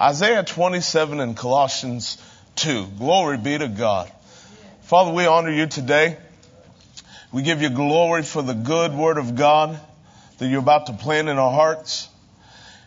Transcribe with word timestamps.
Isaiah 0.00 0.44
27 0.44 1.18
and 1.18 1.36
Colossians 1.36 2.22
2. 2.54 2.86
Glory 2.98 3.36
be 3.36 3.58
to 3.58 3.66
God. 3.66 4.08
Father, 4.82 5.12
we 5.12 5.26
honor 5.26 5.50
you 5.50 5.66
today. 5.66 6.16
We 7.32 7.42
give 7.42 7.62
you 7.62 7.70
glory 7.70 8.22
for 8.22 8.40
the 8.40 8.54
good 8.54 8.94
word 8.94 9.18
of 9.18 9.34
God 9.34 9.78
that 10.38 10.46
you're 10.46 10.60
about 10.60 10.86
to 10.86 10.92
plant 10.92 11.28
in 11.28 11.36
our 11.36 11.50
hearts. 11.50 12.08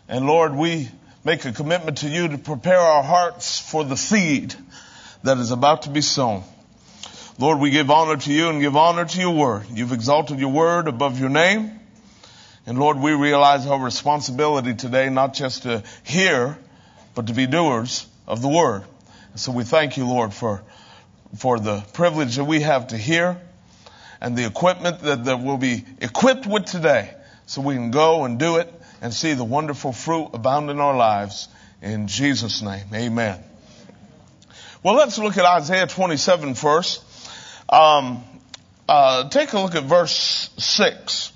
And 0.08 0.26
Lord, 0.26 0.56
we 0.56 0.88
make 1.26 1.44
a 1.44 1.52
commitment 1.52 1.98
to 1.98 2.08
you 2.08 2.30
to 2.30 2.38
prepare 2.38 2.80
our 2.80 3.04
hearts 3.04 3.60
for 3.60 3.84
the 3.84 3.98
seed 3.98 4.56
that 5.24 5.38
is 5.38 5.52
about 5.52 5.82
to 5.82 5.90
be 5.90 6.00
sown. 6.00 6.44
Lord, 7.38 7.60
we 7.60 7.72
give 7.72 7.92
honor 7.92 8.16
to 8.16 8.32
you 8.32 8.48
and 8.48 8.62
give 8.62 8.78
honor 8.78 9.04
to 9.04 9.20
your 9.20 9.36
word. 9.36 9.66
You've 9.74 9.92
exalted 9.92 10.40
your 10.40 10.54
word 10.54 10.88
above 10.88 11.20
your 11.20 11.30
name. 11.30 11.78
And 12.66 12.80
Lord, 12.80 12.98
we 12.98 13.12
realize 13.12 13.68
our 13.68 13.84
responsibility 13.84 14.76
today 14.76 15.10
not 15.10 15.34
just 15.34 15.64
to 15.64 15.84
hear, 16.04 16.58
but 17.16 17.28
to 17.28 17.34
be 17.34 17.48
doers 17.48 18.08
of 18.28 18.42
the 18.42 18.48
word. 18.48 18.84
And 19.32 19.40
so 19.40 19.52
we 19.52 19.64
thank 19.64 19.98
you, 19.98 20.08
Lord, 20.08 20.34
for, 20.34 20.64
for 21.38 21.60
the 21.60 21.84
privilege 21.94 22.36
that 22.36 22.44
we 22.44 22.62
have 22.62 22.88
to 22.88 22.98
hear 22.98 23.40
and 24.20 24.38
the 24.38 24.46
equipment 24.46 25.00
that, 25.02 25.26
that 25.26 25.40
we'll 25.40 25.58
be 25.58 25.84
equipped 26.00 26.46
with 26.46 26.66
today 26.66 27.14
so 27.46 27.62
we 27.62 27.76
can 27.76 27.92
go 27.92 28.26
and 28.26 28.38
do 28.40 28.58
it 28.58 28.72
and 29.02 29.14
see 29.14 29.34
the 29.34 29.44
wonderful 29.44 29.92
fruit 29.92 30.30
abound 30.34 30.70
in 30.70 30.80
our 30.80 30.96
lives. 30.96 31.48
In 31.82 32.08
Jesus' 32.08 32.62
name, 32.62 32.86
amen. 32.94 33.44
Well, 34.84 34.96
let's 34.96 35.18
look 35.18 35.38
at 35.38 35.46
Isaiah 35.46 35.88
27 35.88 36.54
first. 36.56 37.04
Um, 37.70 38.24
uh, 38.88 39.30
take 39.30 39.54
a 39.54 39.60
look 39.60 39.76
at 39.76 39.84
verse 39.84 40.50
6 40.58 41.32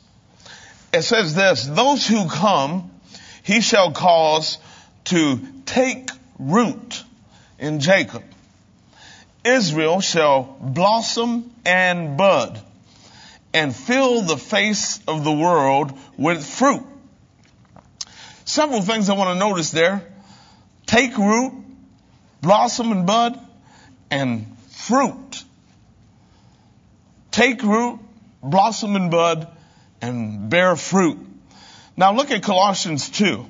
it 0.96 1.04
says 1.04 1.36
this, 1.36 1.66
those 1.66 2.08
who 2.08 2.28
come, 2.30 2.90
he 3.44 3.62
shall 3.62 3.92
cause 3.92 4.58
to 5.06 5.40
take 5.66 6.10
root 6.40 7.04
in 7.60 7.80
Jacob. 7.80 8.24
Israel 9.44 10.02
shall 10.02 10.58
blossom 10.60 11.52
and 11.66 12.18
bud 12.18 12.60
and 13.54 13.76
fill 13.76 14.22
the 14.22 14.38
face 14.38 15.00
of 15.08 15.24
the 15.24 15.32
world 15.32 15.98
with 16.18 16.46
fruit. 16.46 16.84
Several 18.44 18.82
things 18.82 19.10
I 19.10 19.14
want 19.14 19.30
to 19.30 19.40
notice 19.40 19.72
there. 19.72 20.04
Take 20.86 21.18
root, 21.18 21.54
blossom 22.42 22.92
and 22.92 23.08
bud, 23.08 23.40
and 24.12 24.56
fruit. 24.70 25.44
Take 27.32 27.64
root, 27.64 28.00
blossom 28.44 28.96
and 28.96 29.10
bud, 29.10 29.48
and 30.02 30.50
bear 30.50 30.76
fruit. 30.76 31.18
Now 31.98 32.14
look 32.14 32.32
at 32.32 32.44
Colossians 32.44 33.10
2. 33.10 33.46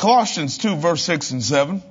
Colossians 0.00 0.56
2 0.56 0.76
verse 0.76 1.02
6 1.02 1.32
and 1.32 1.42
7 1.42 1.82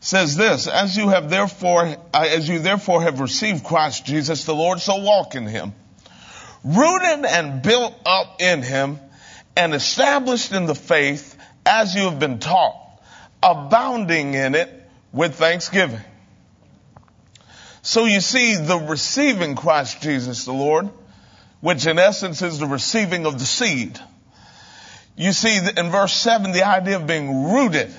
says 0.00 0.34
this, 0.34 0.66
as 0.66 0.96
you 0.96 1.08
have 1.08 1.30
therefore, 1.30 1.82
uh, 2.12 2.26
as 2.28 2.48
you 2.48 2.58
therefore 2.58 3.02
have 3.02 3.20
received 3.20 3.62
Christ 3.62 4.04
Jesus 4.04 4.44
the 4.44 4.52
Lord, 4.52 4.80
so 4.80 4.96
walk 4.96 5.36
in 5.36 5.46
him, 5.46 5.72
rooted 6.64 7.24
and 7.24 7.62
built 7.62 7.94
up 8.04 8.42
in 8.42 8.62
him 8.62 8.98
and 9.56 9.72
established 9.72 10.50
in 10.50 10.66
the 10.66 10.74
faith 10.74 11.38
as 11.64 11.94
you 11.94 12.10
have 12.10 12.18
been 12.18 12.40
taught, 12.40 12.74
abounding 13.40 14.34
in 14.34 14.56
it 14.56 14.68
with 15.12 15.36
thanksgiving. 15.36 16.00
So 17.82 18.04
you 18.04 18.20
see 18.20 18.56
the 18.56 18.78
receiving 18.78 19.54
Christ 19.54 20.02
Jesus 20.02 20.44
the 20.44 20.52
Lord, 20.52 20.88
which 21.60 21.86
in 21.86 22.00
essence 22.00 22.42
is 22.42 22.58
the 22.58 22.66
receiving 22.66 23.26
of 23.26 23.38
the 23.38 23.46
seed. 23.46 24.00
You 25.16 25.32
see 25.32 25.56
in 25.56 25.90
verse 25.90 26.12
7 26.12 26.52
the 26.52 26.66
idea 26.66 26.96
of 26.96 27.06
being 27.06 27.52
rooted 27.52 27.92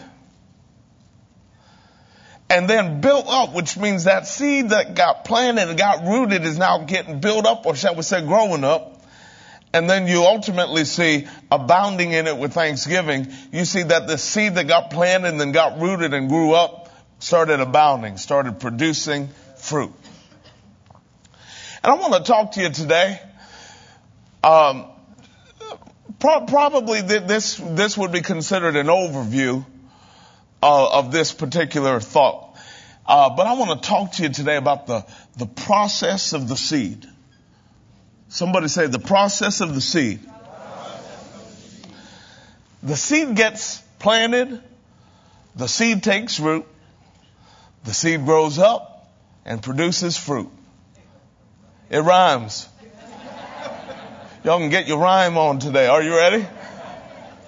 and 2.50 2.70
then 2.70 3.02
built 3.02 3.28
up, 3.28 3.54
which 3.54 3.76
means 3.78 4.06
that 4.06 4.28
seed 4.28 4.70
that 4.70 4.96
got 4.96 5.26
planted 5.26 5.68
and 5.68 5.78
got 5.78 6.06
rooted 6.06 6.46
is 6.46 6.58
now 6.58 6.86
getting 6.86 7.20
built 7.20 7.46
up, 7.46 7.66
or 7.66 7.76
shall 7.76 7.96
we 7.96 8.04
say 8.04 8.22
growing 8.22 8.64
up. 8.64 8.94
And 9.74 9.90
then 9.90 10.08
you 10.08 10.24
ultimately 10.24 10.86
see 10.86 11.28
abounding 11.52 12.14
in 12.14 12.26
it 12.26 12.38
with 12.38 12.54
thanksgiving. 12.54 13.28
You 13.52 13.66
see 13.66 13.84
that 13.84 14.08
the 14.08 14.18
seed 14.18 14.56
that 14.56 14.68
got 14.68 14.92
planted 14.92 15.28
and 15.28 15.42
then 15.42 15.52
got 15.52 15.82
rooted 15.82 16.14
and 16.14 16.30
grew 16.30 16.54
up 16.54 16.90
started 17.20 17.60
abounding, 17.60 18.18
started 18.18 18.60
producing 18.60 19.30
fruit. 19.58 19.92
And 21.84 21.92
I 21.92 21.96
want 21.96 22.14
to 22.14 22.24
talk 22.24 22.54
to 22.54 22.62
you 22.62 22.70
today. 22.70 23.20
Um, 24.44 24.86
pro- 26.20 26.46
probably 26.46 27.02
th- 27.02 27.24
this 27.24 27.56
this 27.56 27.98
would 27.98 28.12
be 28.12 28.22
considered 28.22 28.76
an 28.76 28.88
overview 28.88 29.66
uh, 30.62 31.00
of 31.00 31.12
this 31.12 31.34
particular 31.34 32.00
thought. 32.00 32.58
Uh, 33.06 33.30
but 33.36 33.48
I 33.48 33.54
want 33.54 33.82
to 33.82 33.88
talk 33.88 34.14
to 34.14 34.24
you 34.24 34.30
today 34.30 34.58
about 34.58 34.88
the 34.88 35.06
the 35.38 35.46
process 35.46 36.34
of 36.34 36.48
the 36.48 36.58
seed. 36.58 37.06
Somebody 38.30 38.68
say 38.68 38.88
the 38.88 39.00
process 39.00 39.62
of 39.62 39.74
the 39.74 39.82
seed. 39.82 40.20
The 42.84 42.96
seed 42.96 43.36
gets 43.36 43.80
planted. 44.00 44.62
The 45.56 45.68
seed 45.68 46.04
takes 46.04 46.40
root. 46.40 46.66
The 47.86 47.94
seed 47.94 48.26
grows 48.26 48.60
up 48.60 49.10
and 49.46 49.62
produces 49.62 50.18
fruit. 50.18 50.50
It 51.90 52.00
rhymes. 52.00 52.68
Y'all 54.48 54.60
can 54.60 54.70
get 54.70 54.88
your 54.88 55.00
rhyme 55.00 55.38
on 55.38 55.60
today. 55.60 55.88
Are 55.88 56.02
you 56.02 56.16
ready? 56.16 56.48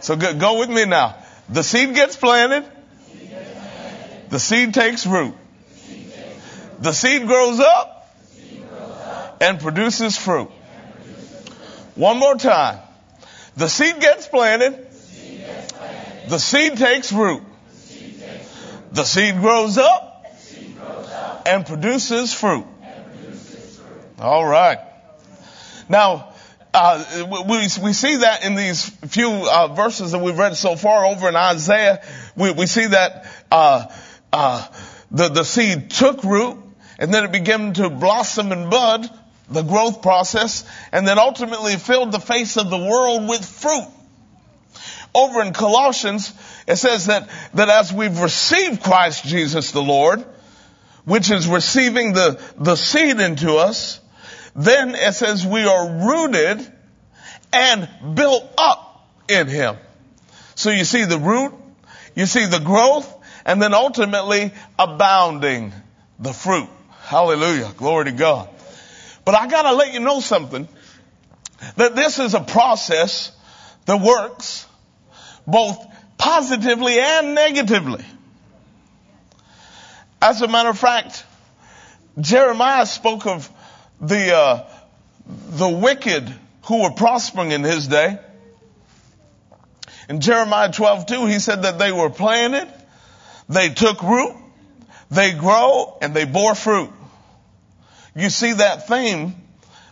So 0.02 0.18
go, 0.18 0.34
go 0.34 0.60
with 0.60 0.70
me 0.70 0.84
now. 0.84 1.16
The 1.48 1.64
seed 1.64 1.96
gets 1.96 2.18
planted. 2.18 2.70
The 4.28 4.38
seed 4.38 4.74
takes 4.74 5.06
root. 5.06 5.34
The 6.80 6.92
seed 6.92 7.26
grows 7.26 7.62
up 7.62 8.14
and 9.40 9.62
produces 9.62 10.18
fruit. 10.18 10.50
One 11.96 12.18
more 12.18 12.36
time. 12.36 12.80
The 13.56 13.70
seed 13.70 14.02
gets 14.02 14.28
planted. 14.28 14.86
The 16.28 16.38
seed 16.38 16.76
takes 16.76 17.14
root. 17.14 17.44
The 18.92 19.06
seed 19.06 19.40
grows 19.40 19.78
up 19.78 20.26
and 21.46 21.66
produces 21.66 22.34
fruit. 22.34 22.66
All 24.20 24.46
right. 24.46 24.80
Now, 25.88 26.34
uh, 26.74 27.44
we, 27.48 27.68
we 27.84 27.94
see 27.94 28.18
that 28.18 28.44
in 28.46 28.56
these 28.56 28.88
few 28.88 29.30
uh, 29.30 29.68
verses 29.70 30.12
that 30.12 30.20
we've 30.20 30.38
read 30.38 30.56
so 30.56 30.76
far 30.76 31.06
over 31.06 31.28
in 31.28 31.36
Isaiah. 31.36 32.04
We, 32.36 32.52
we 32.52 32.66
see 32.68 32.88
that 32.88 33.26
uh, 33.52 33.88
uh 34.32 34.68
the, 35.12 35.30
the 35.30 35.44
seed 35.44 35.90
took 35.90 36.24
root 36.24 36.58
and 37.00 37.14
then 37.14 37.24
it 37.24 37.32
began 37.32 37.74
to 37.74 37.90
blossom 37.90 38.52
and 38.52 38.70
bud, 38.70 39.10
the 39.50 39.64
growth 39.64 40.02
process, 40.02 40.66
and 40.92 41.08
then 41.08 41.18
ultimately 41.18 41.78
filled 41.78 42.12
the 42.12 42.20
face 42.20 42.58
of 42.58 42.70
the 42.70 42.78
world 42.78 43.28
with 43.28 43.44
fruit. 43.44 43.88
Over 45.16 45.42
in 45.42 45.54
Colossians, 45.54 46.32
it 46.68 46.76
says 46.76 47.08
that, 47.08 47.30
that 47.56 47.70
as 47.70 47.92
we've 47.92 48.20
received 48.20 48.84
Christ 48.84 49.24
Jesus 49.24 49.72
the 49.72 49.82
Lord, 49.82 50.24
which 51.06 51.32
is 51.32 51.48
receiving 51.48 52.14
the, 52.14 52.40
the 52.58 52.76
seed 52.76 53.20
into 53.20 53.56
us, 53.56 53.99
then 54.60 54.94
it 54.94 55.14
says 55.14 55.46
we 55.46 55.64
are 55.64 55.90
rooted 56.06 56.72
and 57.54 57.90
built 58.14 58.44
up 58.58 59.08
in 59.30 59.48
Him. 59.48 59.78
So 60.56 60.70
you 60.70 60.84
see 60.84 61.06
the 61.06 61.18
root, 61.18 61.54
you 62.14 62.26
see 62.26 62.46
the 62.46 62.60
growth, 62.60 63.12
and 63.46 63.62
then 63.62 63.74
ultimately 63.74 64.52
abounding 64.78 65.72
the 66.20 66.34
fruit. 66.34 66.68
Hallelujah. 67.04 67.72
Glory 67.78 68.06
to 68.06 68.12
God. 68.12 68.50
But 69.24 69.36
I 69.36 69.48
gotta 69.48 69.74
let 69.74 69.94
you 69.94 70.02
know 70.02 70.20
something, 70.20 70.68
that 71.78 71.96
this 71.96 72.20
is 72.20 72.34
a 72.34 72.42
process 72.42 73.32
that 73.86 74.02
works 74.02 74.66
both 75.48 75.78
positively 76.18 77.00
and 77.00 77.34
negatively. 77.34 78.04
As 80.22 80.42
a 80.42 80.50
matter 80.50 80.70
of 80.70 80.78
fact, 80.78 81.24
Jeremiah 82.20 82.86
spoke 82.86 83.26
of 83.26 83.50
the 84.02 84.36
uh, 84.36 84.66
the 85.26 85.70
wicked 85.70 86.34
who 86.66 86.84
were 86.84 86.92
prospering 86.92 87.52
in 87.52 87.64
his 87.64 87.88
day. 87.88 88.20
In 90.08 90.22
Jeremiah 90.22 90.70
12:2, 90.70 91.30
he 91.30 91.40
said 91.40 91.64
that 91.64 91.78
they 91.78 91.92
were 91.92 92.10
planted, 92.10 92.68
they 93.48 93.70
took 93.70 94.02
root, 94.02 94.36
they 95.12 95.34
grow, 95.34 95.98
and 96.02 96.14
they 96.14 96.26
bore 96.26 96.56
fruit. 96.56 96.92
You 98.16 98.30
see 98.30 98.54
that 98.54 98.88
theme 98.88 99.36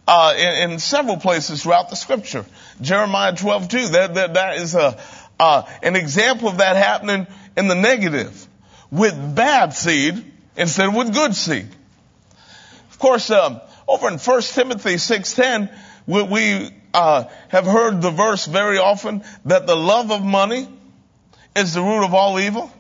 uh, 0.08 0.34
in, 0.38 0.72
in, 0.72 0.80
several 0.80 1.18
places 1.18 1.64
throughout 1.64 1.90
the 1.90 1.96
scripture. 1.96 2.46
Jeremiah 2.82 3.34
12:2, 3.34 3.92
that, 3.92 4.16
that, 4.16 4.34
that 4.34 4.58
is 4.58 4.74
a, 4.74 4.98
uh, 5.40 5.64
an 5.84 5.96
example 5.96 6.48
of 6.48 6.58
that 6.58 6.76
happening 6.76 7.28
in 7.56 7.68
the 7.68 7.76
negative 7.76 8.48
with 8.90 9.36
bad 9.36 9.74
seed 9.74 10.24
instead 10.56 10.88
of 10.88 10.96
with 10.96 11.14
good 11.14 11.36
seed. 11.36 11.68
Of 12.90 13.00
course, 13.00 13.30
um, 13.30 13.62
over 13.88 14.08
in 14.10 14.18
1 14.18 14.42
Timothy 14.42 14.96
6.10, 14.96 15.74
We, 16.06 16.24
we 16.24 16.72
uh, 16.94 17.26
have 17.50 17.66
heard 17.66 18.02
the 18.02 18.12
verse 18.12 18.46
very 18.46 18.78
often 18.78 19.24
that 19.46 19.68
the 19.68 19.76
love 19.76 20.12
of 20.12 20.24
money 20.24 20.68
is 21.56 21.74
the 21.74 21.82
root 21.82 22.04
of 22.04 22.14
all 22.14 22.40
evil. 22.40 22.72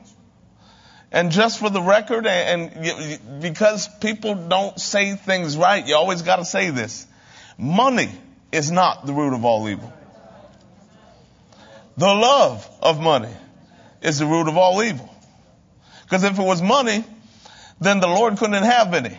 And 1.11 1.31
just 1.31 1.59
for 1.59 1.69
the 1.69 1.81
record, 1.81 2.27
and, 2.27 2.71
and 2.73 3.41
because 3.41 3.87
people 4.01 4.35
don't 4.35 4.77
say 4.79 5.15
things 5.15 5.55
right, 5.55 5.87
you 5.87 5.95
always 5.95 6.21
got 6.21 6.37
to 6.37 6.45
say 6.45 6.69
this. 6.69 7.07
Money 7.57 8.11
is 8.51 8.71
not 8.71 9.05
the 9.05 9.13
root 9.13 9.33
of 9.33 9.45
all 9.45 9.67
evil. 9.69 9.93
The 11.95 12.07
love 12.13 12.69
of 12.81 12.99
money 12.99 13.33
is 14.01 14.19
the 14.19 14.25
root 14.25 14.47
of 14.47 14.57
all 14.57 14.83
evil. 14.83 15.09
Because 16.03 16.23
if 16.23 16.37
it 16.37 16.43
was 16.43 16.61
money, 16.61 17.03
then 17.79 17.99
the 17.99 18.07
Lord 18.07 18.37
couldn't 18.37 18.63
have 18.63 18.93
any. 18.93 19.17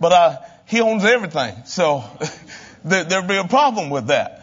But 0.00 0.12
uh, 0.12 0.36
He 0.66 0.80
owns 0.80 1.04
everything, 1.04 1.64
so 1.64 2.04
there, 2.84 3.04
there'd 3.04 3.28
be 3.28 3.36
a 3.36 3.48
problem 3.48 3.90
with 3.90 4.08
that. 4.08 4.42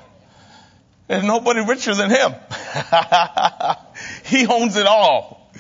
There's 1.07 1.24
nobody 1.24 1.59
richer 1.62 1.94
than 1.94 2.09
Him. 2.09 2.33
he 4.25 4.48
owns 4.48 4.77
it 4.77 4.88
all. 4.88 5.51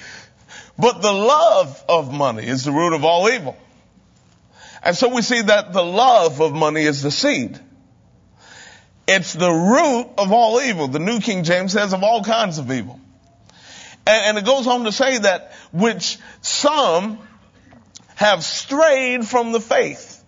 But 0.77 1.01
the 1.01 1.11
love 1.11 1.83
of 1.89 2.13
money 2.13 2.47
is 2.47 2.63
the 2.63 2.71
root 2.71 2.93
of 2.93 3.03
all 3.03 3.29
evil. 3.29 3.57
And 4.81 4.95
so 4.95 5.13
we 5.13 5.21
see 5.21 5.41
that 5.41 5.73
the 5.73 5.83
love 5.83 6.41
of 6.41 6.53
money 6.53 6.83
is 6.83 7.01
the 7.01 7.11
seed. 7.11 7.59
It's 9.07 9.33
the 9.33 9.51
root 9.51 10.07
of 10.17 10.31
all 10.31 10.61
evil. 10.61 10.87
The 10.87 10.99
New 10.99 11.19
King 11.19 11.43
James 11.43 11.73
says 11.73 11.93
of 11.93 12.01
all 12.01 12.23
kinds 12.23 12.57
of 12.57 12.71
evil. 12.71 12.99
And, 14.07 14.37
and 14.37 14.37
it 14.37 14.45
goes 14.45 14.67
on 14.67 14.85
to 14.85 14.91
say 14.91 15.17
that 15.19 15.53
which 15.71 16.17
some 16.41 17.19
have 18.21 18.43
strayed 18.43 19.27
from 19.27 19.51
the 19.51 19.59
faith. 19.59 20.23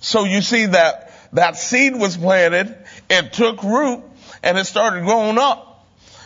So 0.00 0.24
you 0.24 0.42
see 0.42 0.66
that 0.66 1.10
that 1.32 1.56
seed 1.56 1.96
was 1.96 2.14
planted, 2.14 2.76
it 3.08 3.32
took 3.32 3.62
root, 3.62 4.02
and 4.42 4.58
it 4.58 4.66
started 4.66 5.04
growing 5.04 5.38
up. 5.38 5.64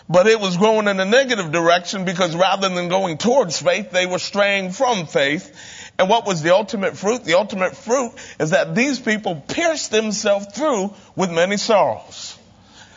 But 0.08 0.26
it 0.26 0.40
was 0.40 0.56
growing 0.56 0.88
in 0.88 0.98
a 0.98 1.04
negative 1.04 1.52
direction 1.52 2.04
because 2.04 2.34
rather 2.34 2.68
than 2.68 2.88
going 2.88 3.18
towards 3.18 3.62
faith, 3.62 3.92
they 3.92 4.04
were 4.04 4.18
straying 4.18 4.72
from 4.72 5.06
faith. 5.06 5.54
And 5.96 6.08
what 6.08 6.26
was 6.26 6.42
the 6.42 6.54
ultimate 6.56 6.96
fruit? 6.96 7.22
The 7.22 7.34
ultimate 7.34 7.76
fruit 7.76 8.14
is 8.40 8.50
that 8.50 8.74
these 8.74 8.98
people 8.98 9.36
pierced 9.36 9.92
themselves 9.92 10.46
through 10.52 10.92
with 11.14 11.30
many 11.30 11.56
sorrows. 11.56 12.36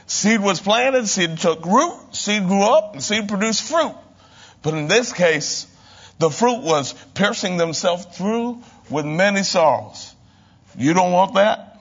Seed 0.08 0.42
was 0.42 0.60
planted, 0.60 1.08
seed 1.08 1.38
took 1.38 1.64
root, 1.64 2.16
seed 2.16 2.48
grew 2.48 2.64
up, 2.64 2.94
and 2.94 3.04
seed 3.04 3.28
produced 3.28 3.70
fruit. 3.70 3.96
But 4.64 4.74
in 4.74 4.88
this 4.88 5.14
case, 5.14 5.68
the 6.20 6.30
fruit 6.30 6.62
was 6.62 6.94
piercing 7.14 7.58
themselves 7.58 8.06
through 8.06 8.62
with 8.90 9.06
many 9.06 9.44
sorrows. 9.44 10.14
You 10.78 10.94
don't 10.94 11.12
want 11.12 11.36
that? 11.36 11.80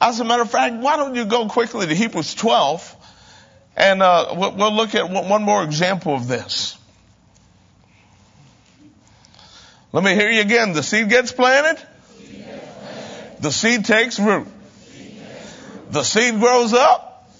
As 0.00 0.20
a 0.20 0.24
matter 0.24 0.42
of 0.42 0.50
fact, 0.50 0.76
why 0.76 0.96
don't 0.96 1.14
you 1.14 1.24
go 1.24 1.48
quickly 1.48 1.86
to 1.86 1.94
Hebrews 1.94 2.34
12 2.34 2.96
and 3.76 4.02
uh, 4.02 4.34
we'll 4.36 4.72
look 4.72 4.94
at 4.94 5.10
one 5.10 5.42
more 5.42 5.62
example 5.62 6.14
of 6.14 6.28
this. 6.28 6.78
Let 9.92 10.04
me 10.04 10.14
hear 10.14 10.30
you 10.30 10.40
again. 10.40 10.72
The 10.72 10.82
seed 10.82 11.08
gets 11.08 11.32
planted. 11.32 11.82
The 13.40 13.50
seed 13.50 13.84
takes 13.84 14.18
root. 14.18 14.46
The 15.90 16.02
seed 16.02 16.40
grows 16.40 16.72
up 16.72 17.30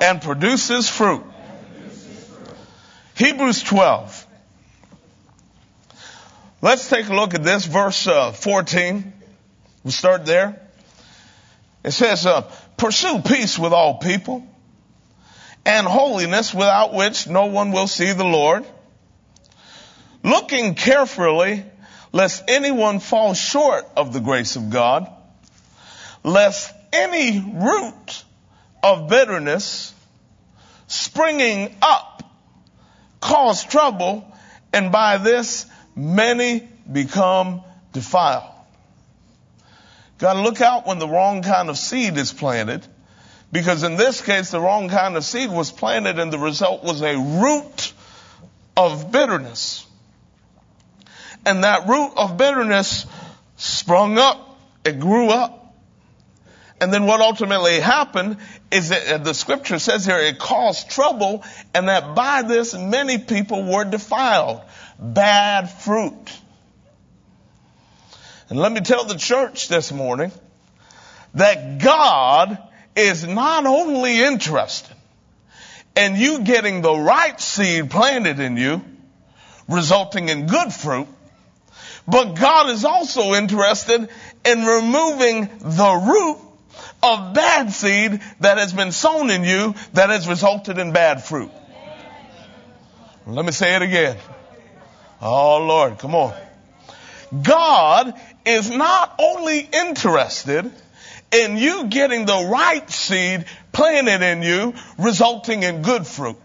and 0.00 0.20
produces 0.20 0.88
fruit. 0.88 1.24
Hebrews 3.14 3.62
12. 3.62 4.15
Let's 6.62 6.88
take 6.88 7.08
a 7.08 7.14
look 7.14 7.34
at 7.34 7.42
this 7.42 7.66
verse 7.66 8.06
uh, 8.06 8.32
14. 8.32 9.12
We'll 9.84 9.92
start 9.92 10.24
there. 10.24 10.60
It 11.84 11.90
says, 11.90 12.26
uh, 12.26 12.42
pursue 12.76 13.20
peace 13.20 13.58
with 13.58 13.72
all 13.72 13.98
people 13.98 14.46
and 15.64 15.86
holiness 15.86 16.54
without 16.54 16.94
which 16.94 17.28
no 17.28 17.46
one 17.46 17.72
will 17.72 17.86
see 17.86 18.12
the 18.12 18.24
Lord 18.24 18.64
looking 20.22 20.74
carefully 20.74 21.64
lest 22.12 22.44
anyone 22.48 22.98
fall 23.00 23.34
short 23.34 23.84
of 23.96 24.12
the 24.12 24.20
grace 24.20 24.56
of 24.56 24.70
God, 24.70 25.06
lest 26.24 26.72
any 26.92 27.38
root 27.38 28.24
of 28.82 29.08
bitterness 29.08 29.92
springing 30.86 31.76
up 31.82 32.22
cause 33.20 33.64
trouble, 33.64 34.26
and 34.72 34.90
by 34.90 35.18
this 35.18 35.66
many 35.96 36.68
become 36.90 37.62
defiled. 37.92 38.52
Got 40.18 40.34
to 40.34 40.42
look 40.42 40.60
out 40.60 40.86
when 40.86 40.98
the 40.98 41.08
wrong 41.08 41.42
kind 41.42 41.68
of 41.68 41.76
seed 41.76 42.16
is 42.16 42.32
planted, 42.32 42.86
because 43.50 43.82
in 43.82 43.96
this 43.96 44.20
case, 44.20 44.50
the 44.50 44.60
wrong 44.60 44.88
kind 44.88 45.16
of 45.16 45.24
seed 45.24 45.50
was 45.50 45.72
planted, 45.72 46.18
and 46.18 46.32
the 46.32 46.38
result 46.38 46.84
was 46.84 47.02
a 47.02 47.16
root 47.16 47.92
of 48.76 49.10
bitterness 49.10 49.86
and 51.46 51.62
that 51.62 51.86
root 51.86 52.12
of 52.16 52.36
bitterness 52.36 53.06
sprung 53.56 54.18
up. 54.18 54.58
It 54.84 54.98
grew 54.98 55.28
up. 55.28 55.74
And 56.80 56.92
then 56.92 57.06
what 57.06 57.20
ultimately 57.20 57.80
happened 57.80 58.36
is 58.70 58.90
that 58.90 59.08
uh, 59.08 59.18
the 59.18 59.32
scripture 59.32 59.78
says 59.78 60.04
here 60.04 60.18
it 60.18 60.38
caused 60.38 60.90
trouble 60.90 61.42
and 61.72 61.88
that 61.88 62.14
by 62.14 62.42
this 62.42 62.74
many 62.74 63.16
people 63.16 63.62
were 63.62 63.84
defiled. 63.84 64.60
Bad 64.98 65.70
fruit. 65.70 66.40
And 68.48 68.58
let 68.58 68.72
me 68.72 68.80
tell 68.80 69.04
the 69.04 69.16
church 69.16 69.68
this 69.68 69.92
morning 69.92 70.30
that 71.34 71.78
God 71.78 72.58
is 72.94 73.26
not 73.26 73.66
only 73.66 74.22
interested 74.22 74.96
in 75.96 76.16
you 76.16 76.40
getting 76.40 76.82
the 76.82 76.94
right 76.94 77.40
seed 77.40 77.90
planted 77.90 78.38
in 78.38 78.56
you, 78.56 78.82
resulting 79.68 80.28
in 80.28 80.46
good 80.46 80.72
fruit, 80.72 81.08
but 82.06 82.34
God 82.34 82.70
is 82.70 82.84
also 82.84 83.34
interested 83.34 84.08
in 84.44 84.64
removing 84.64 85.48
the 85.58 86.02
root 86.06 86.38
of 87.02 87.34
bad 87.34 87.72
seed 87.72 88.20
that 88.40 88.58
has 88.58 88.72
been 88.72 88.92
sown 88.92 89.30
in 89.30 89.44
you 89.44 89.74
that 89.94 90.10
has 90.10 90.28
resulted 90.28 90.78
in 90.78 90.92
bad 90.92 91.24
fruit. 91.24 91.50
Let 93.26 93.44
me 93.44 93.52
say 93.52 93.74
it 93.74 93.82
again. 93.82 94.16
Oh 95.20 95.64
Lord, 95.64 95.98
come 95.98 96.14
on. 96.14 96.34
God 97.42 98.14
is 98.44 98.70
not 98.70 99.14
only 99.18 99.60
interested 99.60 100.70
in 101.32 101.56
you 101.56 101.86
getting 101.86 102.26
the 102.26 102.48
right 102.50 102.88
seed 102.88 103.46
planted 103.72 104.22
in 104.22 104.42
you, 104.42 104.74
resulting 104.98 105.62
in 105.62 105.82
good 105.82 106.06
fruit. 106.06 106.36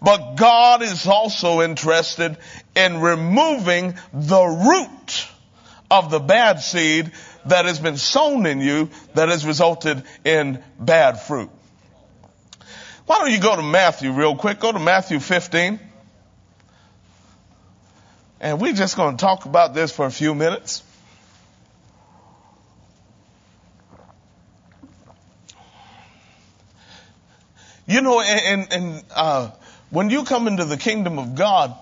But 0.00 0.34
God 0.34 0.82
is 0.82 1.06
also 1.06 1.62
interested 1.62 2.36
in 2.74 3.00
removing 3.00 3.94
the 4.12 4.44
root 4.44 5.28
of 5.90 6.10
the 6.10 6.18
bad 6.18 6.60
seed 6.60 7.12
that 7.46 7.66
has 7.66 7.78
been 7.78 7.96
sown 7.96 8.46
in 8.46 8.60
you 8.60 8.90
that 9.14 9.28
has 9.28 9.46
resulted 9.46 10.02
in 10.24 10.62
bad 10.78 11.20
fruit. 11.20 11.50
Why 13.06 13.18
don't 13.18 13.30
you 13.30 13.40
go 13.40 13.56
to 13.56 13.62
Matthew 13.62 14.12
real 14.12 14.36
quick? 14.36 14.58
Go 14.58 14.72
to 14.72 14.78
Matthew 14.78 15.20
15. 15.20 15.78
And 18.42 18.60
we're 18.60 18.74
just 18.74 18.96
going 18.96 19.16
to 19.16 19.20
talk 19.20 19.46
about 19.46 19.72
this 19.72 19.90
for 19.92 20.04
a 20.04 20.10
few 20.10 20.34
minutes. 20.34 20.82
You 27.86 28.02
know, 28.02 28.20
and, 28.20 28.72
and 28.72 29.04
uh, 29.14 29.50
when 29.90 30.10
you 30.10 30.24
come 30.24 30.48
into 30.48 30.64
the 30.64 30.76
kingdom 30.76 31.18
of 31.18 31.34
God, 31.34 31.74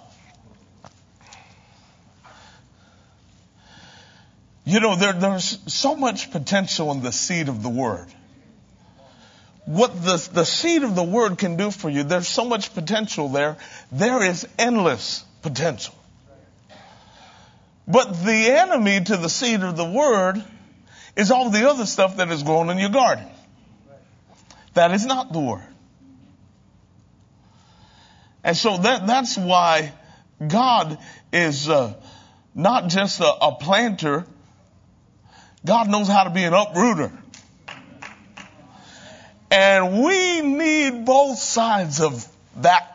You 4.70 4.78
know, 4.78 4.94
there, 4.94 5.12
there's 5.12 5.58
so 5.66 5.96
much 5.96 6.30
potential 6.30 6.92
in 6.92 7.02
the 7.02 7.10
seed 7.10 7.48
of 7.48 7.60
the 7.60 7.68
word. 7.68 8.06
What 9.64 9.92
the, 10.04 10.28
the 10.32 10.44
seed 10.44 10.84
of 10.84 10.94
the 10.94 11.02
word 11.02 11.38
can 11.38 11.56
do 11.56 11.72
for 11.72 11.90
you, 11.90 12.04
there's 12.04 12.28
so 12.28 12.44
much 12.44 12.72
potential 12.72 13.28
there. 13.30 13.56
There 13.90 14.22
is 14.22 14.46
endless 14.60 15.24
potential. 15.42 15.94
But 17.90 18.24
the 18.24 18.50
enemy 18.50 19.00
to 19.00 19.16
the 19.16 19.28
seed 19.28 19.62
of 19.62 19.76
the 19.76 19.84
word 19.84 20.42
is 21.16 21.30
all 21.30 21.50
the 21.50 21.68
other 21.68 21.86
stuff 21.86 22.18
that 22.18 22.30
is 22.30 22.42
grown 22.42 22.70
in 22.70 22.78
your 22.78 22.90
garden. 22.90 23.26
That 24.74 24.92
is 24.92 25.06
not 25.06 25.32
the 25.32 25.40
word. 25.40 25.66
And 28.44 28.56
so 28.56 28.78
that, 28.78 29.06
that's 29.06 29.36
why 29.36 29.92
God 30.46 30.98
is 31.32 31.68
uh, 31.68 31.94
not 32.54 32.88
just 32.88 33.20
a, 33.20 33.26
a 33.26 33.56
planter, 33.56 34.24
God 35.66 35.90
knows 35.90 36.06
how 36.06 36.24
to 36.24 36.30
be 36.30 36.44
an 36.44 36.54
uprooter. 36.54 37.12
And 39.50 40.04
we 40.04 40.42
need 40.42 41.04
both 41.04 41.38
sides 41.38 42.00
of 42.00 42.26
that 42.58 42.86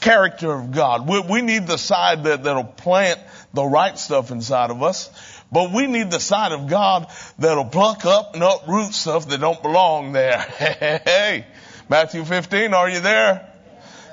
character 0.00 0.52
of 0.52 0.72
God. 0.72 1.08
We, 1.08 1.20
we 1.20 1.40
need 1.40 1.66
the 1.66 1.78
side 1.78 2.24
that, 2.24 2.42
that'll 2.42 2.64
plant 2.64 3.18
the 3.54 3.64
right 3.64 3.98
stuff 3.98 4.30
inside 4.30 4.70
of 4.70 4.82
us, 4.82 5.10
But 5.50 5.70
we 5.72 5.86
need 5.86 6.10
the 6.10 6.20
side 6.20 6.52
of 6.52 6.66
God 6.68 7.08
that'll 7.38 7.66
pluck 7.66 8.06
up 8.06 8.34
and 8.34 8.42
uproot 8.42 8.94
stuff 8.94 9.28
that 9.28 9.40
don't 9.40 9.62
belong 9.62 10.12
there. 10.12 10.38
Hey, 11.04 11.46
Matthew 11.88 12.24
15, 12.24 12.72
are 12.72 12.88
you 12.88 13.00
there? 13.00 13.52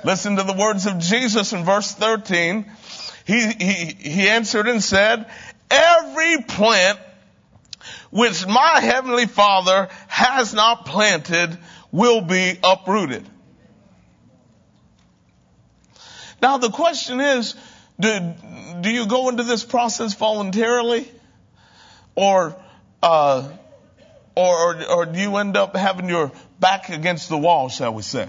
Listen 0.04 0.36
to 0.36 0.42
the 0.42 0.52
words 0.52 0.86
of 0.86 0.98
Jesus 0.98 1.52
in 1.52 1.64
verse 1.64 1.92
13. 1.92 2.70
He, 3.26 3.52
he, 3.52 3.74
he 3.98 4.28
answered 4.28 4.68
and 4.68 4.82
said, 4.82 5.30
every 5.70 6.42
plant 6.42 6.98
which 8.10 8.46
my 8.46 8.80
heavenly 8.80 9.26
father 9.26 9.88
has 10.08 10.52
not 10.52 10.84
planted 10.84 11.56
will 11.92 12.20
be 12.22 12.58
uprooted. 12.62 13.26
Now 16.42 16.58
the 16.58 16.70
question 16.70 17.20
is, 17.20 17.54
do, 18.00 18.34
do 18.80 18.90
you 18.90 19.06
go 19.06 19.28
into 19.28 19.42
this 19.44 19.64
process 19.64 20.14
voluntarily? 20.14 21.10
Or, 22.14 22.56
uh, 23.02 23.48
or, 24.34 24.84
or 24.84 25.06
do 25.06 25.18
you 25.18 25.36
end 25.36 25.56
up 25.56 25.76
having 25.76 26.08
your 26.08 26.32
back 26.58 26.88
against 26.88 27.28
the 27.28 27.38
wall, 27.38 27.68
shall 27.68 27.94
we 27.94 28.02
say? 28.02 28.28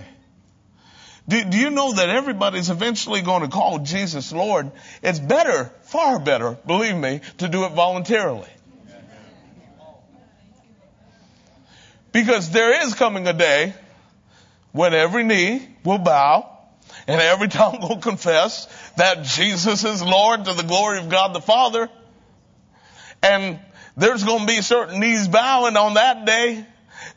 Do, 1.28 1.44
do 1.44 1.58
you 1.58 1.70
know 1.70 1.94
that 1.94 2.10
everybody's 2.10 2.70
eventually 2.70 3.22
going 3.22 3.44
to 3.44 3.48
call 3.48 3.80
Jesus 3.80 4.32
Lord? 4.32 4.72
It's 5.02 5.20
better, 5.20 5.72
far 5.84 6.20
better, 6.20 6.58
believe 6.66 6.96
me, 6.96 7.22
to 7.38 7.48
do 7.48 7.66
it 7.66 7.72
voluntarily. 7.74 8.50
Because 12.12 12.50
there 12.50 12.86
is 12.86 12.94
coming 12.94 13.28
a 13.28 13.34
day 13.34 13.74
when 14.74 14.94
every 14.94 15.24
knee 15.24 15.66
will 15.86 16.00
bow 16.00 16.50
and 17.08 17.22
every 17.22 17.48
tongue 17.60 17.80
will 17.82 17.98
confess 17.98 18.68
that 18.98 19.24
Jesus 19.24 19.84
is 19.84 20.04
Lord 20.04 20.46
to 20.46 20.54
the 20.54 20.64
glory 20.64 21.00
of 21.00 21.10
God 21.10 21.34
the 21.34 21.42
Father. 21.42 21.90
And 23.24 23.60
there's 23.98 24.24
going 24.24 24.42
to 24.42 24.48
be 24.48 24.62
certain 24.62 25.00
knees 25.00 25.28
bowing 25.28 25.78
on 25.78 25.96
that 25.96 26.26
day 26.26 26.66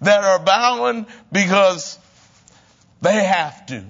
that 0.00 0.25
are 0.25 0.38
bowing 0.38 1.07
because 1.33 1.99
they 3.00 3.25
have 3.25 3.66
to. 3.66 3.85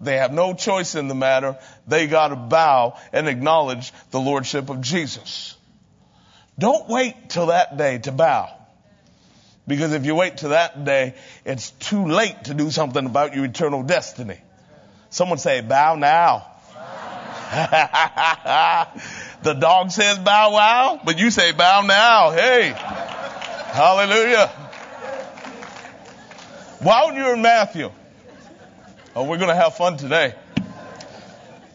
They 0.00 0.16
have 0.16 0.32
no 0.32 0.54
choice 0.54 0.94
in 0.94 1.08
the 1.08 1.14
matter. 1.14 1.58
They 1.86 2.06
got 2.06 2.28
to 2.28 2.36
bow 2.36 2.98
and 3.12 3.28
acknowledge 3.28 3.92
the 4.10 4.20
Lordship 4.20 4.70
of 4.70 4.80
Jesus. 4.80 5.56
Don't 6.58 6.88
wait 6.88 7.28
till 7.28 7.46
that 7.46 7.76
day 7.76 7.98
to 7.98 8.12
bow. 8.12 8.56
Because 9.66 9.92
if 9.92 10.04
you 10.06 10.14
wait 10.14 10.38
till 10.38 10.50
that 10.50 10.84
day, 10.84 11.14
it's 11.44 11.70
too 11.70 12.06
late 12.06 12.44
to 12.44 12.54
do 12.54 12.70
something 12.70 13.04
about 13.04 13.34
your 13.34 13.44
eternal 13.44 13.82
destiny. 13.82 14.38
Someone 15.10 15.38
say, 15.38 15.60
bow 15.60 15.96
now. 15.96 16.49
the 19.42 19.54
dog 19.54 19.90
says 19.90 20.18
bow 20.18 20.52
wow, 20.52 21.00
but 21.04 21.18
you 21.18 21.32
say 21.32 21.50
bow 21.50 21.82
now. 21.82 22.30
Hey. 22.30 22.72
Hallelujah. 23.72 24.46
While 26.78 27.12
you're 27.14 27.34
in 27.34 27.42
Matthew, 27.42 27.90
oh, 29.16 29.24
we're 29.24 29.38
going 29.38 29.48
to 29.48 29.54
have 29.54 29.76
fun 29.76 29.96
today. 29.96 30.34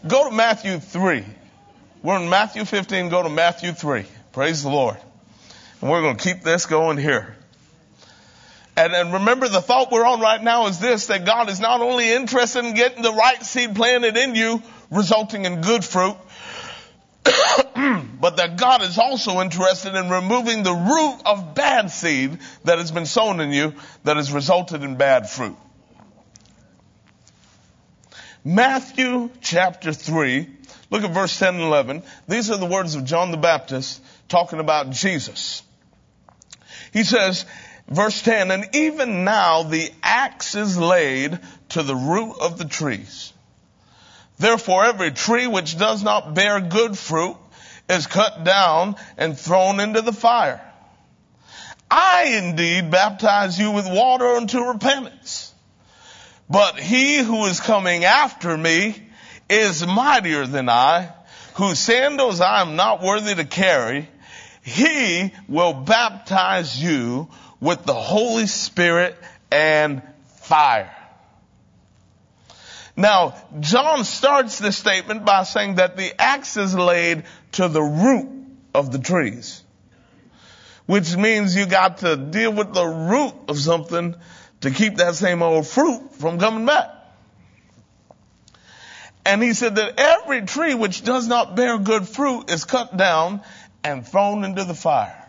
Go 0.08 0.30
to 0.30 0.36
Matthew 0.36 0.80
3. 0.80 1.26
We're 2.04 2.22
in 2.22 2.30
Matthew 2.30 2.64
15, 2.64 3.10
go 3.10 3.24
to 3.24 3.30
Matthew 3.30 3.74
3. 3.74 4.06
Praise 4.32 4.64
the 4.64 4.70
Lord. 4.70 4.96
And 5.82 5.90
we're 5.90 6.02
going 6.02 6.16
to 6.16 6.24
keep 6.24 6.42
this 6.42 6.68
going 6.68 6.98
here. 6.98 7.36
And, 8.78 9.14
remember 9.14 9.48
the 9.48 9.62
thought 9.62 9.92
we're 9.92 10.06
on 10.06 10.20
right 10.20 10.42
now 10.42 10.68
is 10.68 10.80
this, 10.80 11.08
that 11.08 11.26
God 11.26 11.50
is 11.50 11.62
not 11.62 11.82
only 11.82 12.12
interested 12.12 12.66
in 12.66 12.76
getting 12.76 13.04
the 13.04 13.14
right 13.14 13.42
seed 13.42 13.74
planted 13.74 14.18
in 14.18 14.36
you, 14.36 14.62
resulting 14.92 15.46
in 15.46 15.62
good 15.62 15.86
fruit, 15.86 16.18
but 17.24 18.38
that 18.38 18.58
God 18.58 18.82
is 18.82 18.98
also 18.98 19.40
interested 19.40 19.96
in 19.96 20.10
removing 20.10 20.64
the 20.64 20.74
root 20.74 21.22
of 21.26 21.56
bad 21.56 21.90
seed 21.90 22.38
that 22.66 22.78
has 22.78 22.92
been 22.92 23.06
sown 23.06 23.40
in 23.40 23.52
you 23.52 23.74
that 24.04 24.18
has 24.18 24.34
resulted 24.34 24.84
in 24.84 24.98
bad 24.98 25.30
fruit. 25.30 25.56
Matthew 28.44 29.32
chapter 29.42 29.92
3, 29.94 30.48
look 30.92 31.04
at 31.04 31.12
verse 31.12 31.40
10 31.40 31.56
and 31.56 31.64
11. 31.64 32.04
These 32.28 32.52
are 32.52 32.58
the 32.58 32.66
words 32.66 32.94
of 32.96 33.06
John 33.06 33.32
the 33.32 33.38
Baptist 33.38 34.04
talking 34.28 34.60
about 34.60 34.92
Jesus. 34.92 35.64
He 36.94 37.04
says, 37.04 37.46
Verse 37.88 38.22
10, 38.24 38.50
and 38.50 38.70
even 38.74 39.24
now 39.24 39.64
the 39.64 39.92
axe 40.02 40.56
is 40.56 40.78
laid 40.78 41.40
to 41.70 41.84
the 41.84 41.96
root 41.96 42.36
of 42.42 42.58
the 42.58 42.66
trees. 42.66 43.32
Therefore 44.40 44.86
every 44.86 45.12
tree 45.12 45.48
which 45.48 45.78
does 45.78 46.04
not 46.04 46.34
bear 46.34 46.60
good 46.60 46.98
fruit 46.98 47.38
is 47.88 48.08
cut 48.08 48.44
down 48.44 48.96
and 49.18 49.38
thrown 49.38 49.80
into 49.80 50.02
the 50.02 50.14
fire. 50.14 50.62
I 51.90 52.42
indeed 52.44 52.90
baptize 52.90 53.60
you 53.60 53.72
with 53.72 53.88
water 53.88 54.28
unto 54.36 54.60
repentance. 54.60 55.54
But 56.50 56.80
he 56.80 57.18
who 57.18 57.46
is 57.46 57.60
coming 57.60 58.04
after 58.04 58.58
me 58.58 59.02
is 59.50 59.86
mightier 59.86 60.48
than 60.48 60.70
I, 60.70 61.10
whose 61.56 61.80
sandals 61.80 62.42
I 62.42 62.62
am 62.62 62.76
not 62.76 63.02
worthy 63.02 63.36
to 63.36 63.46
carry. 63.46 64.10
He 64.64 65.32
will 65.48 65.74
baptize 65.74 66.82
you 66.82 67.30
with 67.66 67.84
the 67.84 67.96
Holy 67.96 68.46
Spirit 68.46 69.18
and 69.52 70.04
fire. 70.38 70.96
Now, 72.96 73.36
John 73.60 74.06
starts 74.06 74.60
this 74.60 74.78
statement 74.78 75.26
by 75.26 75.44
saying 75.44 75.76
that 75.76 75.98
the 75.98 76.14
axe 76.22 76.58
is 76.58 76.76
laid 76.76 77.24
to 77.54 77.68
the 77.68 77.82
root 77.82 78.30
of 78.76 78.92
the 78.92 79.00
trees. 79.00 79.64
Which 80.86 81.18
means 81.18 81.56
you 81.56 81.66
got 81.66 81.98
to 82.00 82.16
deal 82.16 82.54
with 82.54 82.72
the 82.72 82.86
root 82.86 83.34
of 83.48 83.58
something 83.58 84.14
to 84.62 84.70
keep 84.70 84.98
that 84.98 85.16
same 85.16 85.42
old 85.42 85.66
fruit 85.66 86.14
from 86.14 86.38
coming 86.38 86.68
back. 86.68 86.92
And 89.26 89.42
he 89.42 89.54
said 89.54 89.78
that 89.78 90.00
every 90.00 90.44
tree 90.44 90.76
which 90.76 91.04
does 91.04 91.28
not 91.28 91.56
bear 91.56 91.80
good 91.80 92.08
fruit 92.08 92.52
is 92.52 92.64
cut 92.64 92.96
down 92.96 93.42
and 93.84 94.08
thrown 94.08 94.44
into 94.44 94.64
the 94.66 94.76
fire. 94.76 95.25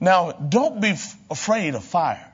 Now, 0.00 0.32
don't 0.32 0.80
be 0.80 0.90
f- 0.90 1.16
afraid 1.30 1.74
of 1.74 1.84
fire. 1.84 2.32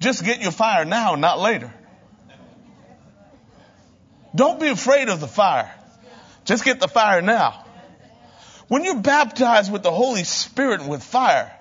Just 0.00 0.24
get 0.24 0.42
your 0.42 0.52
fire 0.52 0.84
now, 0.84 1.14
not 1.14 1.38
later. 1.40 1.72
Don't 4.34 4.58
be 4.58 4.68
afraid 4.68 5.08
of 5.08 5.20
the 5.20 5.28
fire. 5.28 5.72
Just 6.44 6.64
get 6.64 6.80
the 6.80 6.88
fire 6.88 7.22
now. 7.22 7.64
When 8.68 8.84
you're 8.84 9.00
baptized 9.00 9.72
with 9.72 9.82
the 9.82 9.92
Holy 9.92 10.24
Spirit 10.24 10.80
and 10.80 10.90
with 10.90 11.02
fire, 11.02 11.52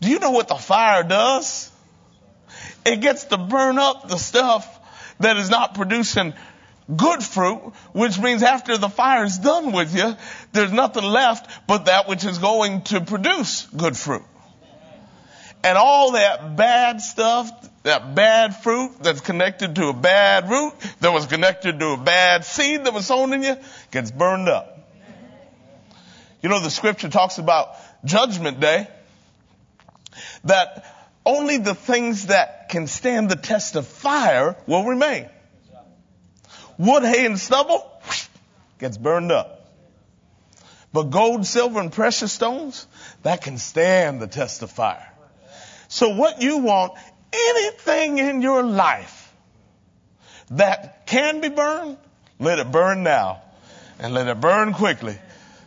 do 0.00 0.08
you 0.08 0.20
know 0.20 0.30
what 0.30 0.48
the 0.48 0.54
fire 0.54 1.02
does? 1.02 1.70
It 2.86 3.00
gets 3.00 3.24
to 3.24 3.36
burn 3.36 3.78
up 3.78 4.08
the 4.08 4.16
stuff 4.16 4.66
that 5.18 5.36
is 5.36 5.50
not 5.50 5.74
producing 5.74 6.34
good 6.94 7.22
fruit, 7.22 7.72
which 7.92 8.18
means 8.18 8.42
after 8.42 8.78
the 8.78 8.88
fire 8.88 9.24
is 9.24 9.38
done 9.38 9.72
with 9.72 9.94
you, 9.94 10.16
there's 10.58 10.72
nothing 10.72 11.04
left 11.04 11.48
but 11.66 11.86
that 11.86 12.08
which 12.08 12.24
is 12.24 12.38
going 12.38 12.82
to 12.82 13.00
produce 13.00 13.66
good 13.76 13.96
fruit. 13.96 14.24
And 15.62 15.78
all 15.78 16.12
that 16.12 16.56
bad 16.56 17.00
stuff, 17.00 17.50
that 17.84 18.14
bad 18.14 18.56
fruit 18.56 18.92
that's 19.00 19.20
connected 19.20 19.76
to 19.76 19.88
a 19.88 19.92
bad 19.92 20.48
root, 20.48 20.72
that 21.00 21.12
was 21.12 21.26
connected 21.26 21.78
to 21.78 21.88
a 21.90 21.96
bad 21.96 22.44
seed 22.44 22.84
that 22.84 22.94
was 22.94 23.06
sown 23.06 23.32
in 23.32 23.42
you, 23.42 23.56
gets 23.90 24.10
burned 24.10 24.48
up. 24.48 24.74
You 26.42 26.48
know, 26.48 26.60
the 26.60 26.70
scripture 26.70 27.08
talks 27.08 27.38
about 27.38 27.74
judgment 28.04 28.60
day, 28.60 28.88
that 30.44 30.84
only 31.24 31.58
the 31.58 31.74
things 31.74 32.26
that 32.26 32.68
can 32.68 32.86
stand 32.86 33.30
the 33.30 33.36
test 33.36 33.76
of 33.76 33.86
fire 33.86 34.56
will 34.66 34.84
remain 34.84 35.28
wood, 36.78 37.02
hay, 37.02 37.26
and 37.26 37.38
stubble 37.38 37.84
gets 38.78 38.96
burned 38.96 39.32
up. 39.32 39.57
But 40.98 41.10
gold, 41.10 41.46
silver, 41.46 41.78
and 41.78 41.92
precious 41.92 42.32
stones, 42.32 42.84
that 43.22 43.40
can 43.40 43.56
stand 43.56 44.20
the 44.20 44.26
test 44.26 44.62
of 44.62 44.72
fire. 44.72 45.08
So 45.86 46.16
what 46.16 46.42
you 46.42 46.58
want, 46.58 46.94
anything 47.32 48.18
in 48.18 48.42
your 48.42 48.64
life 48.64 49.32
that 50.50 51.06
can 51.06 51.40
be 51.40 51.50
burned, 51.50 51.98
let 52.40 52.58
it 52.58 52.72
burn 52.72 53.04
now. 53.04 53.42
And 54.00 54.12
let 54.12 54.26
it 54.26 54.40
burn 54.40 54.72
quickly. 54.72 55.16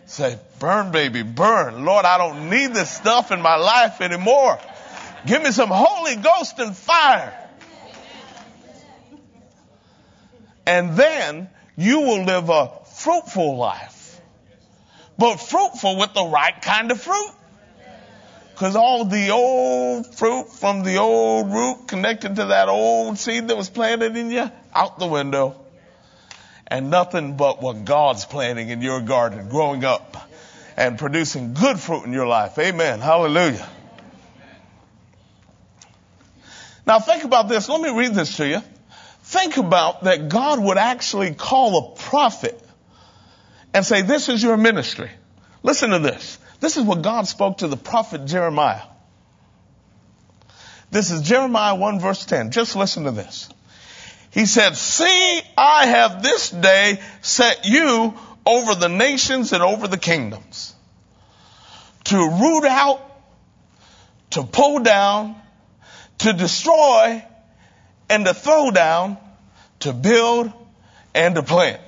Say, 0.05 0.38
burn 0.59 0.91
baby, 0.91 1.23
burn. 1.23 1.85
Lord, 1.85 2.03
I 2.03 2.17
don't 2.17 2.50
need 2.50 2.73
this 2.73 2.89
stuff 2.89 3.31
in 3.31 3.41
my 3.41 3.55
life 3.55 4.01
anymore. 4.01 4.59
Give 5.25 5.41
me 5.41 5.51
some 5.51 5.69
Holy 5.71 6.17
Ghost 6.17 6.59
and 6.59 6.75
fire. 6.75 7.33
and 10.65 10.97
then 10.97 11.47
you 11.77 12.01
will 12.01 12.25
live 12.25 12.50
a 12.50 12.69
fruitful 12.97 13.55
life. 13.55 13.90
But 15.21 15.37
fruitful 15.37 15.97
with 15.97 16.15
the 16.15 16.25
right 16.25 16.59
kind 16.63 16.89
of 16.89 16.99
fruit. 16.99 17.31
Cause 18.55 18.75
all 18.75 19.05
the 19.05 19.29
old 19.29 20.15
fruit 20.15 20.51
from 20.51 20.81
the 20.81 20.97
old 20.97 21.53
root 21.53 21.87
connected 21.87 22.37
to 22.37 22.45
that 22.45 22.69
old 22.69 23.19
seed 23.19 23.47
that 23.49 23.55
was 23.55 23.69
planted 23.69 24.17
in 24.17 24.31
you, 24.31 24.49
out 24.73 24.97
the 24.97 25.05
window. 25.05 25.55
and 26.65 26.89
nothing 26.89 27.37
but 27.37 27.61
what 27.61 27.85
God's 27.85 28.25
planting 28.25 28.69
in 28.69 28.81
your 28.81 28.99
garden, 28.99 29.47
growing 29.49 29.83
up 29.83 30.27
and 30.75 30.97
producing 30.97 31.53
good 31.53 31.79
fruit 31.79 32.05
in 32.05 32.13
your 32.13 32.25
life. 32.25 32.57
Amen. 32.57 32.99
Hallelujah. 32.99 33.69
Now 36.87 36.99
think 36.99 37.25
about 37.25 37.47
this. 37.47 37.69
Let 37.69 37.79
me 37.79 37.95
read 37.95 38.15
this 38.15 38.37
to 38.37 38.47
you. 38.47 38.61
Think 39.21 39.57
about 39.57 40.05
that 40.05 40.29
God 40.29 40.59
would 40.59 40.77
actually 40.79 41.35
call 41.35 41.77
a 41.77 41.95
prophet 41.95 42.59
and 43.73 43.85
say, 43.85 44.01
this 44.01 44.29
is 44.29 44.43
your 44.43 44.57
ministry. 44.57 45.09
Listen 45.63 45.91
to 45.91 45.99
this. 45.99 46.37
This 46.59 46.77
is 46.77 46.83
what 46.83 47.01
God 47.01 47.27
spoke 47.27 47.59
to 47.59 47.67
the 47.67 47.77
prophet 47.77 48.25
Jeremiah. 48.25 48.83
This 50.91 51.09
is 51.11 51.21
Jeremiah 51.21 51.75
1 51.75 51.99
verse 51.99 52.25
10. 52.25 52.51
Just 52.51 52.75
listen 52.75 53.05
to 53.05 53.11
this. 53.11 53.49
He 54.31 54.45
said, 54.45 54.75
see, 54.75 55.41
I 55.57 55.85
have 55.87 56.23
this 56.23 56.49
day 56.49 57.01
set 57.21 57.65
you 57.65 58.13
over 58.45 58.75
the 58.75 58.89
nations 58.89 59.53
and 59.53 59.61
over 59.61 59.87
the 59.87 59.97
kingdoms 59.97 60.73
to 62.05 62.17
root 62.17 62.65
out, 62.65 63.01
to 64.31 64.43
pull 64.43 64.79
down, 64.79 65.35
to 66.19 66.33
destroy, 66.33 67.23
and 68.09 68.25
to 68.25 68.33
throw 68.33 68.71
down, 68.71 69.17
to 69.79 69.93
build, 69.93 70.51
and 71.13 71.35
to 71.35 71.43
plant. 71.43 71.81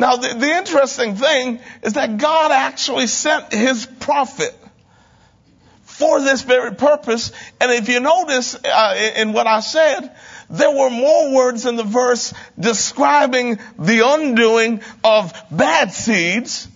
Now, 0.00 0.16
the, 0.16 0.32
the, 0.32 0.50
interesting 0.50 1.14
thing 1.14 1.60
is 1.82 1.92
that 1.92 2.16
God 2.16 2.52
actually 2.52 3.06
sent 3.06 3.52
his 3.52 3.84
prophet 3.84 4.56
for 5.82 6.22
this 6.22 6.40
very 6.40 6.74
purpose. 6.74 7.32
And 7.60 7.70
if 7.70 7.90
you 7.90 8.00
notice 8.00 8.54
uh, 8.54 9.12
in 9.16 9.34
what 9.34 9.46
I 9.46 9.60
said, 9.60 10.10
there 10.48 10.70
were 10.70 10.88
more 10.88 11.34
words 11.34 11.66
in 11.66 11.76
the 11.76 11.84
verse 11.84 12.32
describing 12.58 13.58
the 13.78 14.00
undoing 14.02 14.80
of 15.04 15.34
bad 15.50 15.92
seeds 15.92 16.66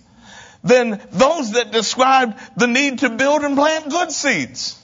than 0.63 1.01
those 1.09 1.53
that 1.53 1.71
described 1.71 2.39
the 2.55 2.67
need 2.67 2.99
to 2.99 3.09
build 3.09 3.41
and 3.41 3.55
plant 3.55 3.89
good 3.89 4.11
seeds. 4.11 4.79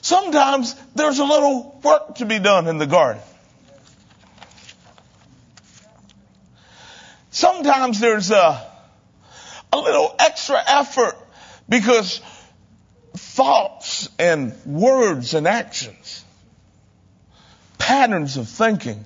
Sometimes 0.00 0.74
there's 0.94 1.18
a 1.18 1.24
little 1.24 1.78
work 1.84 2.14
to 2.14 2.24
be 2.24 2.38
done 2.38 2.66
in 2.66 2.78
the 2.78 2.86
garden. 2.86 3.20
Sometimes 7.34 7.98
there's 7.98 8.30
a, 8.30 8.64
a 9.72 9.76
little 9.76 10.14
extra 10.20 10.56
effort 10.64 11.16
because 11.68 12.20
thoughts 13.16 14.08
and 14.20 14.54
words 14.64 15.34
and 15.34 15.48
actions, 15.48 16.24
patterns 17.76 18.36
of 18.36 18.48
thinking, 18.48 19.04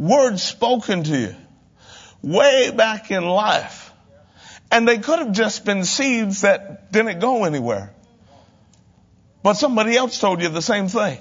words 0.00 0.42
spoken 0.42 1.04
to 1.04 1.16
you 1.16 1.36
way 2.22 2.72
back 2.72 3.12
in 3.12 3.24
life. 3.24 3.92
And 4.72 4.88
they 4.88 4.98
could 4.98 5.20
have 5.20 5.30
just 5.30 5.64
been 5.64 5.84
seeds 5.84 6.40
that 6.40 6.90
didn't 6.90 7.20
go 7.20 7.44
anywhere. 7.44 7.94
But 9.44 9.54
somebody 9.54 9.96
else 9.96 10.18
told 10.18 10.42
you 10.42 10.48
the 10.48 10.60
same 10.60 10.88
thing. 10.88 11.20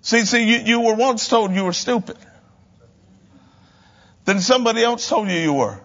See, 0.00 0.24
see, 0.24 0.44
you, 0.44 0.56
you 0.64 0.80
were 0.80 0.94
once 0.94 1.28
told 1.28 1.52
you 1.52 1.64
were 1.64 1.74
stupid. 1.74 2.16
Then 4.24 4.40
somebody 4.40 4.82
else 4.82 5.08
told 5.08 5.28
you 5.28 5.38
you 5.38 5.52
were. 5.52 5.80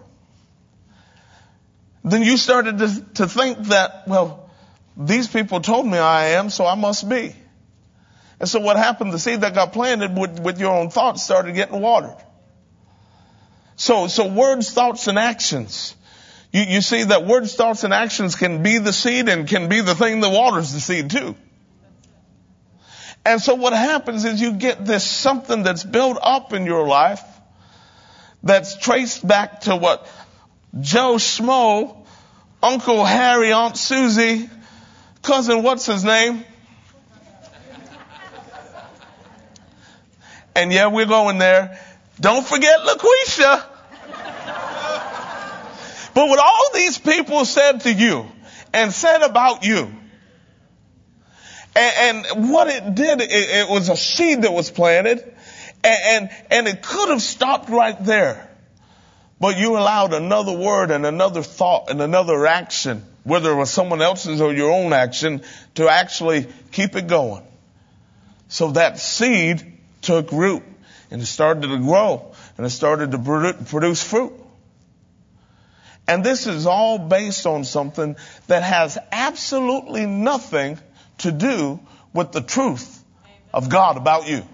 Then 2.04 2.22
you 2.22 2.36
started 2.36 2.78
to, 2.78 3.00
to 3.14 3.28
think 3.28 3.58
that, 3.68 4.06
well, 4.06 4.48
these 4.96 5.26
people 5.26 5.60
told 5.60 5.86
me 5.86 5.98
I 5.98 6.28
am, 6.38 6.50
so 6.50 6.64
I 6.64 6.74
must 6.74 7.08
be. 7.08 7.34
And 8.38 8.48
so 8.48 8.60
what 8.60 8.76
happened, 8.76 9.12
the 9.12 9.18
seed 9.18 9.40
that 9.40 9.54
got 9.54 9.72
planted 9.72 10.16
with, 10.16 10.38
with 10.38 10.60
your 10.60 10.72
own 10.72 10.90
thoughts 10.90 11.22
started 11.22 11.54
getting 11.54 11.80
watered. 11.80 12.16
So, 13.76 14.06
so 14.06 14.26
words, 14.26 14.72
thoughts, 14.72 15.06
and 15.06 15.18
actions. 15.18 15.94
You, 16.52 16.62
you 16.62 16.80
see 16.80 17.04
that 17.04 17.26
words, 17.26 17.54
thoughts, 17.54 17.84
and 17.84 17.92
actions 17.92 18.36
can 18.36 18.62
be 18.62 18.78
the 18.78 18.92
seed 18.92 19.28
and 19.28 19.48
can 19.48 19.68
be 19.68 19.80
the 19.80 19.94
thing 19.94 20.20
that 20.20 20.30
waters 20.30 20.72
the 20.72 20.80
seed 20.80 21.10
too. 21.10 21.34
And 23.24 23.42
so 23.42 23.56
what 23.56 23.72
happens 23.72 24.24
is 24.24 24.40
you 24.40 24.52
get 24.52 24.86
this 24.86 25.02
something 25.04 25.64
that's 25.64 25.82
built 25.82 26.18
up 26.22 26.52
in 26.52 26.64
your 26.64 26.86
life 26.86 27.22
that's 28.46 28.76
traced 28.76 29.26
back 29.26 29.62
to 29.62 29.76
what 29.76 30.06
Joe 30.80 31.16
Schmo, 31.16 32.06
Uncle 32.62 33.04
Harry, 33.04 33.52
Aunt 33.52 33.76
Susie, 33.76 34.48
cousin, 35.22 35.62
what's 35.62 35.86
his 35.86 36.04
name? 36.04 36.44
And 40.54 40.72
yeah, 40.72 40.86
we're 40.86 41.06
going 41.06 41.38
there. 41.38 41.78
Don't 42.18 42.46
forget 42.46 42.80
LaQuisha. 42.80 43.64
but 46.14 46.28
what 46.28 46.38
all 46.38 46.70
these 46.72 46.96
people 46.98 47.44
said 47.44 47.82
to 47.82 47.92
you 47.92 48.26
and 48.72 48.90
said 48.90 49.22
about 49.22 49.64
you, 49.64 49.92
and, 51.76 52.26
and 52.26 52.50
what 52.50 52.68
it 52.68 52.94
did, 52.94 53.20
it, 53.20 53.30
it, 53.30 53.68
was 53.68 53.90
a 53.90 53.96
seed 53.96 54.42
that 54.42 54.52
was 54.52 54.70
planted, 54.70 55.35
and, 55.86 56.30
and, 56.30 56.46
and 56.50 56.68
it 56.68 56.82
could 56.82 57.10
have 57.10 57.22
stopped 57.22 57.68
right 57.68 57.96
there. 58.04 58.50
But 59.38 59.58
you 59.58 59.76
allowed 59.76 60.14
another 60.14 60.52
word 60.52 60.90
and 60.90 61.06
another 61.06 61.42
thought 61.42 61.90
and 61.90 62.00
another 62.00 62.46
action, 62.46 63.04
whether 63.22 63.52
it 63.52 63.54
was 63.54 63.70
someone 63.70 64.02
else's 64.02 64.40
or 64.40 64.52
your 64.52 64.72
own 64.72 64.92
action, 64.92 65.42
to 65.76 65.88
actually 65.88 66.46
keep 66.72 66.96
it 66.96 67.06
going. 67.06 67.44
So 68.48 68.72
that 68.72 68.98
seed 68.98 69.78
took 70.02 70.32
root 70.32 70.62
and 71.10 71.22
it 71.22 71.26
started 71.26 71.68
to 71.68 71.78
grow 71.78 72.32
and 72.56 72.66
it 72.66 72.70
started 72.70 73.12
to 73.12 73.54
produce 73.66 74.02
fruit. 74.02 74.32
And 76.08 76.24
this 76.24 76.46
is 76.46 76.66
all 76.66 76.98
based 76.98 77.46
on 77.46 77.64
something 77.64 78.16
that 78.46 78.62
has 78.62 78.96
absolutely 79.12 80.06
nothing 80.06 80.78
to 81.18 81.32
do 81.32 81.80
with 82.12 82.32
the 82.32 82.40
truth 82.40 83.04
of 83.52 83.68
God 83.68 83.96
about 83.96 84.28
you. 84.28 84.46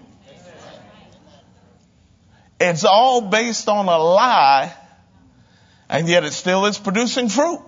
It's 2.59 2.85
all 2.85 3.21
based 3.21 3.67
on 3.67 3.87
a 3.87 3.97
lie, 3.97 4.73
and 5.89 6.07
yet 6.07 6.23
it 6.23 6.33
still 6.33 6.65
is 6.65 6.77
producing 6.77 7.29
fruit. 7.29 7.61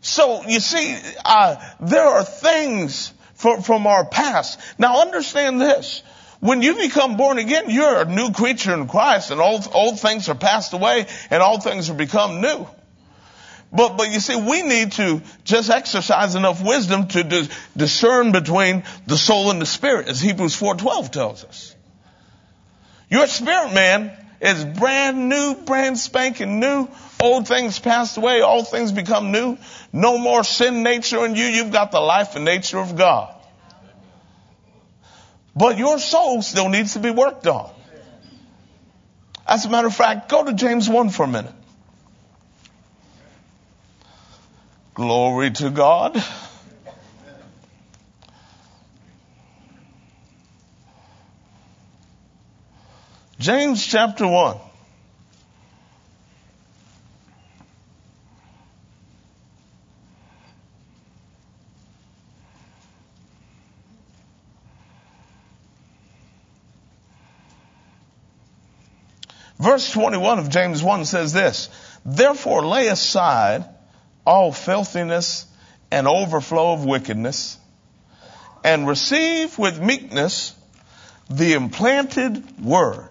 So 0.00 0.42
you 0.46 0.60
see, 0.60 0.98
uh, 1.24 1.56
there 1.80 2.04
are 2.04 2.24
things 2.24 3.12
from, 3.34 3.62
from 3.62 3.86
our 3.86 4.04
past. 4.04 4.58
Now 4.78 5.00
understand 5.00 5.60
this. 5.60 6.02
When 6.40 6.60
you 6.60 6.74
become 6.74 7.16
born 7.16 7.38
again, 7.38 7.70
you're 7.70 8.02
a 8.02 8.04
new 8.04 8.32
creature 8.32 8.74
in 8.74 8.88
Christ 8.88 9.30
and 9.30 9.40
old, 9.40 9.68
old 9.72 10.00
things 10.00 10.28
are 10.28 10.34
passed 10.34 10.72
away 10.72 11.06
and 11.30 11.40
all 11.40 11.60
things 11.60 11.88
are 11.88 11.94
become 11.94 12.40
new. 12.40 12.66
But, 13.72 13.96
but 13.96 14.10
you 14.10 14.18
see, 14.18 14.34
we 14.36 14.62
need 14.62 14.92
to 14.92 15.22
just 15.44 15.70
exercise 15.70 16.34
enough 16.34 16.62
wisdom 16.62 17.06
to 17.08 17.22
dis- 17.22 17.48
discern 17.76 18.32
between 18.32 18.82
the 19.06 19.16
soul 19.16 19.50
and 19.50 19.62
the 19.62 19.66
spirit, 19.66 20.08
as 20.08 20.20
Hebrews 20.20 20.58
4.12 20.58 21.10
tells 21.10 21.44
us. 21.44 21.71
Your 23.12 23.26
spirit 23.26 23.74
man 23.74 24.10
is 24.40 24.64
brand 24.64 25.28
new, 25.28 25.54
brand 25.66 25.98
spanking 25.98 26.60
new. 26.60 26.88
Old 27.20 27.46
things 27.46 27.78
passed 27.78 28.16
away, 28.16 28.40
all 28.40 28.64
things 28.64 28.90
become 28.90 29.30
new. 29.30 29.58
No 29.92 30.16
more 30.16 30.42
sin 30.44 30.82
nature 30.82 31.22
in 31.26 31.36
you. 31.36 31.44
You've 31.44 31.72
got 31.72 31.90
the 31.92 32.00
life 32.00 32.36
and 32.36 32.46
nature 32.46 32.78
of 32.78 32.96
God. 32.96 33.34
But 35.54 35.76
your 35.76 35.98
soul 35.98 36.40
still 36.40 36.70
needs 36.70 36.94
to 36.94 37.00
be 37.00 37.10
worked 37.10 37.46
on. 37.46 37.70
As 39.46 39.66
a 39.66 39.68
matter 39.68 39.88
of 39.88 39.94
fact, 39.94 40.30
go 40.30 40.44
to 40.44 40.54
James 40.54 40.88
1 40.88 41.10
for 41.10 41.24
a 41.24 41.28
minute. 41.28 41.54
Glory 44.94 45.50
to 45.50 45.68
God. 45.68 46.24
James 53.42 53.84
chapter 53.84 54.24
1. 54.24 54.56
Verse 69.58 69.90
21 69.90 70.38
of 70.38 70.48
James 70.48 70.80
1 70.80 71.04
says 71.04 71.32
this, 71.32 71.68
Therefore 72.04 72.64
lay 72.64 72.86
aside 72.86 73.64
all 74.24 74.52
filthiness 74.52 75.46
and 75.90 76.06
overflow 76.06 76.74
of 76.74 76.84
wickedness, 76.84 77.58
and 78.62 78.86
receive 78.86 79.58
with 79.58 79.80
meekness 79.80 80.54
the 81.28 81.54
implanted 81.54 82.64
word, 82.64 83.08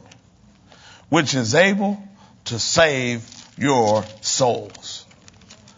which 1.12 1.36
is 1.36 1.56
able 1.56 2.02
to 2.46 2.58
save 2.58 3.22
your 3.58 4.06
souls. 4.22 5.06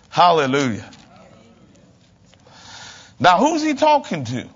Hallelujah. 0.09 0.87
Now 3.19 3.39
who's 3.39 3.63
he 3.63 3.73
talking 3.73 4.25
to? 4.25 4.47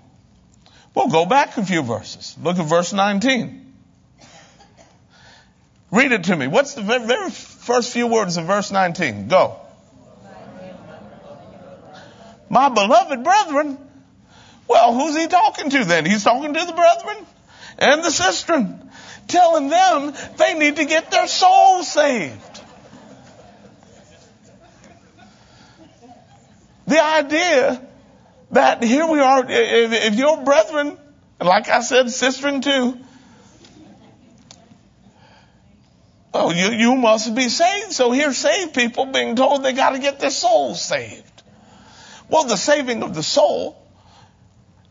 Well, 0.94 1.08
go 1.08 1.26
back 1.26 1.56
a 1.56 1.66
few 1.66 1.82
verses. 1.82 2.36
Look 2.40 2.60
at 2.60 2.66
verse 2.66 2.92
19. 2.92 3.74
Read 5.90 6.12
it 6.12 6.24
to 6.24 6.36
me. 6.36 6.46
What's 6.46 6.74
the 6.74 6.82
very 6.82 7.30
first 7.30 7.92
few 7.92 8.06
words 8.06 8.36
of 8.36 8.44
verse 8.44 8.70
19? 8.70 9.26
Go. 9.26 9.56
My 12.48 12.68
beloved 12.68 13.24
brethren. 13.24 13.78
Well, 14.68 14.94
who's 14.94 15.16
he 15.16 15.26
talking 15.26 15.70
to 15.70 15.84
then? 15.84 16.06
He's 16.06 16.22
talking 16.22 16.54
to 16.54 16.64
the 16.64 16.72
brethren 16.72 17.26
and 17.78 18.04
the 18.04 18.12
sister, 18.12 18.78
telling 19.28 19.68
them 19.68 20.12
they 20.36 20.54
need 20.54 20.76
to 20.76 20.84
get 20.84 21.10
their 21.10 21.26
soul 21.26 21.82
saved. 21.84 22.60
The 26.86 27.04
idea 27.04 27.86
that 28.52 28.82
here 28.82 29.06
we 29.06 29.20
are, 29.20 29.44
if, 29.46 29.92
if 29.92 30.14
your 30.14 30.42
brethren, 30.42 30.96
like 31.40 31.68
I 31.68 31.82
said, 31.82 32.10
sister 32.10 32.60
too, 32.60 32.98
oh, 36.32 36.50
you, 36.50 36.70
you 36.70 36.96
must 36.96 37.34
be 37.34 37.50
saved. 37.50 37.92
So 37.92 38.10
here 38.10 38.32
saved 38.32 38.72
people 38.72 39.04
being 39.06 39.36
told 39.36 39.62
they 39.62 39.74
got 39.74 39.90
to 39.90 39.98
get 39.98 40.18
their 40.18 40.30
souls 40.30 40.82
saved. 40.82 41.24
Well, 42.30 42.44
the 42.44 42.56
saving 42.56 43.02
of 43.02 43.14
the 43.14 43.22
soul 43.22 43.76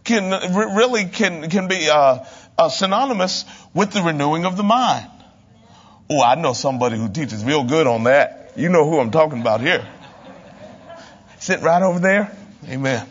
can 0.04 0.32
really 0.56 1.06
can 1.06 1.50
can 1.50 1.68
be 1.68 1.90
uh, 1.90 2.24
uh, 2.58 2.70
synonymous 2.70 3.46
with 3.74 3.92
the 3.92 4.02
renewing 4.02 4.46
of 4.46 4.58
the 4.58 4.64
mind. 4.64 5.10
Oh, 6.10 6.22
I 6.22 6.36
know 6.36 6.54
somebody 6.54 6.98
who 6.98 7.10
teaches 7.10 7.44
real 7.44 7.64
good 7.64 7.86
on 7.86 8.06
that. 8.06 8.54
You 8.56 8.70
know 8.70 8.90
who 8.90 9.00
I'm 9.00 9.12
talking 9.12 9.42
about 9.42 9.62
here. 9.62 9.86
Sitting 11.40 11.64
right 11.64 11.82
over 11.82 12.00
there. 12.00 12.36
Amen. 12.68 13.08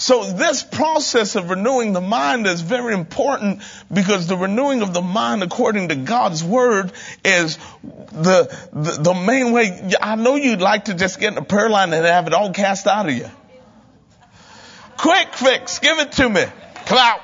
So 0.00 0.22
this 0.24 0.62
process 0.62 1.34
of 1.34 1.50
renewing 1.50 1.92
the 1.92 2.00
mind 2.00 2.46
is 2.46 2.60
very 2.60 2.94
important 2.94 3.62
because 3.92 4.28
the 4.28 4.36
renewing 4.36 4.82
of 4.82 4.94
the 4.94 5.02
mind 5.02 5.42
according 5.42 5.88
to 5.88 5.96
God's 5.96 6.42
word 6.42 6.92
is 7.24 7.58
the, 8.12 8.56
the, 8.72 9.02
the, 9.02 9.14
main 9.14 9.50
way. 9.50 9.90
I 10.00 10.14
know 10.14 10.36
you'd 10.36 10.60
like 10.60 10.84
to 10.84 10.94
just 10.94 11.18
get 11.18 11.32
in 11.32 11.38
a 11.38 11.44
prayer 11.44 11.68
line 11.68 11.92
and 11.92 12.06
have 12.06 12.28
it 12.28 12.32
all 12.32 12.52
cast 12.52 12.86
out 12.86 13.08
of 13.08 13.14
you. 13.14 13.28
Quick 14.96 15.34
fix. 15.34 15.80
Give 15.80 15.98
it 15.98 16.12
to 16.12 16.28
me. 16.28 16.44
Come 16.88 16.98
out. 16.98 17.20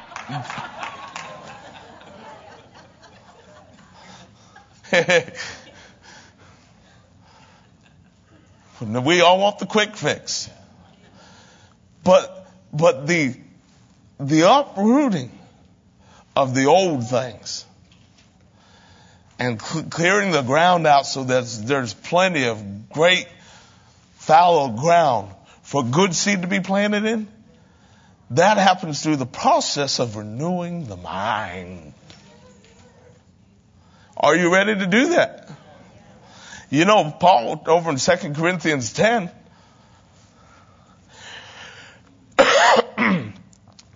we 9.04 9.20
all 9.22 9.38
want 9.38 9.58
the 9.58 9.66
quick 9.66 9.96
fix. 9.96 10.50
But 12.04 12.46
but 12.74 13.06
the, 13.06 13.34
the 14.20 14.50
uprooting 14.50 15.30
of 16.36 16.54
the 16.54 16.66
old 16.66 17.08
things 17.08 17.64
and 19.38 19.62
cl- 19.62 19.84
clearing 19.84 20.32
the 20.32 20.42
ground 20.42 20.86
out 20.86 21.06
so 21.06 21.24
that 21.24 21.46
there's 21.64 21.94
plenty 21.94 22.44
of 22.44 22.90
great 22.90 23.26
fallow 24.16 24.68
ground 24.68 25.30
for 25.62 25.82
good 25.82 26.14
seed 26.14 26.42
to 26.42 26.48
be 26.48 26.60
planted 26.60 27.06
in, 27.06 27.28
that 28.30 28.56
happens 28.58 29.02
through 29.02 29.16
the 29.16 29.26
process 29.26 30.00
of 30.00 30.16
renewing 30.16 30.86
the 30.86 30.96
mind. 30.96 31.92
Are 34.16 34.34
you 34.36 34.52
ready 34.52 34.74
to 34.74 34.86
do 34.86 35.10
that? 35.10 35.50
You 36.70 36.84
know, 36.84 37.10
Paul 37.10 37.62
over 37.66 37.90
in 37.90 37.96
2 37.96 38.12
Corinthians 38.34 38.92
10 38.92 39.30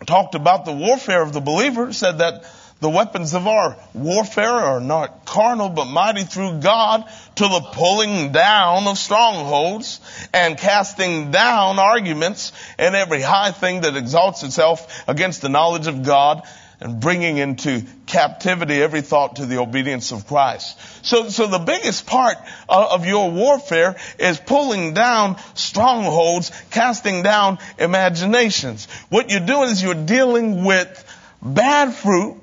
talked 0.06 0.34
about 0.34 0.64
the 0.64 0.72
warfare 0.72 1.22
of 1.22 1.32
the 1.32 1.40
believer, 1.40 1.92
said 1.92 2.18
that 2.18 2.44
the 2.80 2.88
weapons 2.88 3.34
of 3.34 3.46
our 3.48 3.76
warfare 3.92 4.48
are 4.48 4.80
not 4.80 5.24
carnal, 5.24 5.68
but 5.68 5.86
mighty 5.86 6.22
through 6.22 6.60
God 6.60 7.04
to 7.36 7.42
the 7.42 7.60
pulling 7.72 8.30
down 8.30 8.86
of 8.86 8.96
strongholds 8.96 10.00
and 10.32 10.56
casting 10.56 11.32
down 11.32 11.80
arguments 11.80 12.52
and 12.78 12.94
every 12.94 13.20
high 13.20 13.50
thing 13.50 13.80
that 13.80 13.96
exalts 13.96 14.44
itself 14.44 15.02
against 15.08 15.42
the 15.42 15.48
knowledge 15.48 15.88
of 15.88 16.04
God 16.04 16.42
and 16.80 17.00
bringing 17.00 17.38
into 17.38 17.82
captivity 18.06 18.80
every 18.80 19.00
thought 19.00 19.36
to 19.36 19.46
the 19.46 19.58
obedience 19.58 20.12
of 20.12 20.28
Christ. 20.28 20.78
So, 21.04 21.28
so 21.30 21.48
the 21.48 21.58
biggest 21.58 22.06
part 22.06 22.36
of 22.68 23.04
your 23.04 23.32
warfare 23.32 23.96
is 24.20 24.38
pulling 24.38 24.94
down 24.94 25.38
strongholds, 25.54 26.52
casting 26.70 27.24
down 27.24 27.58
imaginations. 27.78 28.86
What 29.08 29.30
you're 29.30 29.40
doing 29.40 29.70
is 29.70 29.82
you're 29.82 29.94
dealing 29.94 30.64
with 30.64 31.04
bad 31.42 31.92
fruit 31.94 32.40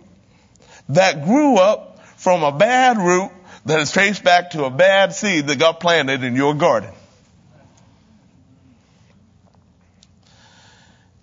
that 0.90 1.24
grew 1.24 1.58
up 1.58 2.04
from 2.18 2.44
a 2.44 2.52
bad 2.52 2.98
root 2.98 3.32
that 3.66 3.80
is 3.80 3.92
traced 3.92 4.24
back 4.24 4.52
to 4.52 4.66
a 4.66 4.70
bad 4.70 5.14
seed 5.14 5.48
that 5.48 5.60
got 5.60 5.80
planted 5.80 6.24
in 6.24 6.36
your 6.36 6.54
garden. 6.54 6.92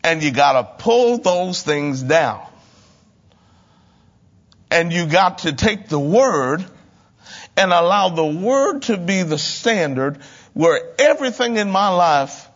And 0.05 0.23
you 0.23 0.33
gotta 0.33 0.65
pull 0.79 1.19
those 1.19 1.63
things 1.63 2.03
down. 2.03 2.45
And 4.71 4.93
you 4.93 5.07
got 5.07 5.39
to 5.39 5.53
take 5.53 5.89
the 5.89 6.01
word 6.01 6.65
and 7.57 7.73
allow 7.73 8.09
the 8.09 8.25
word 8.25 8.83
to 8.83 8.97
be 8.97 9.23
the 9.23 9.39
standard 9.39 10.19
where 10.55 10.81
everything 10.99 11.57
in 11.57 11.71
my 11.71 11.89
life 11.89 12.49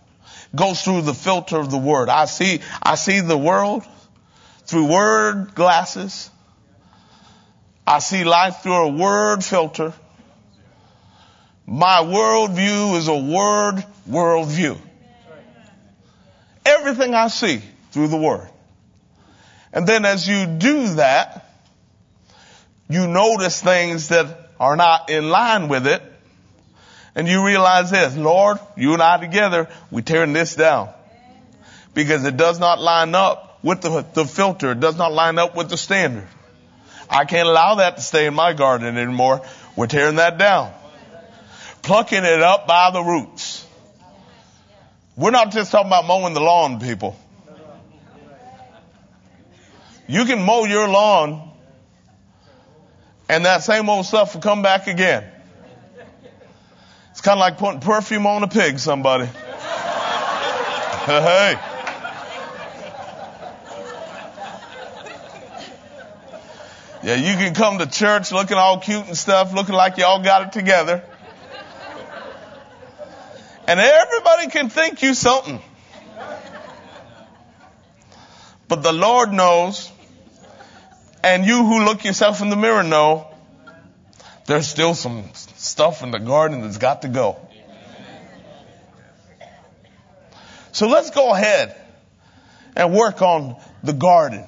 goes 0.55 0.83
through 0.83 1.03
the 1.03 1.15
filter 1.15 1.59
of 1.59 1.71
the 1.71 1.79
word. 1.79 2.09
I 2.09 2.25
see, 2.25 2.61
I 2.83 2.95
see 2.95 3.21
the 3.21 3.37
world 3.37 3.85
through 4.65 4.91
word 4.91 5.55
glasses. 5.55 6.31
I 7.87 8.01
see 8.01 8.25
life 8.25 8.63
through 8.63 8.75
a 8.75 8.89
word 8.89 9.45
filter. 9.45 9.93
My 11.67 11.99
worldview 12.03 12.97
is 12.97 13.09
a 13.09 13.17
word 13.17 13.85
worldview. 14.09 14.79
Everything 16.65 17.15
I 17.15 17.29
see 17.29 17.61
through 17.93 18.09
the 18.09 18.17
word. 18.17 18.49
And 19.73 19.87
then 19.87 20.05
as 20.05 20.27
you 20.27 20.47
do 20.47 20.95
that, 20.95 21.49
you 22.89 23.07
notice 23.07 23.61
things 23.61 24.09
that 24.09 24.51
are 24.59 24.77
not 24.77 25.11
in 25.11 25.29
line 25.29 25.69
with 25.69 25.87
it. 25.87 26.03
And 27.15 27.29
you 27.29 27.45
realize 27.45 27.91
this, 27.91 28.17
Lord, 28.17 28.59
you 28.77 28.93
and 28.93 29.03
I 29.03 29.19
together, 29.19 29.69
we 29.91 30.03
tearing 30.03 30.33
this 30.33 30.55
down. 30.55 30.91
Because 31.95 32.25
it 32.25 32.37
does 32.37 32.59
not 32.59 32.81
line 32.81 33.15
up 33.15 33.61
with 33.63 33.81
the, 33.81 34.05
the 34.13 34.25
filter. 34.25 34.73
It 34.73 34.81
does 34.81 34.99
not 34.99 35.13
line 35.13 35.39
up 35.39 35.57
with 35.57 35.71
the 35.71 35.77
standard. 35.77 36.29
I 37.09 37.25
can't 37.25 37.49
allow 37.49 37.77
that 37.77 37.97
to 37.97 38.03
stay 38.03 38.27
in 38.27 38.35
my 38.35 38.53
garden 38.53 38.97
anymore. 38.97 39.43
We're 39.77 39.87
tearing 39.87 40.17
that 40.17 40.39
down. 40.39 40.73
Plucking 41.83 42.25
it 42.25 42.43
up 42.43 42.67
by 42.67 42.91
the 42.91 43.03
roots. 43.03 43.67
We're 45.17 45.31
not 45.31 45.53
just 45.53 45.71
talking 45.73 45.87
about 45.87 46.07
mowing 46.07 46.35
the 46.35 46.41
lawn, 46.41 46.81
people. 46.81 47.17
You 50.09 50.25
can 50.25 50.43
mow 50.43 50.65
your 50.65 50.89
lawn 50.89 51.47
and 53.29 53.45
that 53.45 53.63
same 53.65 53.89
old 53.89 54.07
stuff 54.07 54.35
will 54.35 54.41
come 54.41 54.63
back 54.63 54.87
again. 54.87 55.25
It's 57.11 57.21
kind 57.21 57.39
of 57.39 57.41
like 57.41 57.59
putting 57.59 57.81
perfume 57.81 58.27
on 58.27 58.43
a 58.43 58.49
pig, 58.49 58.79
somebody. 58.79 59.27
hey. 61.07 61.59
Yeah, 67.07 67.15
you 67.15 67.37
can 67.37 67.55
come 67.55 67.79
to 67.79 67.87
church 67.87 68.33
looking 68.33 68.57
all 68.57 68.81
cute 68.81 69.07
and 69.07 69.17
stuff, 69.17 69.53
looking 69.55 69.77
like 69.77 69.97
y'all 69.97 70.25
got 70.25 70.43
it 70.43 70.53
together. 70.53 71.05
And 73.69 73.79
everybody 73.79 74.51
can 74.51 74.71
think 74.71 75.03
you 75.03 75.15
something. 75.15 75.61
But 78.67 78.83
the 78.83 78.93
Lord 78.93 79.33
knows 79.33 79.89
and 81.23 81.47
you 81.47 81.65
who 81.65 81.85
look 81.85 82.05
yourself 82.05 82.43
in 82.43 82.51
the 82.51 82.57
mirror 82.57 82.83
know 82.83 83.33
there's 84.47 84.67
still 84.67 84.95
some 84.95 85.31
stuff 85.35 86.03
in 86.03 86.11
the 86.11 86.19
garden 86.19 86.63
that's 86.63 86.79
got 86.79 87.03
to 87.03 87.09
go. 87.09 87.37
So 90.73 90.89
let's 90.89 91.11
go 91.11 91.33
ahead 91.33 91.81
and 92.75 92.93
work 92.93 93.23
on 93.23 93.55
the 93.85 93.93
garden. 93.93 94.45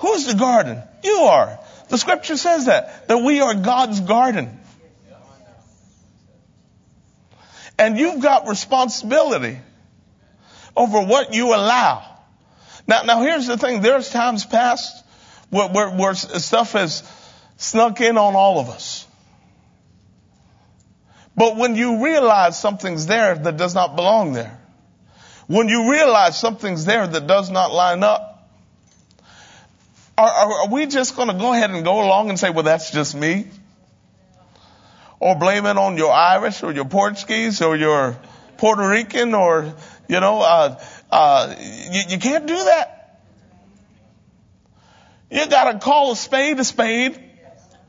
Who's 0.00 0.26
the 0.26 0.34
garden? 0.34 0.82
You 1.04 1.12
are. 1.12 1.58
The 1.88 1.98
scripture 1.98 2.36
says 2.36 2.66
that, 2.66 3.08
that 3.08 3.18
we 3.18 3.40
are 3.40 3.54
God's 3.54 4.00
garden. 4.00 4.58
And 7.78 7.98
you've 7.98 8.22
got 8.22 8.48
responsibility 8.48 9.58
over 10.76 11.00
what 11.02 11.34
you 11.34 11.48
allow. 11.48 12.04
Now, 12.86 13.02
now 13.02 13.22
here's 13.22 13.46
the 13.46 13.56
thing. 13.56 13.82
There's 13.82 14.08
times 14.10 14.44
past 14.44 15.04
where, 15.50 15.68
where, 15.68 15.90
where 15.90 16.14
stuff 16.14 16.72
has 16.72 17.02
snuck 17.56 18.00
in 18.00 18.16
on 18.16 18.34
all 18.34 18.58
of 18.58 18.70
us. 18.70 19.06
But 21.36 21.56
when 21.56 21.74
you 21.74 22.04
realize 22.04 22.58
something's 22.58 23.06
there 23.06 23.34
that 23.34 23.56
does 23.56 23.74
not 23.74 23.96
belong 23.96 24.32
there, 24.32 24.58
when 25.46 25.68
you 25.68 25.90
realize 25.90 26.38
something's 26.38 26.84
there 26.84 27.06
that 27.06 27.26
does 27.26 27.50
not 27.50 27.72
line 27.72 28.02
up, 28.02 28.29
are, 30.20 30.28
are, 30.28 30.52
are 30.62 30.68
we 30.68 30.86
just 30.86 31.16
going 31.16 31.28
to 31.28 31.34
go 31.34 31.52
ahead 31.54 31.70
and 31.70 31.82
go 31.82 32.04
along 32.04 32.28
and 32.28 32.38
say, 32.38 32.50
well, 32.50 32.64
that's 32.64 32.90
just 32.90 33.14
me? 33.14 33.46
Or 35.18 35.34
blame 35.34 35.64
it 35.64 35.76
on 35.78 35.96
your 35.96 36.12
Irish 36.12 36.62
or 36.62 36.72
your 36.72 36.84
Portuguese 36.84 37.62
or 37.62 37.76
your 37.76 38.18
Puerto 38.58 38.86
Rican 38.86 39.32
or, 39.34 39.74
you 40.08 40.20
know, 40.20 40.40
uh, 40.40 40.82
uh, 41.10 41.54
you, 41.58 42.02
you 42.10 42.18
can't 42.18 42.46
do 42.46 42.56
that. 42.56 43.20
You 45.30 45.46
gotta 45.46 45.78
call 45.78 46.12
a 46.12 46.16
spade 46.16 46.58
a 46.58 46.64
spade, 46.64 47.18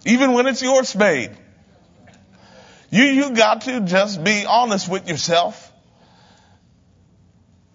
even 0.06 0.34
when 0.34 0.48
it's 0.48 0.62
your 0.62 0.84
spade. 0.84 1.32
You, 2.92 3.04
you 3.04 3.32
got 3.32 3.62
to 3.62 3.82
just 3.82 4.24
be 4.24 4.46
honest 4.46 4.88
with 4.88 5.10
yourself. 5.10 5.72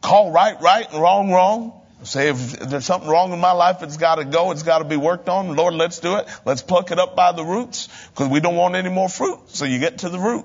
Call 0.00 0.30
right, 0.30 0.60
right 0.60 0.90
and 0.90 1.02
wrong, 1.02 1.32
wrong. 1.32 1.85
Say 2.06 2.28
if 2.28 2.60
there's 2.60 2.84
something 2.84 3.10
wrong 3.10 3.32
in 3.32 3.40
my 3.40 3.50
life, 3.50 3.82
it's 3.82 3.96
got 3.96 4.16
to 4.16 4.24
go. 4.24 4.52
It's 4.52 4.62
got 4.62 4.78
to 4.78 4.84
be 4.84 4.96
worked 4.96 5.28
on. 5.28 5.56
Lord, 5.56 5.74
let's 5.74 5.98
do 5.98 6.16
it. 6.16 6.28
Let's 6.44 6.62
pluck 6.62 6.92
it 6.92 6.98
up 7.00 7.16
by 7.16 7.32
the 7.32 7.44
roots 7.44 7.88
because 8.10 8.28
we 8.28 8.38
don't 8.38 8.54
want 8.54 8.76
any 8.76 8.90
more 8.90 9.08
fruit. 9.08 9.40
So 9.48 9.64
you 9.64 9.80
get 9.80 9.98
to 9.98 10.08
the 10.08 10.18
root. 10.18 10.44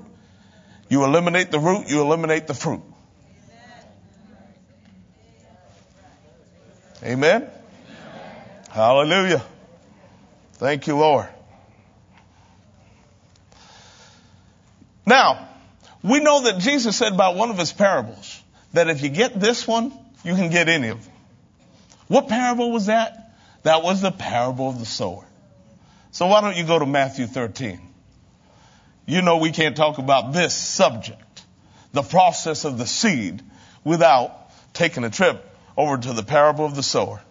You 0.89 1.06
eliminate 1.06 1.52
the 1.52 1.60
root, 1.60 1.88
you 1.89 2.02
eliminate 2.02 2.47
the 2.47 2.54
fruit. 2.54 2.82
Amen. 7.04 7.47
Hallelujah. 8.69 9.41
Thank 10.54 10.88
you, 10.88 10.97
Lord. 10.97 11.28
Now, 15.06 15.47
we 16.04 16.19
know 16.19 16.43
that 16.43 16.60
Jesus 16.60 16.97
said 16.97 17.13
about 17.13 17.36
one 17.36 17.50
of 17.52 17.58
his 17.58 17.71
parables 17.71 18.41
that 18.74 18.89
if 18.89 19.02
you 19.02 19.10
get 19.10 19.39
this 19.39 19.67
one, 19.67 19.93
you 20.24 20.36
can 20.36 20.50
get 20.50 20.69
any 20.69 20.89
of 20.89 21.04
them. 21.04 21.11
What 22.12 22.28
parable 22.28 22.74
was 22.74 22.88
that? 22.88 23.32
That 23.63 23.84
was 23.84 24.02
the 24.02 24.12
parable 24.12 24.67
of 24.67 24.80
the 24.80 24.86
sower. 24.86 25.26
So 26.12 26.28
why 26.28 26.41
don't 26.41 26.58
you 26.58 26.65
go 26.65 26.78
to 26.78 26.86
Matthew 26.86 27.26
13? 27.26 27.80
You 29.06 29.21
know 29.21 29.38
we 29.38 29.52
can't 29.52 29.78
talk 29.78 29.97
about 29.97 30.34
this 30.34 30.54
subject, 30.54 31.45
the 31.93 32.02
process 32.02 32.65
of 32.65 32.78
the 32.78 32.86
seed, 32.86 33.41
without 33.86 34.52
taking 34.74 35.06
a 35.06 35.10
trip 35.10 35.58
over 35.78 35.97
to 35.97 36.12
the 36.12 36.21
parable 36.21 36.65
of 36.65 36.76
the 36.76 36.84
sower. 36.84 37.21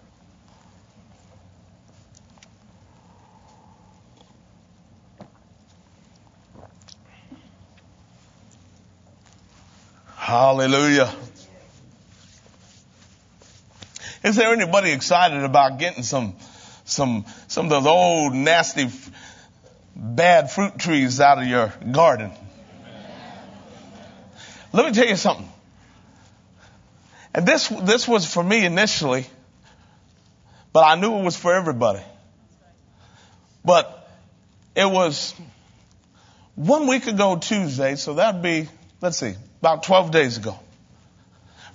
Hallelujah. 10.17 11.15
Is 14.23 14.37
there 14.37 14.53
anybody 14.53 14.93
excited 14.93 15.43
about 15.43 15.79
getting 15.79 16.03
some, 16.03 16.37
some, 16.85 17.25
some 17.49 17.67
of 17.67 17.71
those 17.71 17.87
old 17.87 18.35
nasty, 18.35 18.91
bad 19.97 20.51
fruit 20.51 20.79
trees 20.79 21.21
out 21.21 21.39
of 21.39 21.47
your 21.47 21.73
garden? 21.91 22.33
Let 24.73 24.87
me 24.87 24.93
tell 24.93 25.07
you 25.07 25.17
something. 25.17 25.49
And 27.35 27.47
this, 27.47 27.69
this 27.69 28.07
was 28.07 28.27
for 28.27 28.43
me 28.43 28.65
initially, 28.67 29.27
but 30.73 30.81
I 30.81 31.01
knew 31.01 31.19
it 31.19 31.25
was 31.25 31.37
for 31.37 31.55
everybody. 31.55 32.03
But 33.65 34.09
it 34.75 34.89
was 34.89 35.35
one 36.57 36.87
week 36.87 37.07
ago 37.07 37.37
Tuesday, 37.39 37.97
so 37.97 38.15
that'd 38.15 38.43
be, 38.43 38.69
let's 39.01 39.17
see, 39.17 39.35
about 39.61 39.83
12 39.85 40.11
days 40.11 40.37
ago. 40.37 40.59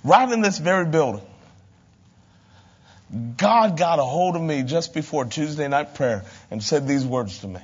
Right 0.04 0.30
in 0.30 0.42
this 0.42 0.58
very 0.58 0.86
building. 0.86 1.26
God 3.36 3.78
got 3.78 3.98
a 3.98 4.04
hold 4.04 4.36
of 4.36 4.42
me 4.42 4.62
just 4.62 4.92
before 4.92 5.24
Tuesday 5.24 5.68
night 5.68 5.94
prayer 5.94 6.24
and 6.50 6.62
said 6.62 6.88
these 6.88 7.04
words 7.04 7.38
to 7.40 7.48
me. 7.48 7.60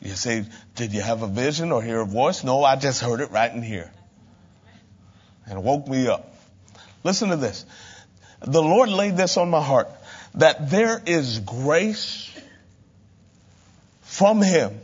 You 0.00 0.14
say, 0.14 0.46
did 0.76 0.94
you 0.94 1.02
have 1.02 1.22
a 1.22 1.26
vision 1.26 1.72
or 1.72 1.82
hear 1.82 2.00
a 2.00 2.06
voice? 2.06 2.42
No, 2.42 2.64
I 2.64 2.76
just 2.76 3.02
heard 3.02 3.20
it 3.20 3.30
right 3.30 3.52
in 3.52 3.62
here. 3.62 3.92
And 5.46 5.58
it 5.58 5.62
woke 5.62 5.86
me 5.86 6.08
up. 6.08 6.34
Listen 7.04 7.28
to 7.28 7.36
this. 7.36 7.66
The 8.40 8.62
Lord 8.62 8.88
laid 8.88 9.18
this 9.18 9.36
on 9.36 9.50
my 9.50 9.62
heart 9.62 9.90
that 10.34 10.70
there 10.70 11.02
is 11.04 11.40
grace 11.40 12.30
from 14.02 14.40
Him 14.40 14.80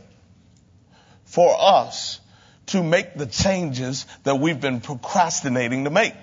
for 1.25 1.55
us 1.59 2.19
to 2.67 2.83
make 2.83 3.15
the 3.15 3.25
changes 3.25 4.05
that 4.23 4.39
we've 4.39 4.59
been 4.59 4.81
procrastinating 4.81 5.85
to 5.85 5.89
make. 5.89 6.13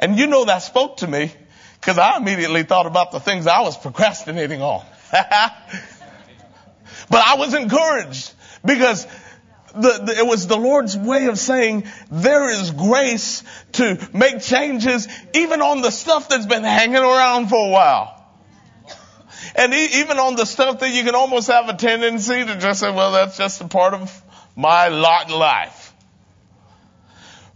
And 0.00 0.18
you 0.18 0.26
know 0.26 0.46
that 0.46 0.58
spoke 0.58 0.96
to 0.98 1.06
me 1.06 1.30
because 1.74 1.98
I 1.98 2.16
immediately 2.16 2.64
thought 2.64 2.86
about 2.86 3.12
the 3.12 3.20
things 3.20 3.46
I 3.46 3.60
was 3.60 3.76
procrastinating 3.82 4.62
on. 4.62 4.84
but 5.12 5.20
I 7.12 7.36
was 7.36 7.54
encouraged 7.54 8.32
because 8.64 9.06
the, 9.74 10.02
the, 10.04 10.18
it 10.18 10.26
was 10.26 10.46
the 10.46 10.56
Lord's 10.56 10.96
way 10.96 11.26
of 11.26 11.38
saying 11.38 11.84
there 12.10 12.50
is 12.50 12.70
grace 12.72 13.44
to 13.72 14.08
make 14.12 14.40
changes 14.40 15.06
even 15.34 15.62
on 15.62 15.82
the 15.82 15.90
stuff 15.90 16.28
that's 16.28 16.46
been 16.46 16.64
hanging 16.64 16.96
around 16.96 17.48
for 17.48 17.68
a 17.68 17.70
while. 17.70 18.16
And 19.54 19.72
e- 19.72 19.88
even 19.94 20.18
on 20.18 20.34
the 20.34 20.44
stuff 20.44 20.80
that 20.80 20.90
you 20.90 21.04
can 21.04 21.14
almost 21.14 21.48
have 21.48 21.68
a 21.68 21.74
tendency 21.74 22.44
to 22.44 22.56
just 22.58 22.80
say, 22.80 22.90
well, 22.90 23.12
that's 23.12 23.36
just 23.36 23.60
a 23.60 23.68
part 23.68 23.94
of 23.94 24.22
my 24.56 24.88
lot 24.88 25.28
in 25.28 25.34
life. 25.34 25.79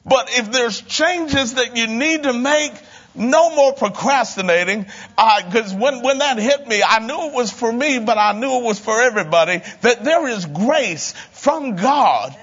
But 0.05 0.29
if 0.31 0.53
there's 0.53 0.81
changes 0.83 1.55
that 1.55 1.77
you 1.77 1.87
need 1.87 2.25
to 2.25 2.33
make, 2.33 2.73
no 3.15 3.55
more 3.55 3.73
procrastinating. 3.73 4.87
Because 5.17 5.73
uh, 5.73 5.77
when 5.77 6.03
when 6.03 6.19
that 6.19 6.39
hit 6.39 6.67
me, 6.67 6.83
I 6.83 6.99
knew 6.99 7.29
it 7.29 7.33
was 7.33 7.51
for 7.51 7.73
me, 7.73 7.99
but 8.01 8.19
I 8.19 8.33
knew 8.33 8.59
it 8.59 8.63
was 8.63 8.79
for 8.79 9.01
everybody. 9.01 9.63
That 9.83 10.05
there 10.05 10.27
is 10.29 10.45
grace 10.47 11.13
from 11.33 11.77
God 11.77 12.37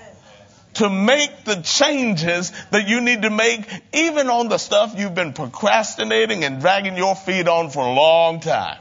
to 0.75 0.89
make 0.89 1.43
the 1.43 1.57
changes 1.57 2.51
that 2.71 2.87
you 2.87 3.01
need 3.01 3.23
to 3.23 3.29
make, 3.29 3.67
even 3.93 4.29
on 4.29 4.47
the 4.47 4.57
stuff 4.57 4.93
you've 4.97 5.15
been 5.15 5.33
procrastinating 5.33 6.45
and 6.45 6.61
dragging 6.61 6.95
your 6.95 7.15
feet 7.15 7.47
on 7.47 7.69
for 7.69 7.85
a 7.85 7.93
long 7.93 8.39
time. 8.39 8.79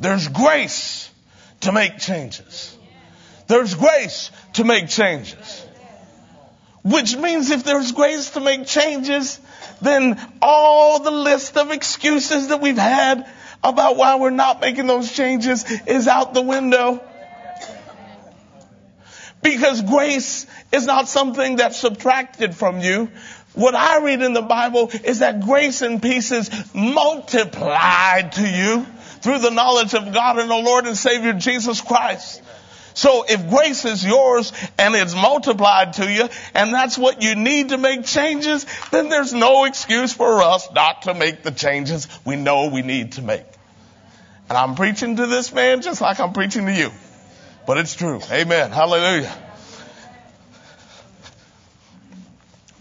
There's 0.00 0.26
grace 0.28 1.10
to 1.60 1.72
make 1.72 1.98
changes. 1.98 2.76
There's 3.46 3.74
grace 3.74 4.30
to 4.54 4.64
make 4.64 4.88
changes. 4.88 5.61
Which 6.82 7.16
means 7.16 7.50
if 7.50 7.62
there's 7.62 7.92
grace 7.92 8.30
to 8.30 8.40
make 8.40 8.66
changes, 8.66 9.38
then 9.80 10.20
all 10.40 11.00
the 11.00 11.12
list 11.12 11.56
of 11.56 11.70
excuses 11.70 12.48
that 12.48 12.60
we've 12.60 12.76
had 12.76 13.30
about 13.62 13.96
why 13.96 14.16
we're 14.16 14.30
not 14.30 14.60
making 14.60 14.88
those 14.88 15.12
changes 15.12 15.64
is 15.86 16.08
out 16.08 16.34
the 16.34 16.42
window. 16.42 17.00
Because 19.42 19.82
grace 19.82 20.46
is 20.72 20.86
not 20.86 21.08
something 21.08 21.56
that's 21.56 21.78
subtracted 21.78 22.54
from 22.54 22.80
you. 22.80 23.10
What 23.54 23.74
I 23.74 24.02
read 24.02 24.22
in 24.22 24.32
the 24.32 24.42
Bible 24.42 24.90
is 25.04 25.18
that 25.18 25.40
grace 25.40 25.82
and 25.82 26.00
peace 26.00 26.32
is 26.32 26.50
multiplied 26.74 28.32
to 28.32 28.48
you 28.48 28.86
through 29.20 29.38
the 29.38 29.50
knowledge 29.50 29.94
of 29.94 30.12
God 30.12 30.38
and 30.38 30.50
the 30.50 30.56
Lord 30.56 30.86
and 30.86 30.96
Savior 30.96 31.32
Jesus 31.34 31.80
Christ. 31.80 32.42
So 32.94 33.24
if 33.28 33.48
grace 33.48 33.84
is 33.84 34.04
yours 34.04 34.52
and 34.78 34.94
it's 34.94 35.14
multiplied 35.14 35.94
to 35.94 36.10
you 36.10 36.28
and 36.54 36.72
that's 36.72 36.98
what 36.98 37.22
you 37.22 37.34
need 37.34 37.70
to 37.70 37.78
make 37.78 38.04
changes, 38.04 38.66
then 38.90 39.08
there's 39.08 39.32
no 39.32 39.64
excuse 39.64 40.12
for 40.12 40.42
us 40.42 40.68
not 40.72 41.02
to 41.02 41.14
make 41.14 41.42
the 41.42 41.50
changes 41.50 42.08
we 42.24 42.36
know 42.36 42.68
we 42.68 42.82
need 42.82 43.12
to 43.12 43.22
make. 43.22 43.44
And 44.48 44.58
I'm 44.58 44.74
preaching 44.74 45.16
to 45.16 45.26
this 45.26 45.52
man 45.52 45.82
just 45.82 46.00
like 46.00 46.20
I'm 46.20 46.32
preaching 46.32 46.66
to 46.66 46.72
you. 46.72 46.90
But 47.66 47.78
it's 47.78 47.94
true. 47.94 48.20
Amen. 48.30 48.70
Hallelujah. 48.70 49.32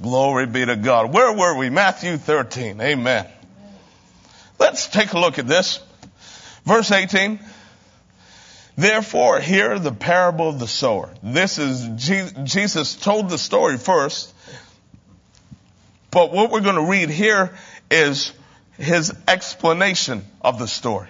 Glory 0.01 0.47
be 0.47 0.65
to 0.65 0.75
God. 0.75 1.13
Where 1.13 1.31
were 1.31 1.55
we? 1.57 1.69
Matthew 1.69 2.17
13. 2.17 2.81
Amen. 2.81 3.27
Let's 4.57 4.87
take 4.87 5.13
a 5.13 5.19
look 5.19 5.37
at 5.37 5.47
this. 5.47 5.79
Verse 6.65 6.91
18. 6.91 7.39
Therefore, 8.81 9.39
hear 9.39 9.77
the 9.77 9.91
parable 9.91 10.49
of 10.49 10.57
the 10.57 10.67
sower. 10.67 11.13
This 11.21 11.59
is, 11.59 11.87
Jesus 12.45 12.95
told 12.95 13.29
the 13.29 13.37
story 13.37 13.77
first, 13.77 14.33
but 16.09 16.33
what 16.33 16.49
we're 16.49 16.61
going 16.61 16.77
to 16.77 16.89
read 16.89 17.11
here 17.11 17.53
is 17.91 18.33
his 18.79 19.13
explanation 19.27 20.25
of 20.41 20.57
the 20.57 20.67
story. 20.67 21.09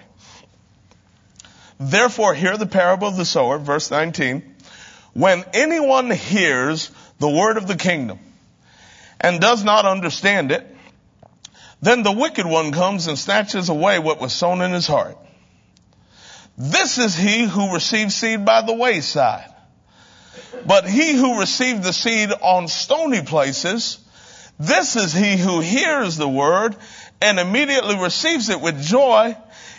Therefore, 1.80 2.34
hear 2.34 2.58
the 2.58 2.66
parable 2.66 3.08
of 3.08 3.16
the 3.16 3.24
sower, 3.24 3.56
verse 3.56 3.90
19. 3.90 4.54
When 5.14 5.42
anyone 5.54 6.10
hears 6.10 6.90
the 7.20 7.30
word 7.30 7.56
of 7.56 7.66
the 7.66 7.76
kingdom 7.76 8.18
and 9.18 9.40
does 9.40 9.64
not 9.64 9.86
understand 9.86 10.52
it, 10.52 10.66
then 11.80 12.02
the 12.02 12.12
wicked 12.12 12.44
one 12.44 12.72
comes 12.72 13.06
and 13.06 13.18
snatches 13.18 13.70
away 13.70 13.98
what 13.98 14.20
was 14.20 14.34
sown 14.34 14.60
in 14.60 14.72
his 14.72 14.86
heart. 14.86 15.16
This 16.56 16.98
is 16.98 17.16
he 17.16 17.44
who 17.44 17.72
receives 17.72 18.14
seed 18.14 18.44
by 18.44 18.62
the 18.62 18.74
wayside. 18.74 19.52
But 20.66 20.88
he 20.88 21.14
who 21.14 21.40
received 21.40 21.82
the 21.82 21.92
seed 21.92 22.30
on 22.40 22.68
stony 22.68 23.22
places, 23.22 23.98
this 24.58 24.96
is 24.96 25.12
he 25.12 25.36
who 25.36 25.60
hears 25.60 26.16
the 26.16 26.28
word 26.28 26.76
and 27.20 27.38
immediately 27.38 27.96
receives 27.96 28.48
it 28.48 28.60
with 28.60 28.82
joy, 28.82 29.36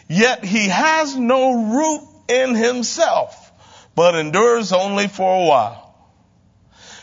yet 0.07 0.43
he 0.43 0.69
has 0.69 1.15
no 1.15 1.73
root 1.75 2.01
in 2.27 2.55
himself, 2.55 3.51
but 3.95 4.15
endures 4.15 4.73
only 4.73 5.07
for 5.07 5.43
a 5.43 5.45
while. 5.45 5.95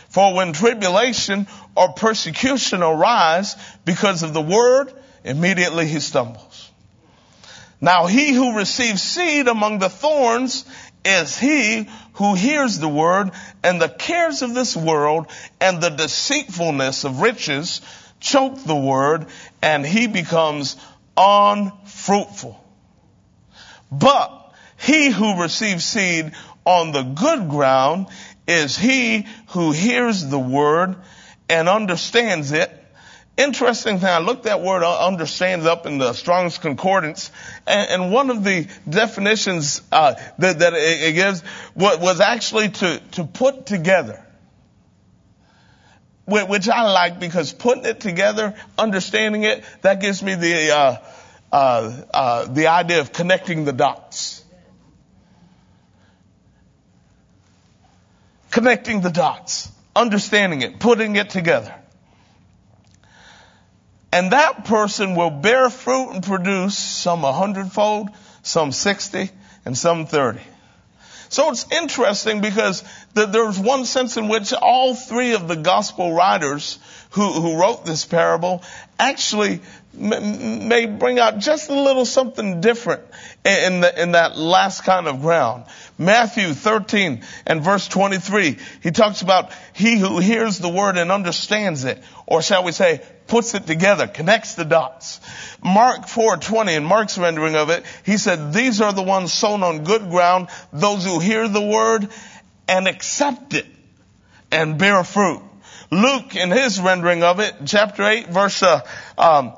For 0.08 0.34
when 0.34 0.52
tribulation 0.52 1.46
or 1.76 1.92
persecution 1.92 2.82
arise 2.82 3.56
because 3.84 4.24
of 4.24 4.34
the 4.34 4.42
word, 4.42 4.92
immediately 5.24 5.86
he 5.86 6.00
stumbles. 6.00 6.49
Now 7.80 8.06
he 8.06 8.32
who 8.32 8.56
receives 8.56 9.02
seed 9.02 9.48
among 9.48 9.78
the 9.78 9.88
thorns 9.88 10.64
is 11.04 11.38
he 11.38 11.88
who 12.14 12.34
hears 12.34 12.78
the 12.78 12.88
word 12.88 13.30
and 13.62 13.80
the 13.80 13.88
cares 13.88 14.42
of 14.42 14.54
this 14.54 14.76
world 14.76 15.26
and 15.60 15.80
the 15.80 15.88
deceitfulness 15.88 17.04
of 17.04 17.20
riches 17.20 17.80
choke 18.20 18.62
the 18.64 18.76
word 18.76 19.26
and 19.62 19.86
he 19.86 20.06
becomes 20.06 20.76
unfruitful. 21.16 22.62
But 23.90 24.52
he 24.78 25.10
who 25.10 25.40
receives 25.40 25.84
seed 25.84 26.32
on 26.64 26.92
the 26.92 27.02
good 27.02 27.48
ground 27.48 28.08
is 28.46 28.76
he 28.76 29.26
who 29.48 29.72
hears 29.72 30.26
the 30.26 30.38
word 30.38 30.96
and 31.48 31.68
understands 31.68 32.52
it 32.52 32.79
interesting 33.40 33.98
thing, 33.98 34.08
I 34.08 34.18
looked 34.18 34.44
that 34.44 34.60
word 34.60 34.82
understands 34.82 35.66
up 35.66 35.86
in 35.86 35.98
the 35.98 36.12
Strong's 36.12 36.58
Concordance, 36.58 37.30
and, 37.66 37.90
and 37.90 38.12
one 38.12 38.30
of 38.30 38.44
the 38.44 38.68
definitions 38.88 39.82
uh, 39.90 40.14
that, 40.38 40.58
that 40.60 40.74
it, 40.74 41.02
it 41.02 41.12
gives 41.14 41.42
was 41.74 42.20
actually 42.20 42.70
to, 42.70 43.00
to 43.12 43.24
put 43.24 43.66
together. 43.66 44.24
Which 46.26 46.68
I 46.68 46.88
like 46.92 47.18
because 47.18 47.52
putting 47.52 47.84
it 47.86 47.98
together, 47.98 48.54
understanding 48.78 49.42
it, 49.42 49.64
that 49.82 50.00
gives 50.00 50.22
me 50.22 50.36
the 50.36 50.70
uh, 50.70 50.96
uh, 51.50 52.02
uh 52.14 52.44
the 52.44 52.68
idea 52.68 53.00
of 53.00 53.12
connecting 53.12 53.64
the 53.64 53.72
dots. 53.72 54.44
Connecting 58.52 59.00
the 59.00 59.10
dots, 59.10 59.72
understanding 59.96 60.62
it, 60.62 60.78
putting 60.78 61.16
it 61.16 61.30
together. 61.30 61.79
And 64.12 64.32
that 64.32 64.64
person 64.64 65.14
will 65.14 65.30
bear 65.30 65.70
fruit 65.70 66.10
and 66.10 66.22
produce 66.22 66.76
some 66.76 67.24
a 67.24 67.32
hundredfold, 67.32 68.10
some 68.42 68.72
60, 68.72 69.30
and 69.64 69.76
some 69.78 70.06
30. 70.06 70.40
So 71.28 71.50
it's 71.50 71.70
interesting 71.70 72.40
because 72.40 72.82
there's 73.14 73.56
one 73.56 73.84
sense 73.84 74.16
in 74.16 74.26
which 74.26 74.52
all 74.52 74.96
three 74.96 75.34
of 75.34 75.46
the 75.46 75.54
gospel 75.54 76.12
writers 76.12 76.80
who, 77.10 77.32
who 77.32 77.60
wrote 77.60 77.86
this 77.86 78.04
parable 78.04 78.64
actually 78.98 79.60
may 79.92 80.86
bring 80.86 81.18
out 81.18 81.38
just 81.38 81.68
a 81.68 81.74
little 81.74 82.04
something 82.04 82.60
different 82.60 83.02
in, 83.44 83.80
the, 83.80 84.02
in 84.02 84.12
that 84.12 84.36
last 84.36 84.84
kind 84.84 85.08
of 85.08 85.20
ground. 85.20 85.64
Matthew 85.98 86.54
13 86.54 87.22
and 87.46 87.62
verse 87.62 87.88
23, 87.88 88.58
he 88.82 88.90
talks 88.90 89.22
about 89.22 89.52
he 89.72 89.98
who 89.98 90.18
hears 90.18 90.58
the 90.58 90.68
word 90.68 90.96
and 90.96 91.10
understands 91.10 91.84
it, 91.84 92.02
or 92.26 92.40
shall 92.40 92.64
we 92.64 92.72
say, 92.72 93.02
puts 93.26 93.54
it 93.54 93.66
together, 93.66 94.06
connects 94.06 94.54
the 94.54 94.64
dots. 94.64 95.20
Mark 95.62 96.06
4:20 96.06 96.74
in 96.74 96.84
Mark's 96.84 97.16
rendering 97.16 97.54
of 97.54 97.70
it, 97.70 97.84
he 98.04 98.16
said, 98.16 98.52
"These 98.52 98.80
are 98.80 98.92
the 98.92 99.02
ones 99.02 99.32
sown 99.32 99.62
on 99.62 99.84
good 99.84 100.10
ground, 100.10 100.48
those 100.72 101.04
who 101.04 101.20
hear 101.20 101.48
the 101.48 101.60
word 101.60 102.08
and 102.66 102.88
accept 102.88 103.54
it 103.54 103.66
and 104.50 104.78
bear 104.78 105.04
fruit." 105.04 105.42
Luke, 105.92 106.36
in 106.36 106.50
his 106.50 106.80
rendering 106.80 107.24
of 107.24 107.40
it, 107.40 107.54
chapter 107.66 108.04
8, 108.04 108.28
verse 108.28 108.62
uh, 108.62 108.80
um, 109.18 109.52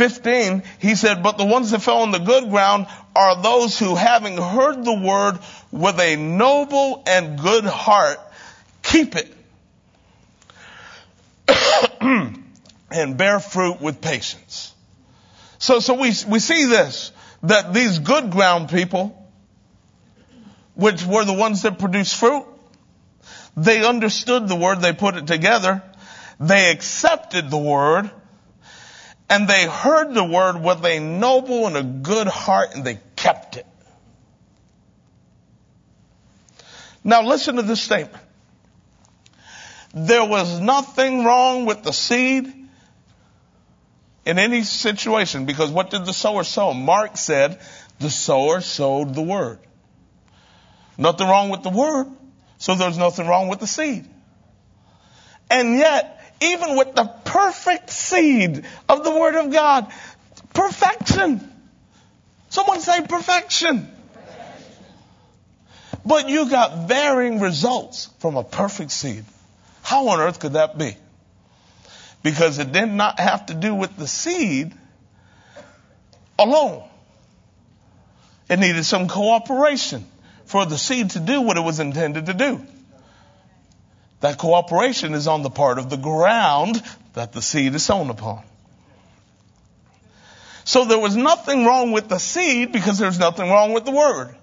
15, 0.00 0.62
he 0.78 0.94
said, 0.94 1.22
But 1.22 1.36
the 1.36 1.44
ones 1.44 1.72
that 1.72 1.82
fell 1.82 1.98
on 1.98 2.10
the 2.10 2.20
good 2.20 2.48
ground 2.48 2.86
are 3.14 3.42
those 3.42 3.78
who, 3.78 3.96
having 3.96 4.38
heard 4.38 4.82
the 4.82 4.98
word 4.98 5.38
with 5.70 6.00
a 6.00 6.16
noble 6.16 7.02
and 7.06 7.38
good 7.38 7.64
heart, 7.66 8.18
keep 8.82 9.14
it 9.14 9.30
and 12.90 13.18
bear 13.18 13.40
fruit 13.40 13.82
with 13.82 14.00
patience. 14.00 14.72
So, 15.58 15.80
so 15.80 15.92
we, 15.92 16.14
we 16.26 16.38
see 16.38 16.64
this, 16.64 17.12
that 17.42 17.74
these 17.74 17.98
good 17.98 18.30
ground 18.30 18.70
people, 18.70 19.22
which 20.76 21.04
were 21.04 21.26
the 21.26 21.34
ones 21.34 21.60
that 21.60 21.78
produced 21.78 22.16
fruit, 22.16 22.46
they 23.54 23.84
understood 23.84 24.48
the 24.48 24.56
word, 24.56 24.80
they 24.80 24.94
put 24.94 25.16
it 25.16 25.26
together, 25.26 25.82
they 26.38 26.70
accepted 26.70 27.50
the 27.50 27.58
word, 27.58 28.10
and 29.30 29.46
they 29.46 29.64
heard 29.64 30.12
the 30.12 30.24
word 30.24 30.60
with 30.60 30.84
a 30.84 30.98
noble 30.98 31.68
and 31.68 31.76
a 31.76 31.84
good 31.84 32.26
heart, 32.26 32.74
and 32.74 32.84
they 32.84 32.98
kept 33.14 33.56
it. 33.56 33.66
Now 37.04 37.22
listen 37.22 37.56
to 37.56 37.62
this 37.62 37.80
statement. 37.80 38.22
There 39.94 40.24
was 40.24 40.60
nothing 40.60 41.24
wrong 41.24 41.64
with 41.64 41.84
the 41.84 41.92
seed 41.92 42.52
in 44.26 44.38
any 44.38 44.62
situation 44.62 45.46
because 45.46 45.70
what 45.70 45.90
did 45.90 46.04
the 46.04 46.12
sower 46.12 46.44
sow? 46.44 46.74
Mark 46.74 47.16
said 47.16 47.60
the 47.98 48.10
sower 48.10 48.60
sowed 48.60 49.14
the 49.14 49.22
word. 49.22 49.58
Nothing 50.98 51.28
wrong 51.28 51.50
with 51.50 51.62
the 51.62 51.70
word. 51.70 52.06
So 52.58 52.74
there's 52.74 52.98
nothing 52.98 53.26
wrong 53.26 53.48
with 53.48 53.60
the 53.60 53.66
seed. 53.66 54.06
And 55.50 55.78
yet, 55.78 56.20
even 56.40 56.76
with 56.76 56.94
the 56.94 57.04
perfect 57.40 57.88
seed 57.88 58.64
of 58.88 59.02
the 59.02 59.10
Word 59.10 59.34
of 59.34 59.50
God, 59.50 59.90
perfection. 60.52 61.40
Someone 62.50 62.80
say 62.80 63.06
perfection. 63.06 63.88
But 66.04 66.28
you 66.28 66.50
got 66.50 66.88
varying 66.88 67.40
results 67.40 68.10
from 68.18 68.36
a 68.36 68.44
perfect 68.44 68.90
seed. 68.90 69.24
How 69.82 70.08
on 70.08 70.20
earth 70.20 70.38
could 70.40 70.52
that 70.52 70.76
be? 70.76 70.96
Because 72.22 72.58
it 72.58 72.72
did 72.72 72.90
not 72.90 73.18
have 73.18 73.46
to 73.46 73.54
do 73.54 73.74
with 73.74 73.96
the 73.96 74.06
seed 74.06 74.74
alone. 76.38 76.82
It 78.50 78.58
needed 78.58 78.84
some 78.84 79.08
cooperation 79.08 80.04
for 80.44 80.66
the 80.66 80.76
seed 80.76 81.10
to 81.10 81.20
do 81.20 81.40
what 81.40 81.56
it 81.56 81.60
was 81.60 81.80
intended 81.80 82.26
to 82.26 82.34
do. 82.34 82.66
That 84.20 84.38
cooperation 84.38 85.14
is 85.14 85.26
on 85.26 85.42
the 85.42 85.50
part 85.50 85.78
of 85.78 85.90
the 85.90 85.96
ground 85.96 86.82
that 87.14 87.32
the 87.32 87.42
seed 87.42 87.74
is 87.74 87.84
sown 87.84 88.10
upon. 88.10 88.42
So 90.64 90.84
there 90.84 90.98
was 90.98 91.16
nothing 91.16 91.64
wrong 91.64 91.90
with 91.92 92.08
the 92.08 92.18
seed 92.18 92.72
because 92.72 92.98
there's 92.98 93.18
nothing 93.18 93.50
wrong 93.50 93.72
with 93.72 93.84
the 93.84 93.90
word. 93.90 94.34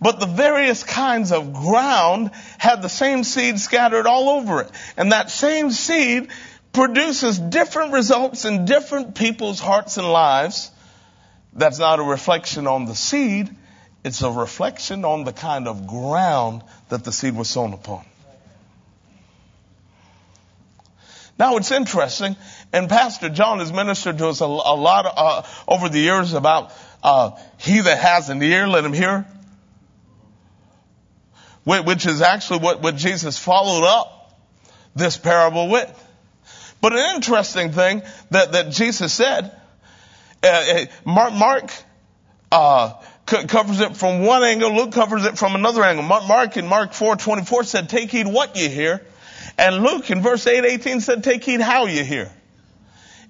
But 0.00 0.20
the 0.20 0.26
various 0.26 0.84
kinds 0.84 1.32
of 1.32 1.52
ground 1.52 2.30
had 2.58 2.82
the 2.82 2.88
same 2.88 3.24
seed 3.24 3.58
scattered 3.58 4.06
all 4.06 4.28
over 4.28 4.60
it. 4.60 4.70
And 4.96 5.12
that 5.12 5.30
same 5.30 5.70
seed 5.70 6.28
produces 6.72 7.38
different 7.38 7.92
results 7.92 8.44
in 8.44 8.64
different 8.64 9.14
people's 9.14 9.60
hearts 9.60 9.96
and 9.96 10.10
lives. 10.10 10.70
That's 11.52 11.78
not 11.78 12.00
a 12.00 12.02
reflection 12.02 12.66
on 12.66 12.86
the 12.86 12.94
seed. 12.94 13.54
It's 14.04 14.22
a 14.22 14.30
reflection 14.30 15.04
on 15.04 15.24
the 15.24 15.32
kind 15.32 15.68
of 15.68 15.86
ground 15.86 16.62
that 16.88 17.04
the 17.04 17.12
seed 17.12 17.36
was 17.36 17.48
sown 17.48 17.72
upon. 17.72 18.04
Now 21.38 21.56
it's 21.56 21.70
interesting, 21.70 22.36
and 22.72 22.88
Pastor 22.88 23.28
John 23.28 23.58
has 23.58 23.72
ministered 23.72 24.18
to 24.18 24.28
us 24.28 24.40
a, 24.40 24.44
a 24.44 24.76
lot 24.76 25.06
uh, 25.16 25.42
over 25.66 25.88
the 25.88 25.98
years 25.98 26.34
about 26.34 26.72
uh, 27.02 27.32
he 27.58 27.80
that 27.80 27.98
has 27.98 28.28
an 28.28 28.42
ear, 28.42 28.68
let 28.68 28.84
him 28.84 28.92
hear. 28.92 29.26
Which 31.64 32.06
is 32.06 32.22
actually 32.22 32.60
what, 32.60 32.82
what 32.82 32.96
Jesus 32.96 33.38
followed 33.38 33.86
up 33.86 34.36
this 34.96 35.16
parable 35.16 35.68
with. 35.68 36.08
But 36.80 36.92
an 36.92 37.14
interesting 37.14 37.70
thing 37.70 38.02
that, 38.30 38.52
that 38.52 38.70
Jesus 38.70 39.12
said, 39.12 39.56
uh, 40.42 40.46
uh 40.46 40.84
Mark, 41.04 41.32
Mark 41.32 41.72
uh, 42.50 42.94
covers 43.26 43.80
it 43.80 43.96
from 43.96 44.22
one 44.22 44.42
angle. 44.42 44.74
Luke 44.74 44.92
covers 44.92 45.24
it 45.24 45.38
from 45.38 45.54
another 45.54 45.84
angle. 45.84 46.04
Mark 46.04 46.56
in 46.56 46.66
Mark 46.66 46.92
4:24 46.92 47.64
said, 47.64 47.88
"Take 47.88 48.10
heed 48.10 48.26
what 48.26 48.56
you 48.56 48.68
hear," 48.68 49.06
and 49.58 49.82
Luke 49.82 50.10
in 50.10 50.22
verse 50.22 50.46
8:18 50.46 51.00
said, 51.00 51.24
"Take 51.24 51.44
heed 51.44 51.60
how 51.60 51.86
you 51.86 52.04
hear." 52.04 52.30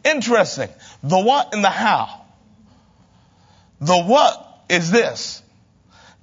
Interesting. 0.05 0.69
The 1.03 1.19
what 1.19 1.55
and 1.55 1.63
the 1.63 1.71
how. 1.71 2.23
The 3.81 3.99
what 3.99 4.65
is 4.69 4.91
this: 4.91 5.43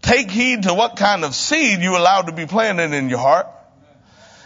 Take 0.02 0.32
heed 0.32 0.64
to 0.64 0.74
what 0.74 0.96
kind 0.96 1.24
of 1.24 1.36
seed 1.36 1.82
you 1.82 1.98
allow 1.98 2.22
to 2.22 2.32
be 2.32 2.46
planted 2.46 2.94
in 2.94 3.10
your 3.10 3.20
heart. 3.20 3.48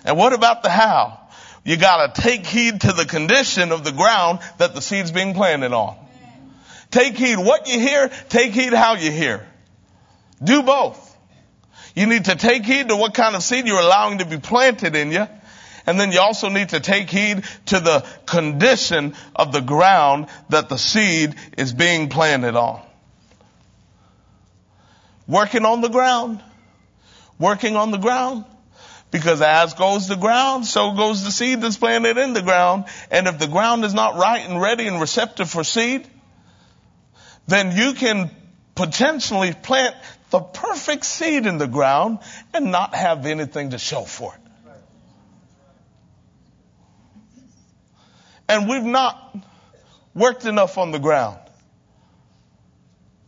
And 0.03 0.17
what 0.17 0.33
about 0.33 0.63
the 0.63 0.69
how? 0.69 1.19
You 1.63 1.77
gotta 1.77 2.21
take 2.21 2.45
heed 2.45 2.81
to 2.81 2.91
the 2.91 3.05
condition 3.05 3.71
of 3.71 3.83
the 3.83 3.91
ground 3.91 4.39
that 4.57 4.75
the 4.75 4.81
seed's 4.81 5.11
being 5.11 5.33
planted 5.33 5.71
on. 5.71 5.95
Take 6.91 7.17
heed 7.17 7.37
what 7.37 7.67
you 7.67 7.79
hear, 7.79 8.09
take 8.29 8.53
heed 8.53 8.73
how 8.73 8.95
you 8.95 9.11
hear. 9.11 9.47
Do 10.43 10.63
both. 10.63 11.09
You 11.95 12.07
need 12.07 12.25
to 12.25 12.35
take 12.35 12.65
heed 12.65 12.89
to 12.89 12.95
what 12.95 13.13
kind 13.13 13.35
of 13.35 13.43
seed 13.43 13.65
you're 13.65 13.79
allowing 13.79 14.17
to 14.17 14.25
be 14.25 14.37
planted 14.37 14.95
in 14.95 15.11
you. 15.11 15.27
And 15.85 15.99
then 15.99 16.11
you 16.11 16.19
also 16.19 16.49
need 16.49 16.69
to 16.69 16.79
take 16.79 17.09
heed 17.09 17.43
to 17.67 17.79
the 17.79 18.05
condition 18.25 19.15
of 19.35 19.51
the 19.51 19.61
ground 19.61 20.27
that 20.49 20.69
the 20.69 20.77
seed 20.77 21.35
is 21.57 21.73
being 21.73 22.09
planted 22.09 22.55
on. 22.55 22.81
Working 25.27 25.65
on 25.65 25.81
the 25.81 25.89
ground. 25.89 26.41
Working 27.39 27.75
on 27.75 27.91
the 27.91 27.97
ground. 27.97 28.45
Because 29.11 29.41
as 29.41 29.75
goes 29.75 30.07
the 30.07 30.15
ground, 30.15 30.65
so 30.65 30.93
goes 30.93 31.23
the 31.23 31.31
seed 31.31 31.61
that's 31.61 31.77
planted 31.77 32.17
in 32.17 32.33
the 32.33 32.41
ground. 32.41 32.85
And 33.11 33.27
if 33.27 33.37
the 33.37 33.47
ground 33.47 33.85
is 33.85 33.93
not 33.93 34.15
right 34.15 34.49
and 34.49 34.59
ready 34.59 34.87
and 34.87 34.99
receptive 34.99 35.49
for 35.49 35.63
seed, 35.63 36.07
then 37.47 37.75
you 37.75 37.93
can 37.93 38.31
potentially 38.73 39.53
plant 39.53 39.95
the 40.31 40.39
perfect 40.39 41.05
seed 41.05 41.45
in 41.45 41.59
the 41.59 41.67
ground 41.67 42.19
and 42.53 42.71
not 42.71 42.95
have 42.95 43.25
anything 43.27 43.69
to 43.69 43.77
show 43.77 44.01
for 44.01 44.33
it. 44.33 44.42
And 48.47 48.67
we've 48.69 48.83
not 48.83 49.35
worked 50.13 50.45
enough 50.45 50.77
on 50.77 50.91
the 50.91 50.99
ground. 50.99 51.39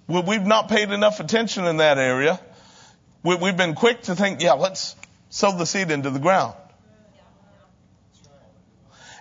We've 0.08 0.46
not 0.46 0.70
paid 0.70 0.92
enough 0.92 1.20
attention 1.20 1.66
in 1.66 1.78
that 1.78 1.98
area. 1.98 2.40
We've 3.24 3.58
been 3.58 3.74
quick 3.74 4.04
to 4.04 4.16
think, 4.16 4.42
yeah, 4.42 4.54
let's 4.54 4.96
sow 5.30 5.58
the 5.58 5.66
seed 5.66 5.90
into 5.90 6.12
the 6.12 6.20
ground. 6.20 6.54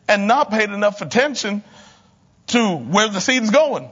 And 0.06 0.26
not 0.26 0.50
paid 0.50 0.68
enough 0.68 1.00
attention 1.00 1.62
to 2.48 2.76
where 2.76 3.08
the 3.08 3.20
seed's 3.20 3.48
going. 3.48 3.88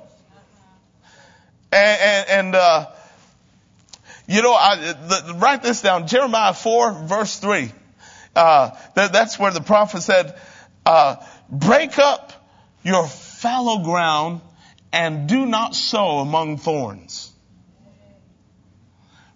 And, 1.72 2.00
and, 2.00 2.28
and 2.28 2.54
uh, 2.54 2.86
you 4.26 4.42
know, 4.42 4.52
I, 4.52 4.76
the, 4.76 5.34
write 5.38 5.62
this 5.62 5.80
down. 5.80 6.06
Jeremiah 6.06 6.52
4 6.52 6.92
verse 7.06 7.38
3. 7.38 7.72
Uh, 8.36 8.70
that, 8.94 9.12
that's 9.12 9.38
where 9.38 9.50
the 9.50 9.60
prophet 9.62 10.02
said, 10.02 10.38
uh, 10.84 11.16
break 11.48 11.98
up 11.98 12.32
your 12.82 13.06
fallow 13.06 13.84
ground 13.84 14.40
and 14.92 15.28
do 15.28 15.46
not 15.46 15.74
sow 15.74 16.18
among 16.18 16.58
thorns. 16.58 17.30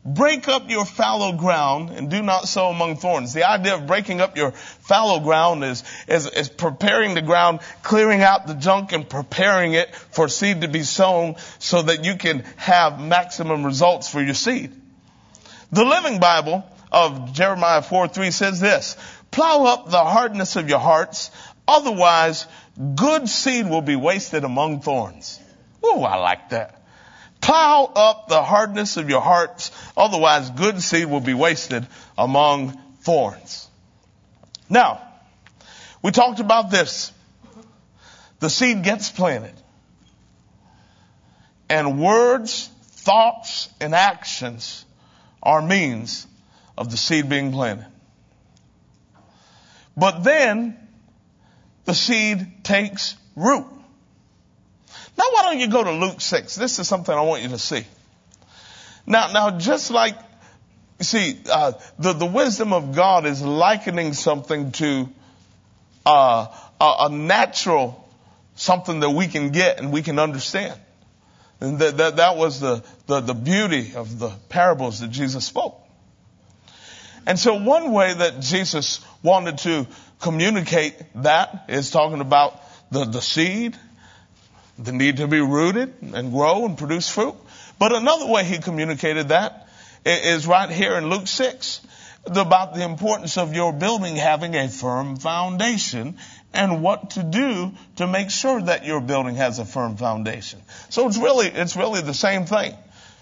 Break 0.05 0.47
up 0.47 0.71
your 0.71 0.85
fallow 0.85 1.33
ground 1.33 1.91
and 1.91 2.09
do 2.09 2.23
not 2.23 2.47
sow 2.47 2.69
among 2.69 2.97
thorns. 2.97 3.35
The 3.35 3.43
idea 3.43 3.75
of 3.75 3.89
breaking 3.89 4.21
up 4.21 4.37
your 4.37 4.53
fallow 4.53 5.19
ground 5.19 5.65
is, 5.65 5.83
is, 6.07 6.29
is 6.29 6.49
preparing 6.49 7.15
the 7.15 7.23
ground, 7.23 7.59
clearing 7.83 8.23
out 8.23 8.47
the 8.47 8.55
junk 8.55 8.93
and 8.93 9.09
preparing 9.09 9.73
it 9.73 9.93
for 9.97 10.29
seed 10.29 10.61
to 10.61 10.69
be 10.69 10.85
sown 10.85 11.35
so 11.59 11.83
that 11.83 12.05
you 12.05 12.15
can 12.15 12.45
have 12.55 13.01
maximum 13.01 13.67
results 13.67 14.09
for 14.09 14.23
your 14.23 14.35
seed. 14.35 14.73
The 15.73 15.85
Living 15.85 16.21
Bible 16.21 16.65
of 16.91 17.33
Jeremiah 17.33 17.83
4 17.83 18.09
3 18.09 18.31
says 18.31 18.61
this, 18.61 18.97
plow 19.31 19.67
up 19.67 19.91
the 19.91 20.05
hardness 20.05 20.57
of 20.57 20.69
your 20.69 20.79
hearts, 20.79 21.31
otherwise 21.67 22.47
good 22.95 23.29
seed 23.29 23.69
will 23.69 23.83
be 23.83 23.97
wasted 23.97 24.45
among 24.45 24.81
thorns. 24.81 25.41
Oh, 25.83 26.03
I 26.03 26.17
like 26.17 26.51
that. 26.51 26.83
Plow 27.41 27.93
up 27.95 28.29
the 28.29 28.43
hardness 28.43 28.97
of 28.97 29.09
your 29.09 29.21
hearts, 29.21 29.71
otherwise 29.97 30.51
good 30.51 30.83
seed 30.83 31.07
will 31.07 31.21
be 31.21 31.35
wasted 31.35 31.87
among 32.17 32.79
thorns. 33.01 33.69
Now, 34.69 35.03
we 36.03 36.11
talked 36.11 36.41
about 36.41 36.71
this. 36.71 37.13
The 38.41 38.51
seed 38.51 38.83
gets 38.83 39.11
planted. 39.11 39.55
And 41.69 42.01
words, 42.01 42.69
thoughts, 42.83 43.69
and 43.81 43.95
actions 43.95 44.85
are 45.43 45.63
means 45.63 46.27
of 46.77 46.91
the 46.91 46.97
seed 46.97 47.29
being 47.29 47.53
planted. 47.53 47.87
But 49.97 50.25
then 50.25 50.77
the 51.85 51.95
seed 51.95 52.65
takes 52.65 53.17
root. 53.35 53.67
Now 55.19 55.25
why 55.33 55.43
don't 55.45 55.61
you 55.61 55.69
go 55.69 55.83
to 55.85 55.93
Luke 55.93 56.21
6? 56.21 56.55
This 56.57 56.79
is 56.79 56.87
something 56.87 57.15
I 57.15 57.23
want 57.23 57.43
you 57.43 57.49
to 57.51 57.59
see. 57.59 57.85
Now, 59.07 59.33
now 59.33 59.59
just 59.59 59.91
like, 59.91 60.17
you 60.99 61.05
see, 61.05 61.39
uh, 61.51 61.73
the, 61.99 62.13
the 62.13 62.27
wisdom 62.27 62.73
of 62.73 62.95
God 62.95 63.25
is 63.25 63.43
likening 63.43 64.13
something 64.13 64.73
to 64.73 65.09
uh, 66.05 66.47
a, 66.81 66.95
a 67.01 67.09
natural, 67.09 68.09
something 68.57 69.01
that 69.01 69.11
we 69.11 69.27
can 69.27 69.51
get 69.51 69.79
and 69.79 69.93
we 69.93 70.03
can 70.03 70.19
understand. 70.19 70.79
And 71.61 71.79
that, 71.79 71.97
that, 71.97 72.17
that 72.17 72.37
was 72.37 72.61
the, 72.61 72.85
the, 73.07 73.21
the 73.21 73.35
beauty 73.35 73.95
of 73.95 74.19
the 74.19 74.29
parables 74.49 75.01
that 75.01 75.11
Jesus 75.11 75.47
spoke. 75.47 75.81
And 77.27 77.39
so 77.39 77.55
one 77.55 77.93
way 77.93 78.15
that 78.15 78.41
Jesus 78.41 79.05
wanted 79.23 79.59
to 79.59 79.87
communicate 80.21 80.95
that 81.17 81.65
is 81.69 81.91
talking 81.91 82.21
about 82.21 82.63
the, 82.91 83.05
the 83.05 83.21
seed 83.21 83.77
the 84.79 84.93
need 84.93 85.19
to 85.19 85.27
be 85.27 85.41
rooted 85.41 85.95
and 86.03 86.33
grow 86.33 86.67
and 86.67 86.77
produce 86.77 87.09
fruit. 87.09 87.35
But 87.79 87.95
another 87.95 88.27
way 88.27 88.45
he 88.45 88.59
communicated 88.59 89.29
that 89.29 89.69
is 90.05 90.47
right 90.47 90.71
here 90.71 90.97
in 90.97 91.09
Luke 91.09 91.27
6 91.27 91.81
about 92.27 92.75
the 92.75 92.83
importance 92.83 93.39
of 93.39 93.55
your 93.55 93.73
building 93.73 94.17
having 94.17 94.55
a 94.55 94.69
firm 94.69 95.17
foundation 95.17 96.17
and 96.53 96.83
what 96.83 97.11
to 97.11 97.23
do 97.23 97.73
to 97.97 98.07
make 98.07 98.31
sure 98.31 98.61
that 98.61 98.85
your 98.85 99.01
building 99.01 99.37
has 99.37 99.59
a 99.59 99.65
firm 99.65 99.97
foundation. 99.97 100.61
So 100.89 101.07
it's 101.09 101.19
really, 101.19 101.47
it's 101.47 101.77
really 101.77 102.01
the 102.01 102.15
same 102.15 102.47
thing 102.47 102.75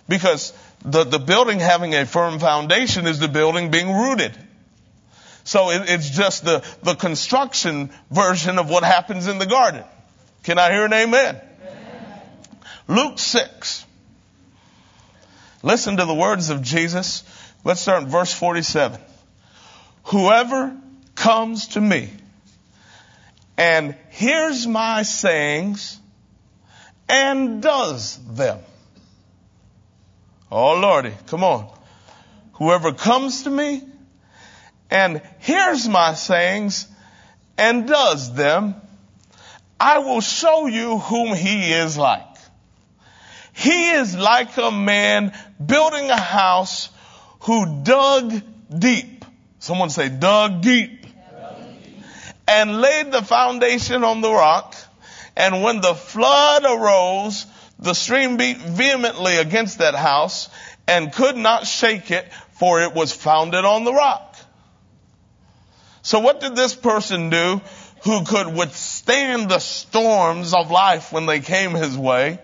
because 0.09 0.53
the, 0.85 1.05
the 1.05 1.19
building 1.19 1.61
having 1.61 1.95
a 1.95 2.05
firm 2.05 2.39
foundation 2.39 3.07
is 3.07 3.19
the 3.19 3.29
building 3.29 3.71
being 3.71 3.91
rooted. 3.91 4.37
So 5.45 5.71
it, 5.71 5.89
it's 5.89 6.11
just 6.11 6.45
the, 6.45 6.65
the 6.83 6.95
construction 6.95 7.91
version 8.11 8.59
of 8.59 8.69
what 8.69 8.85
happens 8.85 9.27
in 9.27 9.39
the 9.39 9.47
garden. 9.47 9.85
Can 10.43 10.59
I 10.59 10.71
hear 10.71 10.85
an 10.85 10.93
amen? 10.93 11.37
amen? 11.37 12.23
Luke 12.87 13.19
6. 13.19 13.87
Listen 15.63 15.97
to 15.97 16.05
the 16.05 16.15
words 16.15 16.51
of 16.51 16.61
Jesus. 16.61 17.25
Let's 17.65 17.81
start 17.81 18.03
in 18.03 18.09
verse 18.11 18.33
47. 18.33 19.01
Whoever 20.05 20.77
comes 21.15 21.69
to 21.69 21.81
me 21.81 22.11
and 23.57 23.97
hears 24.11 24.67
my 24.67 25.03
sayings 25.03 25.99
and 27.09 27.63
does 27.63 28.19
them. 28.35 28.59
Oh 30.57 30.75
Lordy, 30.79 31.13
come 31.27 31.43
on. 31.43 31.69
Whoever 32.53 32.93
comes 32.93 33.43
to 33.43 33.51
me 33.51 33.83
and 34.89 35.21
hears 35.41 35.89
my 35.89 36.15
sayings 36.15 36.87
and 37.59 37.89
does 37.89 38.33
them, 38.35 38.77
I 39.81 39.99
will 39.99 40.21
show 40.21 40.67
you 40.67 40.99
whom 40.99 41.35
he 41.35 41.73
is 41.73 41.99
like. 41.99 42.37
He 43.53 43.91
is 43.91 44.17
like 44.17 44.57
a 44.57 44.71
man 44.71 45.37
building 45.59 46.09
a 46.11 46.21
house 46.21 46.89
who 47.41 47.83
dug 47.83 48.41
deep. 48.79 49.25
Someone 49.59 49.91
say 49.91 50.09
dug 50.09 50.63
deep. 50.63 51.05
And 52.47 52.81
laid 52.81 53.11
the 53.11 53.23
foundation 53.23 54.05
on 54.05 54.21
the 54.21 54.31
rock. 54.31 54.77
And 55.37 55.65
when 55.65 55.81
the 55.81 55.95
flood 55.95 56.65
arose, 56.65 57.45
the 57.79 57.95
stream 57.95 58.37
beat 58.37 58.59
vehemently 58.59 59.37
against 59.37 59.79
that 59.79 59.95
house 59.95 60.49
and 60.87 61.13
could 61.13 61.37
not 61.37 61.67
shake 61.67 62.11
it 62.11 62.27
for 62.53 62.83
it 62.83 62.95
was 62.95 63.13
founded 63.13 63.65
on 63.65 63.85
the 63.85 63.93
rock. 63.93 64.37
So 66.03 66.21
what 66.21 66.41
did 66.41 66.55
this 66.55 66.75
person 66.75 67.31
do? 67.31 67.61
who 68.05 68.23
could 68.25 68.55
withstand 68.55 69.49
the 69.49 69.59
storms 69.59 70.53
of 70.53 70.71
life 70.71 71.11
when 71.11 71.25
they 71.25 71.41
came 71.41 71.73
his 71.73 71.97
way. 71.97 72.39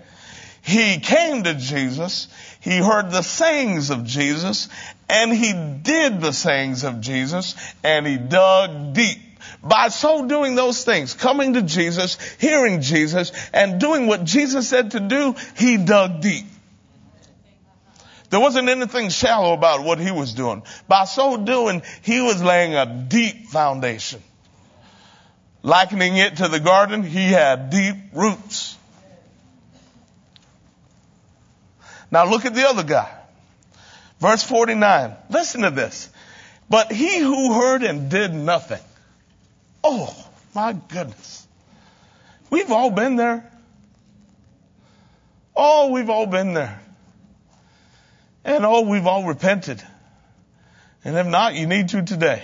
He 0.63 0.99
came 0.99 1.43
to 1.45 1.55
Jesus. 1.55 2.29
He 2.61 2.79
heard 2.79 3.11
the 3.11 3.23
sayings 3.23 3.91
of 3.91 4.05
Jesus 4.05 4.69
and 5.09 5.33
he 5.33 5.53
did 5.53 6.21
the 6.21 6.33
sayings 6.33 6.85
of 6.85 7.01
Jesus 7.01 7.55
and 7.85 8.07
he 8.07 8.17
dug 8.17 8.95
deep. 8.95 9.19
By 9.63 9.89
so 9.89 10.27
doing 10.27 10.55
those 10.55 10.85
things, 10.85 11.13
coming 11.13 11.55
to 11.55 11.63
Jesus, 11.63 12.17
hearing 12.39 12.81
Jesus, 12.81 13.33
and 13.53 13.79
doing 13.81 14.07
what 14.07 14.25
Jesus 14.25 14.69
said 14.69 14.93
to 14.93 15.01
do, 15.01 15.35
he 15.57 15.77
dug 15.77 16.23
deep. 16.23 16.47
There 18.31 18.41
wasn't 18.41 18.69
anything 18.69 19.11
shallow 19.11 19.53
about 19.53 19.83
what 19.85 19.99
he 19.99 20.11
was 20.11 20.33
doing. 20.33 20.63
By 20.89 21.05
so 21.05 21.37
doing, 21.37 21.83
he 22.03 22.21
was 22.21 22.43
laying 22.43 22.75
a 22.75 22.87
deep 22.87 23.49
foundation. 23.49 24.23
Likening 25.63 26.17
it 26.17 26.37
to 26.37 26.49
the 26.49 26.61
garden, 26.61 27.03
he 27.03 27.27
had 27.27 27.71
deep 27.71 27.97
roots. 28.15 28.79
Now 32.11 32.25
look 32.25 32.47
at 32.47 32.55
the 32.55 32.67
other 32.67 32.83
guy. 32.83 33.13
Verse 34.21 34.43
49. 34.43 35.17
Listen 35.29 35.63
to 35.63 35.71
this. 35.71 36.09
But 36.69 36.93
he 36.93 37.19
who 37.19 37.55
heard 37.55 37.83
and 37.83 38.11
did 38.11 38.33
nothing. 38.33 38.81
Oh, 39.83 40.15
my 40.55 40.73
goodness. 40.73 41.47
We've 42.51 42.71
all 42.71 42.91
been 42.91 43.17
there. 43.17 43.51
Oh, 45.57 45.93
we've 45.93 46.11
all 46.11 46.27
been 46.27 46.55
there. 46.55 46.81
And 48.45 48.65
oh, 48.65 48.83
we've 48.83 49.07
all 49.07 49.27
repented. 49.27 49.83
And 51.05 51.17
if 51.17 51.27
not, 51.27 51.55
you 51.55 51.67
need 51.67 51.89
to 51.91 52.03
today. 52.03 52.43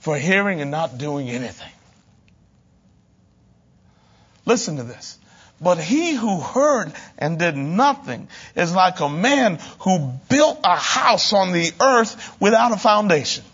For 0.00 0.16
hearing 0.16 0.60
and 0.60 0.70
not 0.70 0.98
doing 0.98 1.28
anything. 1.30 1.70
Listen 4.44 4.76
to 4.76 4.82
this. 4.82 5.18
But 5.60 5.78
he 5.78 6.14
who 6.14 6.40
heard 6.40 6.92
and 7.16 7.38
did 7.38 7.56
nothing 7.56 8.28
is 8.54 8.74
like 8.74 9.00
a 9.00 9.08
man 9.08 9.58
who 9.80 10.12
built 10.28 10.60
a 10.64 10.76
house 10.76 11.32
on 11.32 11.52
the 11.52 11.72
earth 11.80 12.36
without 12.40 12.72
a 12.72 12.76
foundation, 12.76 13.44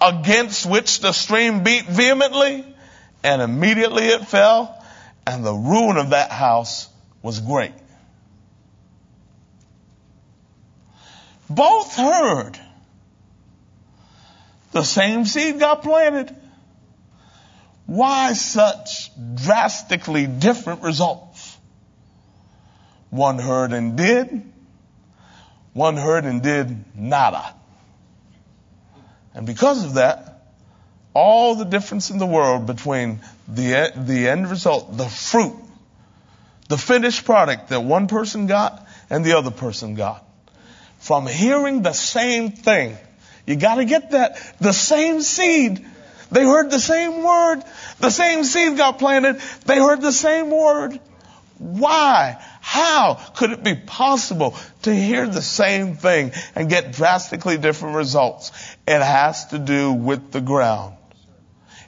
against 0.00 0.66
which 0.66 1.00
the 1.00 1.12
stream 1.12 1.62
beat 1.62 1.86
vehemently, 1.86 2.64
and 3.22 3.42
immediately 3.42 4.04
it 4.04 4.26
fell, 4.26 4.82
and 5.26 5.44
the 5.44 5.52
ruin 5.52 5.96
of 5.96 6.10
that 6.10 6.30
house 6.30 6.88
was 7.22 7.40
great. 7.40 7.74
Both 11.48 11.96
heard. 11.96 12.58
The 14.72 14.84
same 14.84 15.24
seed 15.24 15.58
got 15.58 15.82
planted. 15.82 16.34
Why 17.86 18.34
such 18.34 19.10
drastically 19.34 20.28
different 20.28 20.82
results? 20.82 21.58
One 23.10 23.40
heard 23.40 23.72
and 23.72 23.96
did. 23.96 24.44
One 25.72 25.96
heard 25.96 26.24
and 26.24 26.40
did 26.40 26.96
nada. 26.96 27.54
And 29.34 29.46
because 29.46 29.84
of 29.84 29.94
that, 29.94 30.42
all 31.14 31.56
the 31.56 31.64
difference 31.64 32.10
in 32.10 32.18
the 32.18 32.26
world 32.26 32.66
between 32.66 33.20
the, 33.48 33.92
the 33.96 34.28
end 34.28 34.48
result, 34.48 34.96
the 34.96 35.06
fruit, 35.06 35.56
the 36.68 36.78
finished 36.78 37.24
product 37.24 37.68
that 37.68 37.80
one 37.80 38.06
person 38.06 38.46
got 38.46 38.86
and 39.08 39.24
the 39.24 39.36
other 39.36 39.50
person 39.50 39.94
got. 39.94 40.24
From 40.98 41.26
hearing 41.26 41.82
the 41.82 41.92
same 41.92 42.52
thing. 42.52 42.96
You 43.46 43.56
gotta 43.56 43.84
get 43.84 44.12
that. 44.12 44.54
The 44.60 44.72
same 44.72 45.20
seed 45.22 45.84
they 46.30 46.44
heard 46.44 46.70
the 46.70 46.80
same 46.80 47.22
word. 47.22 47.62
The 47.98 48.10
same 48.10 48.44
seed 48.44 48.76
got 48.76 48.98
planted. 48.98 49.40
They 49.66 49.78
heard 49.78 50.00
the 50.00 50.12
same 50.12 50.50
word. 50.50 51.00
Why? 51.58 52.42
How 52.70 53.14
could 53.34 53.50
it 53.50 53.64
be 53.64 53.74
possible 53.74 54.54
to 54.82 54.94
hear 54.94 55.26
the 55.26 55.42
same 55.42 55.96
thing 55.96 56.30
and 56.54 56.70
get 56.70 56.92
drastically 56.92 57.58
different 57.58 57.96
results? 57.96 58.52
It 58.86 59.02
has 59.02 59.46
to 59.46 59.58
do 59.58 59.92
with 59.92 60.30
the 60.30 60.40
ground. 60.40 60.94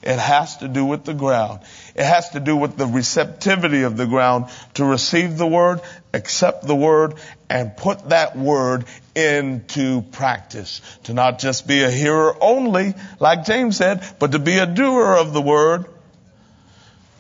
It 0.03 0.19
has 0.19 0.57
to 0.57 0.67
do 0.67 0.85
with 0.85 1.05
the 1.05 1.15
ground. 1.15 1.61
It 1.95 2.05
has 2.05 2.31
to 2.31 2.41
do 2.41 2.57
with 2.57 2.77
the 2.77 2.89
receptivity 2.89 3.83
of 3.83 3.97
the 3.97 4.07
ground 4.07 4.47
to 4.75 4.85
receive 4.85 5.39
the 5.39 5.47
word, 5.47 5.83
accept 6.13 6.67
the 6.67 6.75
word, 6.75 7.15
and 7.49 7.77
put 7.77 8.09
that 8.09 8.37
word 8.37 8.87
into 9.15 10.03
practice. 10.03 10.81
To 11.05 11.15
not 11.15 11.39
just 11.39 11.69
be 11.69 11.85
a 11.85 11.93
hearer 11.93 12.37
only, 12.41 12.95
like 13.21 13.45
James 13.45 13.77
said, 13.77 14.05
but 14.19 14.33
to 14.33 14.41
be 14.41 14.59
a 14.59 14.67
doer 14.67 15.15
of 15.15 15.33
the 15.33 15.43
word. 15.43 15.85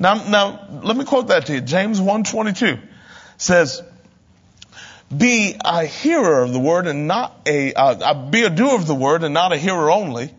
Now, 0.00 0.14
now, 0.14 0.80
let 0.82 0.96
me 0.96 1.04
quote 1.04 1.28
that 1.28 1.46
to 1.46 1.54
you. 1.54 1.60
James 1.60 2.00
122 2.00 2.88
says, 3.37 3.83
be 5.14 5.57
a 5.62 5.85
hearer 5.85 6.43
of 6.43 6.53
the 6.53 6.61
word 6.61 6.87
and 6.87 7.07
not 7.07 7.41
a, 7.47 7.74
uh, 7.74 7.95
uh, 7.95 8.30
be 8.30 8.45
a 8.45 8.51
doer 8.51 8.74
of 8.74 8.87
the 8.87 8.95
word 8.95 9.24
and 9.24 9.35
not 9.35 9.53
a 9.53 9.59
hearer 9.59 9.91
only, 9.91 10.33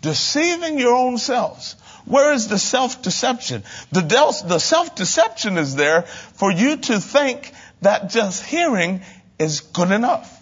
deceiving 0.00 0.78
your 0.78 0.94
own 0.94 1.18
selves. 1.18 1.74
Where 2.06 2.32
is 2.32 2.48
the 2.48 2.58
self-deception? 2.58 3.64
The, 3.92 4.00
the 4.46 4.58
self-deception 4.58 5.58
is 5.58 5.74
there 5.74 6.02
for 6.02 6.50
you 6.50 6.78
to 6.78 7.00
think 7.00 7.52
that 7.82 8.08
just 8.08 8.44
hearing 8.44 9.02
is 9.38 9.60
good 9.60 9.90
enough. 9.90 10.34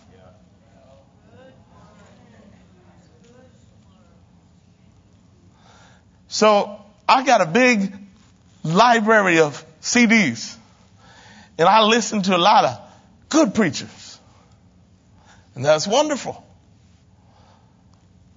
So 6.28 6.80
I 7.08 7.24
got 7.24 7.40
a 7.40 7.46
big 7.46 7.92
library 8.62 9.40
of 9.40 9.64
CDs 9.80 10.56
and 11.58 11.68
I 11.68 11.82
listen 11.82 12.22
to 12.22 12.36
a 12.36 12.38
lot 12.38 12.64
of 12.64 12.80
good 13.28 13.54
preachers. 13.54 14.18
And 15.54 15.64
that's 15.64 15.86
wonderful. 15.86 16.44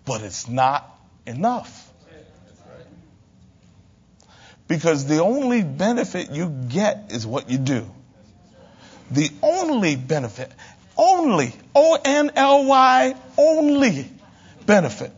But 0.06 0.22
it's 0.22 0.48
not 0.48 0.90
enough. 1.26 1.88
Because 4.68 5.06
the 5.06 5.22
only 5.22 5.64
benefit 5.64 6.32
you 6.32 6.48
get 6.70 7.08
is 7.10 7.26
what 7.26 7.50
you 7.50 7.58
do. 7.58 7.90
The 9.12 9.32
only 9.42 9.96
benefit, 9.96 10.52
only, 10.96 11.54
O-N-L-Y, 11.74 13.16
only 13.38 14.10
benefit 14.66 15.12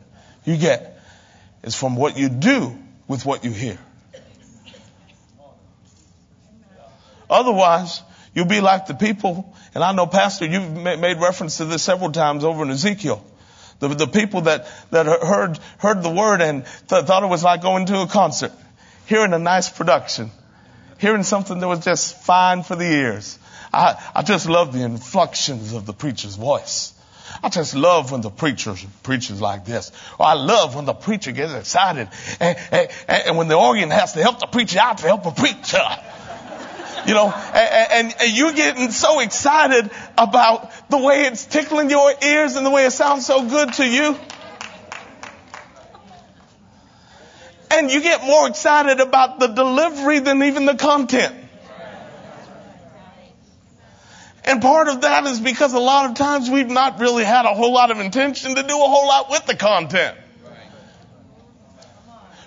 you 0.46 0.56
get 0.56 1.02
is 1.64 1.76
from 1.76 1.98
what 1.98 2.18
you 2.18 2.30
do 2.30 2.78
with 3.08 3.26
what 3.26 3.44
you 3.44 3.52
hear. 3.52 3.78
Otherwise, 7.32 8.04
you'll 8.36 8.46
be 8.46 8.62
like 8.62 8.86
the 8.86 8.94
people, 8.94 9.56
and 9.74 9.84
I 9.84 9.94
know 9.94 10.06
Pastor, 10.06 10.46
you've 10.46 10.72
made 10.72 11.20
reference 11.20 11.58
to 11.58 11.66
this 11.66 11.82
several 11.82 12.12
times 12.12 12.44
over 12.44 12.64
in 12.64 12.70
Ezekiel. 12.70 13.26
The, 13.80 13.88
the 13.88 14.08
people 14.08 14.42
that, 14.42 14.68
that 14.92 15.08
heard, 15.08 15.58
heard 15.80 16.04
the 16.04 16.12
word 16.12 16.42
and 16.42 16.66
th- 16.88 17.06
thought 17.06 17.24
it 17.24 17.30
was 17.30 17.44
like 17.44 17.64
going 17.64 17.88
to 17.88 18.02
a 18.02 18.08
concert 18.08 18.52
hearing 19.12 19.34
a 19.34 19.40
nice 19.40 19.70
production, 19.70 20.32
hearing 20.98 21.24
something 21.24 21.60
that 21.60 21.68
was 21.68 21.84
just 21.84 22.16
fine 22.22 22.64
for 22.64 22.76
the 22.76 22.86
ears. 22.86 23.38
I, 23.74 24.02
I 24.16 24.22
just 24.22 24.48
love 24.48 24.72
the 24.72 24.84
inflections 24.84 25.74
of 25.74 25.86
the 25.86 25.94
preacher's 25.94 26.36
voice. 26.36 26.94
I 27.44 27.50
just 27.50 27.76
love 27.76 28.12
when 28.12 28.22
the 28.22 28.30
preacher 28.30 28.76
preaches 29.04 29.42
like 29.42 29.66
this. 29.66 29.92
Or 30.20 30.26
I 30.26 30.34
love 30.34 30.76
when 30.76 30.86
the 30.86 30.94
preacher 30.94 31.32
gets 31.32 31.54
excited 31.54 32.10
and, 32.40 32.58
and, 32.72 32.90
and 33.08 33.38
when 33.38 33.48
the 33.48 33.58
organ 33.58 33.90
has 33.90 34.14
to 34.14 34.22
help 34.22 34.40
the 34.40 34.48
preacher 34.48 34.80
out 34.80 35.00
to 35.00 35.08
help 35.08 35.26
a 35.26 35.32
preacher. 35.32 35.80
You 37.06 37.14
know, 37.16 37.30
and, 37.30 38.14
and, 38.20 38.38
you're 38.38 38.54
getting 38.54 38.92
so 38.92 39.22
excited 39.22 39.90
about 40.18 40.72
the 40.90 40.98
way 40.98 41.24
it's 41.24 41.46
tickling 41.46 41.90
your 41.90 42.14
ears 42.24 42.56
and 42.56 42.66
the 42.66 42.70
way 42.70 42.86
it 42.86 42.92
sounds 42.92 43.26
so 43.26 43.48
good 43.48 43.74
to 43.74 43.88
you. 43.88 44.16
And 47.72 47.90
you 47.90 48.02
get 48.02 48.24
more 48.24 48.48
excited 48.48 49.00
about 49.00 49.40
the 49.40 49.48
delivery 49.48 50.20
than 50.20 50.44
even 50.44 50.66
the 50.66 50.76
content. 50.76 51.36
And 54.44 54.62
part 54.62 54.88
of 54.88 55.02
that 55.02 55.26
is 55.26 55.40
because 55.40 55.74
a 55.74 55.80
lot 55.80 56.10
of 56.10 56.16
times 56.16 56.50
we've 56.50 56.70
not 56.70 57.00
really 57.00 57.24
had 57.24 57.46
a 57.46 57.54
whole 57.54 57.74
lot 57.74 57.92
of 57.92 58.00
intention 58.00 58.56
to 58.56 58.64
do 58.64 58.74
a 58.74 58.88
whole 58.88 59.08
lot 59.08 59.30
with 59.30 59.46
the 59.46 59.56
content. 59.56 60.18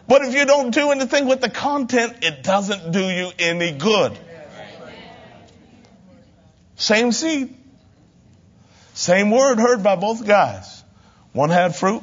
But 0.06 0.22
if 0.22 0.34
you 0.34 0.44
don't 0.44 0.70
do 0.70 0.90
anything 0.90 1.26
with 1.26 1.40
the 1.40 1.48
content, 1.48 2.18
it 2.22 2.42
doesn't 2.42 2.92
do 2.92 3.00
you 3.00 3.30
any 3.38 3.72
good. 3.72 4.18
Same 6.76 7.12
seed. 7.12 7.54
Same 8.94 9.30
word 9.30 9.58
heard 9.58 9.82
by 9.82 9.96
both 9.96 10.26
guys. 10.26 10.82
One 11.32 11.50
had 11.50 11.74
fruit. 11.74 12.02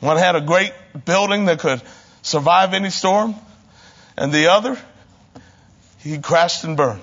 One 0.00 0.16
had 0.16 0.34
a 0.34 0.40
great 0.40 0.72
building 1.04 1.44
that 1.44 1.58
could 1.58 1.82
survive 2.22 2.74
any 2.74 2.90
storm, 2.90 3.34
and 4.16 4.32
the 4.32 4.50
other, 4.50 4.78
he 5.98 6.18
crashed 6.18 6.64
and 6.64 6.76
burned. 6.76 7.02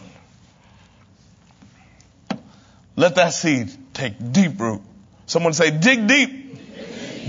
Let 2.95 3.15
that 3.15 3.33
seed 3.33 3.69
take 3.93 4.13
deep 4.31 4.59
root. 4.59 4.81
Someone 5.27 5.53
say, 5.53 5.69
dig 5.69 6.07
deep. 6.07 6.55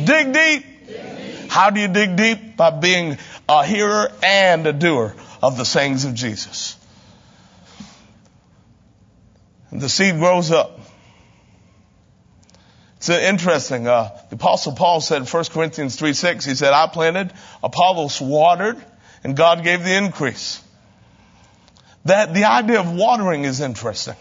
Dig 0.04 0.32
deep. 0.32 0.86
Dig 0.86 0.86
deep. 0.86 1.50
How 1.50 1.68
do 1.68 1.80
you 1.80 1.88
dig 1.88 2.16
deep? 2.16 2.56
By 2.56 2.70
being 2.70 3.18
a 3.48 3.66
hearer 3.66 4.10
and 4.22 4.66
a 4.66 4.72
doer 4.72 5.14
of 5.42 5.58
the 5.58 5.64
sayings 5.64 6.06
of 6.06 6.14
Jesus. 6.14 6.77
The 9.70 9.88
seed 9.88 10.18
grows 10.18 10.50
up. 10.50 10.80
It's 12.96 13.08
interesting. 13.08 13.86
Uh, 13.86 14.10
the 14.30 14.36
apostle 14.36 14.72
Paul 14.72 15.00
said 15.00 15.18
in 15.18 15.26
1 15.26 15.44
Corinthians 15.52 15.96
3, 15.96 16.14
6, 16.14 16.44
he 16.44 16.54
said, 16.54 16.72
I 16.72 16.88
planted, 16.88 17.32
Apollos 17.62 18.20
watered, 18.20 18.76
and 19.22 19.36
God 19.36 19.62
gave 19.62 19.84
the 19.84 19.94
increase. 19.96 20.62
That 22.06 22.34
the 22.34 22.44
idea 22.44 22.80
of 22.80 22.92
watering 22.92 23.44
is 23.44 23.60
interesting. 23.60 24.16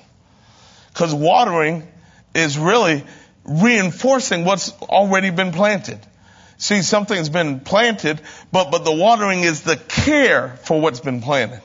Because 0.90 1.14
watering 1.14 1.88
is 2.36 2.58
really 2.58 3.04
reinforcing 3.46 4.46
what's 4.46 4.72
already 4.84 5.30
been 5.32 5.54
planted. 5.54 6.00
See, 6.58 6.82
something's 6.82 7.30
been 7.30 7.62
planted, 7.62 8.22
but, 8.52 8.72
but 8.72 8.84
the 8.84 8.92
watering 8.92 9.42
is 9.42 9.62
the 9.62 9.78
care 9.78 10.50
for 10.64 10.80
what's 10.82 11.00
been 11.00 11.22
planted 11.22 11.62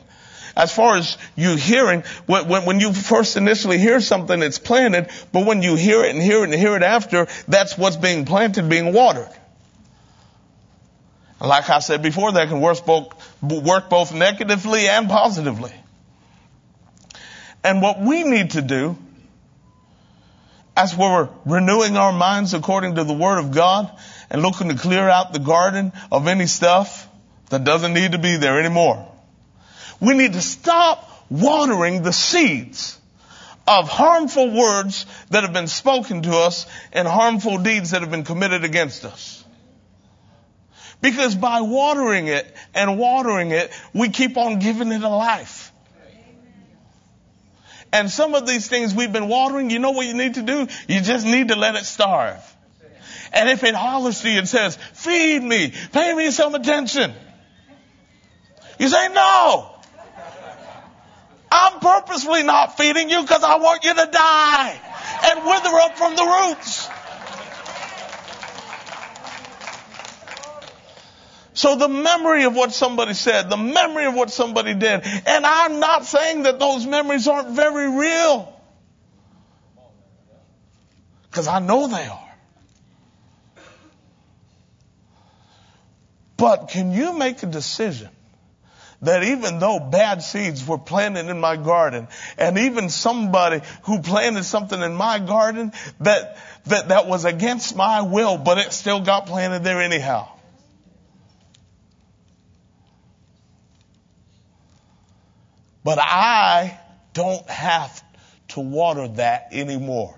as 0.56 0.74
far 0.74 0.96
as 0.96 1.16
you 1.36 1.56
hearing, 1.56 2.02
when, 2.26 2.64
when, 2.64 2.80
you 2.80 2.92
first 2.92 3.36
initially 3.36 3.78
hear 3.78 4.00
something, 4.00 4.42
it's 4.42 4.58
planted, 4.58 5.08
but 5.32 5.46
when 5.46 5.62
you 5.62 5.76
hear 5.76 6.04
it 6.04 6.14
and 6.14 6.22
hear 6.22 6.40
it 6.40 6.50
and 6.50 6.54
hear 6.54 6.76
it 6.76 6.82
after, 6.82 7.26
that's 7.48 7.78
what's 7.78 7.96
being 7.96 8.24
planted, 8.24 8.68
being 8.68 8.92
watered. 8.92 9.30
And 11.40 11.48
like 11.48 11.68
I 11.70 11.78
said 11.80 12.02
before, 12.02 12.32
that 12.32 12.48
can 12.48 12.60
work 12.60 12.84
both, 12.84 13.42
work 13.42 13.88
both 13.88 14.12
negatively 14.14 14.88
and 14.88 15.08
positively. 15.08 15.72
And 17.64 17.80
what 17.80 18.00
we 18.00 18.24
need 18.24 18.50
to 18.50 18.62
do 18.62 18.96
as 20.76 20.96
we're 20.96 21.28
renewing 21.44 21.96
our 21.96 22.12
minds 22.12 22.54
according 22.54 22.94
to 22.96 23.04
the 23.04 23.12
Word 23.12 23.38
of 23.38 23.52
God 23.52 23.90
and 24.30 24.42
looking 24.42 24.68
to 24.68 24.74
clear 24.74 25.08
out 25.08 25.32
the 25.32 25.38
garden 25.38 25.92
of 26.10 26.26
any 26.28 26.46
stuff 26.46 27.08
that 27.50 27.64
doesn't 27.64 27.92
need 27.92 28.12
to 28.12 28.18
be 28.18 28.36
there 28.36 28.58
anymore. 28.58 29.11
We 30.02 30.14
need 30.14 30.32
to 30.32 30.42
stop 30.42 31.08
watering 31.30 32.02
the 32.02 32.12
seeds 32.12 32.98
of 33.68 33.88
harmful 33.88 34.50
words 34.50 35.06
that 35.30 35.44
have 35.44 35.52
been 35.52 35.68
spoken 35.68 36.22
to 36.22 36.32
us 36.38 36.66
and 36.92 37.06
harmful 37.06 37.58
deeds 37.58 37.92
that 37.92 38.00
have 38.00 38.10
been 38.10 38.24
committed 38.24 38.64
against 38.64 39.04
us. 39.04 39.44
Because 41.00 41.36
by 41.36 41.60
watering 41.60 42.26
it 42.26 42.52
and 42.74 42.98
watering 42.98 43.52
it, 43.52 43.70
we 43.94 44.08
keep 44.08 44.36
on 44.36 44.58
giving 44.58 44.90
it 44.90 45.02
a 45.02 45.08
life. 45.08 45.72
And 47.92 48.10
some 48.10 48.34
of 48.34 48.44
these 48.44 48.66
things 48.66 48.92
we've 48.92 49.12
been 49.12 49.28
watering, 49.28 49.70
you 49.70 49.78
know 49.78 49.92
what 49.92 50.06
you 50.06 50.14
need 50.14 50.34
to 50.34 50.42
do? 50.42 50.66
You 50.88 51.00
just 51.00 51.24
need 51.24 51.48
to 51.48 51.56
let 51.56 51.76
it 51.76 51.84
starve. 51.84 52.42
And 53.32 53.48
if 53.48 53.62
it 53.62 53.76
hollers 53.76 54.20
to 54.22 54.30
you 54.30 54.38
and 54.38 54.48
says, 54.48 54.76
feed 54.94 55.44
me, 55.44 55.72
pay 55.92 56.12
me 56.12 56.32
some 56.32 56.56
attention, 56.56 57.12
you 58.80 58.88
say, 58.88 59.08
no. 59.14 59.71
I'm 61.54 61.80
purposely 61.80 62.42
not 62.44 62.78
feeding 62.78 63.10
you 63.10 63.20
because 63.20 63.42
I 63.42 63.56
want 63.58 63.84
you 63.84 63.92
to 63.94 64.08
die 64.10 64.80
and 65.24 65.44
wither 65.44 65.68
up 65.68 65.98
from 65.98 66.16
the 66.16 66.24
roots. 66.24 66.88
So 71.52 71.76
the 71.76 71.88
memory 71.88 72.44
of 72.44 72.56
what 72.56 72.72
somebody 72.72 73.12
said, 73.12 73.50
the 73.50 73.58
memory 73.58 74.06
of 74.06 74.14
what 74.14 74.30
somebody 74.30 74.72
did, 74.72 75.02
and 75.04 75.44
I'm 75.44 75.78
not 75.78 76.06
saying 76.06 76.44
that 76.44 76.58
those 76.58 76.86
memories 76.86 77.28
aren't 77.28 77.50
very 77.50 77.90
real. 77.90 78.48
Because 81.30 81.48
I 81.48 81.58
know 81.58 81.86
they 81.86 82.06
are. 82.06 82.34
But 86.38 86.68
can 86.68 86.92
you 86.92 87.12
make 87.12 87.42
a 87.42 87.46
decision 87.46 88.08
that 89.02 89.24
even 89.24 89.58
though 89.58 89.80
bad 89.80 90.22
seeds 90.22 90.66
were 90.66 90.78
planted 90.78 91.28
in 91.28 91.40
my 91.40 91.56
garden, 91.56 92.08
and 92.38 92.56
even 92.58 92.88
somebody 92.88 93.60
who 93.82 94.00
planted 94.00 94.44
something 94.44 94.80
in 94.80 94.94
my 94.94 95.18
garden 95.18 95.72
that, 96.00 96.38
that, 96.66 96.88
that 96.88 97.06
was 97.06 97.24
against 97.24 97.76
my 97.76 98.02
will, 98.02 98.38
but 98.38 98.58
it 98.58 98.72
still 98.72 99.00
got 99.00 99.26
planted 99.26 99.64
there 99.64 99.82
anyhow. 99.82 100.28
But 105.84 105.98
I 105.98 106.78
don't 107.12 107.48
have 107.50 108.04
to 108.48 108.60
water 108.60 109.08
that 109.08 109.48
anymore. 109.50 110.16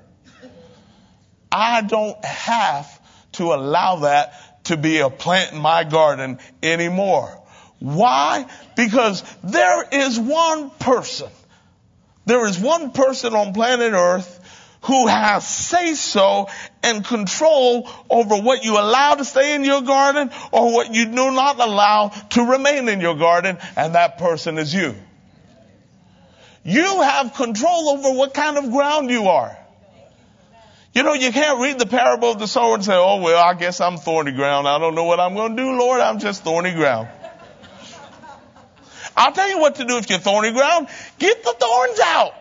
I 1.51 1.80
don't 1.82 2.22
have 2.22 3.01
to 3.32 3.55
allow 3.55 4.01
that 4.01 4.64
to 4.64 4.76
be 4.76 4.99
a 4.99 5.09
plant 5.09 5.53
in 5.53 5.59
my 5.59 5.85
garden 5.85 6.39
anymore. 6.62 7.41
Why? 7.85 8.47
Because 8.76 9.22
there 9.43 9.87
is 9.93 10.18
one 10.18 10.70
person. 10.70 11.28
There 12.24 12.47
is 12.47 12.59
one 12.59 12.93
person 12.93 13.35
on 13.35 13.53
planet 13.53 13.93
earth 13.93 14.78
who 14.85 15.07
has 15.07 15.47
say 15.47 15.93
so 15.93 16.49
and 16.82 17.05
control 17.05 17.87
over 18.09 18.37
what 18.37 18.64
you 18.64 18.78
allow 18.78 19.16
to 19.16 19.24
stay 19.26 19.55
in 19.55 19.64
your 19.64 19.82
garden 19.82 20.30
or 20.51 20.72
what 20.72 20.95
you 20.95 21.05
do 21.05 21.30
not 21.30 21.61
allow 21.61 22.09
to 22.09 22.43
remain 22.43 22.89
in 22.89 23.03
your 23.03 23.16
garden, 23.16 23.59
and 23.76 23.95
that 23.95 24.16
person 24.16 24.57
is 24.57 24.72
you. 24.72 24.95
You 26.64 27.03
have 27.03 27.35
control 27.35 27.91
over 27.91 28.16
what 28.16 28.32
kind 28.32 28.57
of 28.57 28.70
ground 28.70 29.11
you 29.11 29.28
are. 29.28 29.59
You 30.95 31.03
know, 31.03 31.12
you 31.12 31.32
can't 31.32 31.61
read 31.61 31.78
the 31.78 31.87
parable 31.87 32.30
of 32.30 32.39
the 32.39 32.47
sower 32.47 32.76
and 32.76 32.85
say, 32.85 32.95
oh, 32.95 33.20
well, 33.20 33.45
I 33.45 33.53
guess 33.53 33.78
I'm 33.82 33.99
thorny 33.99 34.32
ground. 34.32 34.66
I 34.66 34.78
don't 34.78 34.95
know 34.95 35.05
what 35.05 35.20
I'm 35.20 35.35
going 35.35 35.55
to 35.55 35.62
do, 35.62 35.78
Lord. 35.78 36.01
I'm 36.01 36.18
just 36.18 36.45
thorny 36.45 36.72
ground. 36.72 37.09
I'll 39.17 39.33
tell 39.33 39.49
you 39.49 39.59
what 39.59 39.77
to 39.77 39.85
do 39.85 39.99
if 39.99 40.11
you're 40.11 40.19
thorny 40.19 40.53
ground. 40.53 40.89
Get 41.19 41.43
the 41.43 41.55
thorns 41.59 42.01
out. 42.01 42.35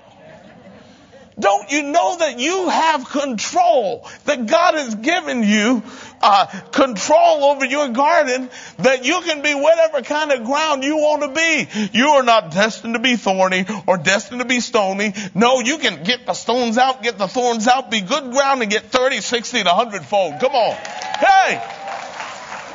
Don't 1.40 1.72
you 1.72 1.84
know 1.84 2.18
that 2.18 2.40
you 2.40 2.70
have 2.70 3.10
control? 3.10 4.08
That 4.26 4.46
God 4.46 4.76
has 4.76 4.94
given 4.96 5.44
you 5.44 5.82
uh, 6.22 6.46
control 6.72 7.46
over 7.46 7.66
your 7.66 7.90
garden. 7.90 8.50
That 8.80 9.04
you 9.04 9.20
can 9.22 9.42
be 9.42 9.54
whatever 9.56 10.02
kind 10.04 10.32
of 10.32 10.44
ground 10.44 10.84
you 10.84 10.98
want 10.98 11.24
to 11.24 11.30
be. 11.30 11.90
You 11.98 12.10
are 12.10 12.24
not 12.24 12.52
destined 12.52 12.94
to 12.94 13.00
be 13.00 13.16
thorny 13.16 13.66
or 13.88 13.98
destined 13.98 14.42
to 14.42 14.48
be 14.48 14.60
stony. 14.60 15.14
No, 15.34 15.60
you 15.60 15.80
can 15.80 16.04
get 16.04 16.26
the 16.26 16.34
stones 16.34 16.78
out, 16.78 17.02
get 17.02 17.18
the 17.18 17.28
thorns 17.28 17.68
out, 17.68 17.90
be 17.90 18.02
good 18.02 18.32
ground, 18.32 18.62
and 18.62 18.70
get 18.70 18.84
30, 18.84 19.22
60, 19.22 19.60
and 19.60 19.68
100 19.68 20.06
fold. 20.06 20.40
Come 20.40 20.54
on. 20.54 20.76
Hey! 20.76 21.56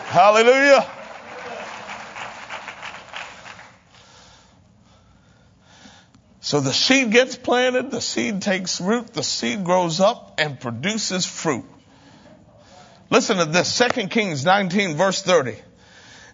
Hallelujah. 0.07 0.98
So 6.49 6.61
the 6.61 6.73
seed 6.73 7.11
gets 7.11 7.37
planted, 7.37 7.91
the 7.91 8.01
seed 8.01 8.41
takes 8.41 8.81
root, 8.81 9.13
the 9.13 9.23
seed 9.23 9.65
grows 9.65 10.01
up 10.01 10.37
and 10.39 10.59
produces 10.59 11.27
fruit. 11.27 11.67
Listen 13.11 13.37
to 13.37 13.45
this, 13.45 13.77
2 13.77 14.07
Kings 14.07 14.47
19 14.47 14.97
verse 14.97 15.21
30 15.21 15.57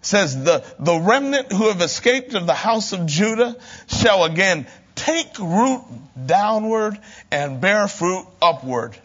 says 0.01 0.41
the, 0.41 0.63
the 0.79 0.97
remnant 0.97 1.51
who 1.51 1.67
have 1.67 1.81
escaped 1.81 2.33
of 2.33 2.47
the 2.47 2.53
house 2.53 2.93
of 2.93 3.05
Judah 3.07 3.57
shall 3.87 4.23
again 4.23 4.67
take 4.95 5.37
root 5.37 5.81
downward 6.25 6.97
and 7.29 7.59
bear 7.59 7.89
fruit 7.89 8.25
upward. 8.41 8.97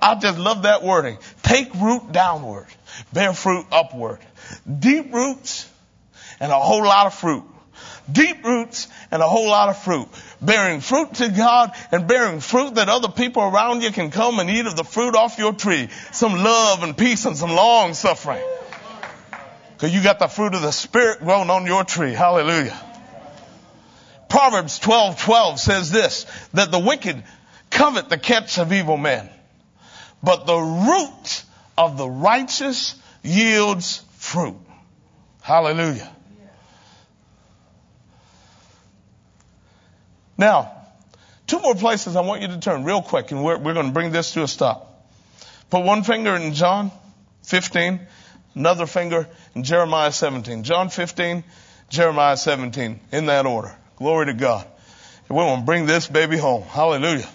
I 0.00 0.14
just 0.14 0.38
love 0.38 0.62
that 0.62 0.82
wording. 0.82 1.18
Take 1.42 1.74
root 1.74 2.10
downward, 2.10 2.68
bear 3.12 3.34
fruit 3.34 3.66
upward. 3.70 4.20
Deep 4.66 5.12
roots 5.12 5.70
and 6.40 6.50
a 6.50 6.58
whole 6.58 6.84
lot 6.84 7.04
of 7.04 7.12
fruit. 7.12 7.44
Deep 8.10 8.42
roots 8.44 8.88
and 9.10 9.22
a 9.22 9.28
whole 9.28 9.48
lot 9.48 9.68
of 9.68 9.78
fruit 9.78 10.08
bearing 10.40 10.80
fruit 10.80 11.14
to 11.14 11.28
God 11.28 11.72
and 11.90 12.06
bearing 12.06 12.40
fruit 12.40 12.74
that 12.76 12.88
other 12.88 13.08
people 13.08 13.42
around 13.42 13.82
you 13.82 13.90
can 13.90 14.10
come 14.10 14.38
and 14.38 14.50
eat 14.50 14.66
of 14.66 14.76
the 14.76 14.84
fruit 14.84 15.14
off 15.14 15.38
your 15.38 15.52
tree. 15.52 15.88
Some 16.12 16.34
love 16.34 16.82
and 16.82 16.96
peace 16.96 17.24
and 17.24 17.36
some 17.36 17.50
long 17.50 17.94
suffering. 17.94 18.42
Cause 19.78 19.94
you 19.94 20.02
got 20.02 20.18
the 20.18 20.26
fruit 20.26 20.54
of 20.54 20.62
the 20.62 20.72
Spirit 20.72 21.20
growing 21.20 21.50
on 21.50 21.66
your 21.66 21.84
tree. 21.84 22.12
Hallelujah. 22.12 22.76
Proverbs 24.28 24.78
12, 24.80 25.20
12 25.20 25.60
says 25.60 25.90
this, 25.90 26.26
that 26.52 26.70
the 26.70 26.78
wicked 26.78 27.22
covet 27.70 28.08
the 28.08 28.18
catch 28.18 28.58
of 28.58 28.72
evil 28.72 28.96
men, 28.96 29.28
but 30.22 30.46
the 30.46 30.58
root 30.58 31.44
of 31.78 31.96
the 31.96 32.08
righteous 32.08 32.94
yields 33.22 34.02
fruit. 34.16 34.56
Hallelujah. 35.40 36.14
Now, 40.38 40.70
two 41.48 41.58
more 41.58 41.74
places 41.74 42.14
I 42.14 42.20
want 42.20 42.42
you 42.42 42.48
to 42.48 42.58
turn 42.58 42.84
real 42.84 43.02
quick, 43.02 43.32
and 43.32 43.44
we're, 43.44 43.58
we're 43.58 43.74
going 43.74 43.86
to 43.86 43.92
bring 43.92 44.12
this 44.12 44.32
to 44.34 44.44
a 44.44 44.48
stop. 44.48 44.84
Put 45.68 45.84
one 45.84 46.04
finger 46.04 46.34
in 46.36 46.54
John 46.54 46.92
15, 47.42 48.00
another 48.54 48.86
finger 48.86 49.28
in 49.54 49.64
Jeremiah 49.64 50.12
17. 50.12 50.62
John 50.62 50.88
15, 50.88 51.42
Jeremiah 51.90 52.36
17, 52.36 53.00
in 53.12 53.26
that 53.26 53.44
order. 53.44 53.76
Glory 53.96 54.26
to 54.26 54.34
God. 54.34 54.66
We're 55.28 55.44
going 55.44 55.60
to 55.60 55.66
bring 55.66 55.84
this 55.84 56.06
baby 56.06 56.38
home. 56.38 56.62
Hallelujah. 56.62 57.28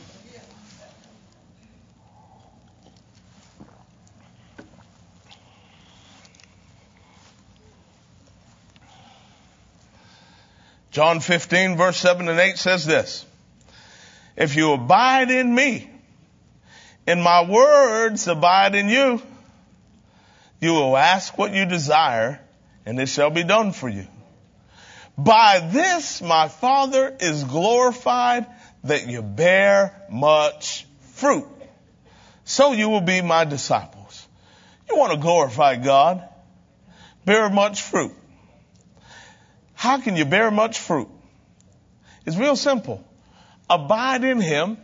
John 10.93 11.21
15 11.21 11.75
verse 11.75 11.97
7 11.97 12.29
and 12.29 12.39
8 12.39 12.55
says 12.55 12.85
this. 12.85 13.25
If 14.37 14.55
you 14.55 14.73
abide 14.73 15.31
in 15.31 15.53
me 15.53 15.89
and 17.07 17.21
my 17.21 17.49
words 17.49 18.27
abide 18.27 18.75
in 18.75 18.89
you, 18.89 19.19
you 20.61 20.73
will 20.73 20.95
ask 20.95 21.35
what 21.35 21.51
you 21.51 21.65
desire 21.65 22.39
and 22.85 22.99
it 22.99 23.07
shall 23.07 23.31
be 23.31 23.43
done 23.43 23.71
for 23.71 23.89
you. 23.89 24.05
By 25.17 25.67
this 25.71 26.21
my 26.21 26.47
Father 26.47 27.17
is 27.19 27.43
glorified 27.43 28.45
that 28.83 29.07
you 29.07 29.23
bear 29.23 29.99
much 30.11 30.85
fruit. 31.13 31.47
So 32.45 32.73
you 32.73 32.89
will 32.89 33.01
be 33.01 33.21
my 33.23 33.45
disciples. 33.45 34.27
You 34.87 34.97
want 34.97 35.13
to 35.13 35.17
glorify 35.17 35.77
God? 35.77 36.23
Bear 37.25 37.49
much 37.49 37.81
fruit. 37.81 38.13
How 39.83 39.97
can 39.97 40.15
you 40.15 40.23
bear 40.23 40.49
much 40.49 40.79
fruit? 40.79 41.09
It's 42.25 42.37
real 42.37 42.55
simple. 42.55 43.03
Abide 43.69 44.23
in 44.23 44.39
Him 44.39 44.77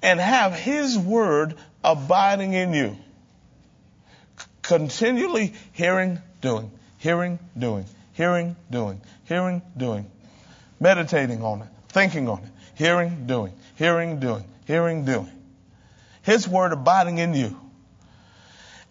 and 0.00 0.18
have 0.18 0.54
His 0.54 0.98
Word 0.98 1.54
abiding 1.84 2.54
in 2.54 2.72
you. 2.72 2.96
C- 4.38 4.46
continually 4.62 5.52
hearing, 5.72 6.18
doing, 6.40 6.70
hearing, 6.96 7.38
doing, 7.58 7.84
hearing, 8.14 8.56
doing, 8.70 9.02
hearing, 9.24 9.60
doing, 9.76 10.10
meditating 10.80 11.42
on 11.42 11.60
it, 11.60 11.68
thinking 11.90 12.26
on 12.26 12.38
it, 12.38 12.50
hearing, 12.76 13.26
doing, 13.26 13.52
hearing, 13.76 14.18
doing, 14.18 14.44
hearing, 14.66 15.04
doing. 15.04 15.30
His 16.22 16.48
word 16.48 16.72
abiding 16.72 17.18
in 17.18 17.34
you. 17.34 17.54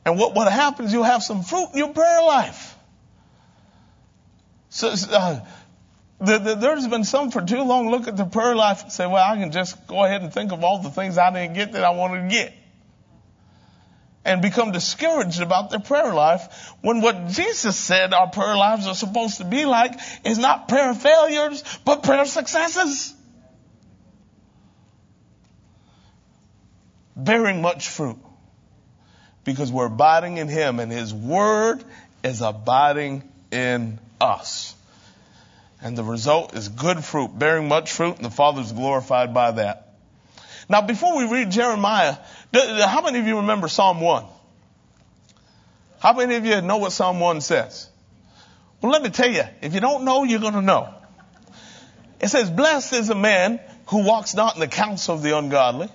And 0.06 0.20
what, 0.20 0.36
what 0.36 0.52
happens, 0.52 0.94
you'll 0.94 1.02
have 1.02 1.24
some 1.24 1.42
fruit 1.42 1.70
in 1.74 1.80
your 1.80 1.94
prayer 1.94 2.22
life. 2.22 2.76
So, 4.70 4.90
uh, 4.90 5.42
the, 6.20 6.38
the, 6.38 6.56
there's 6.56 6.88
been 6.88 7.04
some 7.04 7.32
for 7.32 7.42
too 7.42 7.64
long 7.64 7.90
look 7.90 8.08
at 8.08 8.18
the 8.18 8.26
prayer 8.26 8.56
life 8.56 8.84
and 8.84 8.92
say, 8.92 9.08
well, 9.08 9.24
I 9.24 9.38
can 9.38 9.52
just 9.52 9.88
go 9.88 10.04
ahead 10.04 10.22
and 10.22 10.34
think 10.34 10.52
of 10.52 10.64
all 10.64 10.82
the 10.82 10.90
things 10.90 11.18
I 11.18 11.32
didn't 11.32 11.56
get 11.56 11.72
that 11.74 11.84
I 11.84 11.92
wanted 11.92 12.24
to 12.24 12.30
get. 12.30 12.54
And 14.26 14.42
become 14.42 14.72
discouraged 14.72 15.42
about 15.42 15.70
their 15.70 15.80
prayer 15.80 16.14
life 16.14 16.74
when 16.82 17.02
what 17.02 17.30
Jesus 17.30 17.78
said 17.78 18.14
our 18.14 18.30
prayer 18.30 18.58
lives 18.58 18.86
are 18.86 18.94
supposed 18.94 19.38
to 19.38 19.46
be 19.46 19.66
like 19.66 19.94
is 20.26 20.38
not 20.38 20.68
prayer 20.68 20.94
failures, 20.94 21.64
but 21.86 22.04
prayer 22.04 22.26
successes. 22.26 23.14
Bearing 27.16 27.62
much 27.62 27.88
fruit 27.88 28.20
because 29.46 29.72
we're 29.72 29.88
abiding 29.88 30.38
in 30.38 30.50
Him 30.50 30.80
and 30.80 30.92
His 30.92 31.14
Word 31.14 31.84
is 32.24 32.42
abiding 32.42 33.24
in 33.52 34.00
us. 34.20 34.76
And 35.82 35.98
the 35.98 36.04
result 36.04 36.56
is 36.56 36.68
good 36.68 37.04
fruit, 37.04 37.38
bearing 37.38 37.68
much 37.68 37.92
fruit, 37.92 38.18
and 38.18 38.26
the 38.26 38.30
Father 38.30 38.62
is 38.62 38.72
glorified 38.72 39.34
by 39.34 39.52
that. 39.52 39.94
Now, 40.68 40.82
before 40.82 41.18
we 41.18 41.26
read 41.26 41.52
Jeremiah, 41.52 42.18
how 42.54 43.02
many 43.02 43.20
of 43.20 43.28
you 43.28 43.38
remember 43.38 43.68
Psalm 43.68 44.02
1? 44.02 44.26
How 46.00 46.14
many 46.14 46.36
of 46.36 46.46
you 46.46 46.62
know 46.62 46.78
what 46.78 46.92
Psalm 46.92 47.20
1 47.20 47.42
says? 47.42 47.90
Well, 48.82 48.92
let 48.92 49.02
me 49.02 49.10
tell 49.10 49.30
you, 49.30 49.44
if 49.62 49.74
you 49.74 49.80
don't 49.80 50.06
know, 50.06 50.24
you're 50.24 50.40
going 50.40 50.54
to 50.54 50.62
know. 50.62 50.94
It 52.22 52.28
says, 52.28 52.50
Blessed 52.50 52.94
is 52.94 53.10
a 53.10 53.16
man 53.16 53.60
who 53.88 54.06
walks 54.06 54.36
not 54.36 54.56
in 54.56 54.60
the 54.60 54.68
counsel 54.68 55.16
of 55.16 55.22
the 55.22 55.38
ungodly, 55.38 55.90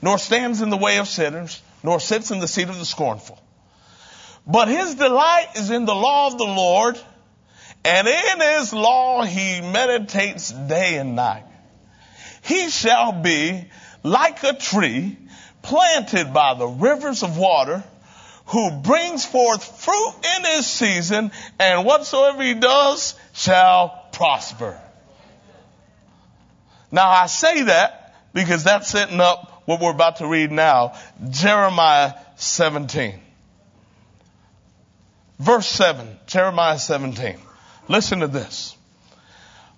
nor 0.00 0.18
stands 0.18 0.62
in 0.62 0.70
the 0.70 0.76
way 0.76 0.98
of 0.98 1.08
sinners, 1.08 1.60
nor 1.82 2.00
sits 2.00 2.30
in 2.30 2.38
the 2.38 2.48
seat 2.48 2.68
of 2.68 2.78
the 2.78 2.84
scornful. 2.84 3.42
But 4.46 4.68
his 4.68 4.94
delight 4.94 5.48
is 5.56 5.70
in 5.70 5.84
the 5.84 5.94
law 5.94 6.28
of 6.28 6.38
the 6.38 6.44
Lord, 6.44 6.98
and 7.86 8.08
in 8.08 8.40
his 8.40 8.72
law 8.72 9.22
he 9.22 9.60
meditates 9.60 10.50
day 10.50 10.98
and 10.98 11.14
night. 11.14 11.44
He 12.42 12.68
shall 12.68 13.12
be 13.12 13.70
like 14.02 14.42
a 14.42 14.54
tree 14.54 15.16
planted 15.62 16.32
by 16.32 16.54
the 16.54 16.66
rivers 16.66 17.22
of 17.22 17.38
water, 17.38 17.84
who 18.46 18.70
brings 18.82 19.24
forth 19.24 19.84
fruit 19.84 20.14
in 20.36 20.44
his 20.44 20.66
season, 20.66 21.30
and 21.60 21.84
whatsoever 21.84 22.42
he 22.42 22.54
does 22.54 23.14
shall 23.32 24.08
prosper. 24.12 24.80
Now 26.90 27.08
I 27.08 27.26
say 27.26 27.62
that 27.62 28.16
because 28.32 28.64
that's 28.64 28.88
setting 28.88 29.20
up 29.20 29.62
what 29.66 29.80
we're 29.80 29.92
about 29.92 30.16
to 30.16 30.26
read 30.26 30.50
now, 30.50 30.94
Jeremiah 31.30 32.14
17. 32.36 33.20
Verse 35.38 35.66
7, 35.66 36.18
Jeremiah 36.26 36.78
17. 36.78 37.36
Listen 37.88 38.20
to 38.20 38.28
this. 38.28 38.76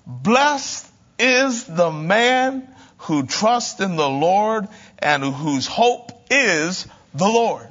Blessed 0.07 0.91
is 1.19 1.65
the 1.65 1.91
man 1.91 2.67
who 2.99 3.27
trusts 3.27 3.81
in 3.81 3.97
the 3.97 4.09
Lord 4.09 4.69
and 4.99 5.23
whose 5.23 5.67
hope 5.67 6.13
is 6.31 6.87
the 7.15 7.29
Lord. 7.29 7.69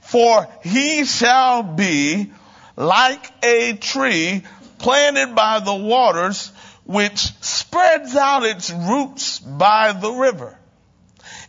For 0.00 0.48
he 0.62 1.04
shall 1.04 1.62
be 1.62 2.32
like 2.76 3.30
a 3.44 3.74
tree 3.74 4.42
planted 4.78 5.34
by 5.34 5.60
the 5.60 5.74
waters, 5.74 6.52
which 6.84 7.18
spreads 7.40 8.14
out 8.16 8.44
its 8.44 8.70
roots 8.70 9.38
by 9.38 9.92
the 9.92 10.10
river, 10.10 10.58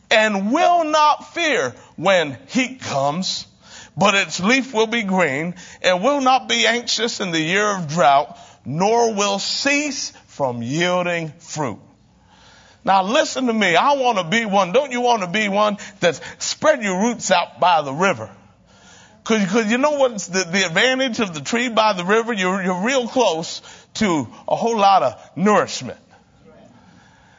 and 0.09 0.51
will 0.51 0.85
not 0.85 1.33
fear 1.33 1.75
when 1.95 2.37
heat 2.47 2.81
comes 2.81 3.45
but 3.97 4.15
its 4.15 4.39
leaf 4.39 4.73
will 4.73 4.87
be 4.87 5.03
green 5.03 5.55
and 5.81 6.03
will 6.03 6.21
not 6.21 6.49
be 6.49 6.67
anxious 6.67 7.19
in 7.19 7.31
the 7.31 7.39
year 7.39 7.77
of 7.77 7.87
drought, 7.87 8.37
nor 8.65 9.13
will 9.13 9.39
cease 9.39 10.11
from 10.27 10.61
yielding 10.61 11.29
fruit. 11.39 11.79
Now 12.83 13.03
listen 13.03 13.47
to 13.47 13.53
me. 13.53 13.75
I 13.75 13.93
want 13.93 14.19
to 14.19 14.23
be 14.23 14.45
one. 14.45 14.71
Don't 14.71 14.91
you 14.91 15.01
want 15.01 15.23
to 15.23 15.27
be 15.27 15.49
one 15.49 15.77
that's 15.99 16.21
spread 16.37 16.83
your 16.83 17.01
roots 17.01 17.31
out 17.31 17.59
by 17.59 17.81
the 17.81 17.93
river? 17.93 18.29
Cause, 19.23 19.43
cause 19.47 19.71
you 19.71 19.79
know 19.79 19.93
what's 19.93 20.27
the, 20.27 20.43
the 20.43 20.65
advantage 20.67 21.19
of 21.19 21.33
the 21.33 21.41
tree 21.41 21.69
by 21.69 21.93
the 21.93 22.05
river? 22.05 22.31
You're, 22.31 22.61
you're 22.61 22.85
real 22.85 23.07
close 23.07 23.63
to 23.95 24.27
a 24.47 24.55
whole 24.55 24.77
lot 24.77 25.01
of 25.01 25.31
nourishment. 25.35 25.97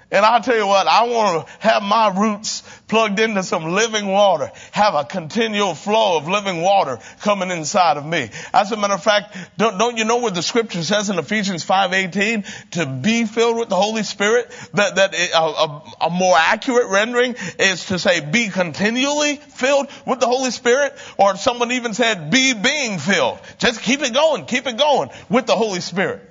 And 0.08 0.24
I'll 0.24 0.40
tell 0.40 0.56
you 0.56 0.66
what, 0.66 0.86
I 0.86 1.04
want 1.08 1.46
to 1.46 1.52
have 1.58 1.82
my 1.82 2.14
roots 2.16 2.62
plugged 2.86 3.18
into 3.18 3.42
some 3.42 3.72
living 3.72 4.06
water, 4.06 4.52
have 4.70 4.94
a 4.94 5.04
continual 5.04 5.74
flow 5.74 6.16
of 6.16 6.28
living 6.28 6.62
water 6.62 7.00
coming 7.22 7.50
inside 7.50 7.96
of 7.96 8.06
me. 8.06 8.30
As 8.54 8.70
a 8.70 8.76
matter 8.76 8.94
of 8.94 9.02
fact, 9.02 9.36
don't, 9.56 9.78
don't 9.78 9.96
you 9.96 10.04
know 10.04 10.18
what 10.18 10.34
the 10.34 10.42
scripture 10.42 10.84
says 10.84 11.10
in 11.10 11.18
Ephesians 11.18 11.66
5.18 11.66 12.70
to 12.70 12.86
be 12.86 13.24
filled 13.24 13.58
with 13.58 13.68
the 13.68 13.74
Holy 13.74 14.04
Spirit? 14.04 14.48
That, 14.74 14.94
that 14.94 15.12
a, 15.12 15.38
a, 15.38 15.82
a 16.02 16.10
more 16.10 16.36
accurate 16.38 16.86
rendering 16.88 17.34
is 17.58 17.86
to 17.86 17.98
say 17.98 18.20
be 18.20 18.48
continually 18.48 19.36
filled 19.36 19.88
with 20.06 20.20
the 20.20 20.28
Holy 20.28 20.52
Spirit, 20.52 20.96
or 21.18 21.36
someone 21.36 21.72
even 21.72 21.94
said 21.94 22.30
be 22.30 22.54
being 22.54 23.00
filled. 23.00 23.40
Just 23.58 23.82
keep 23.82 24.02
it 24.02 24.14
going, 24.14 24.46
keep 24.46 24.68
it 24.68 24.78
going 24.78 25.10
with 25.28 25.46
the 25.46 25.56
Holy 25.56 25.80
Spirit. 25.80 26.22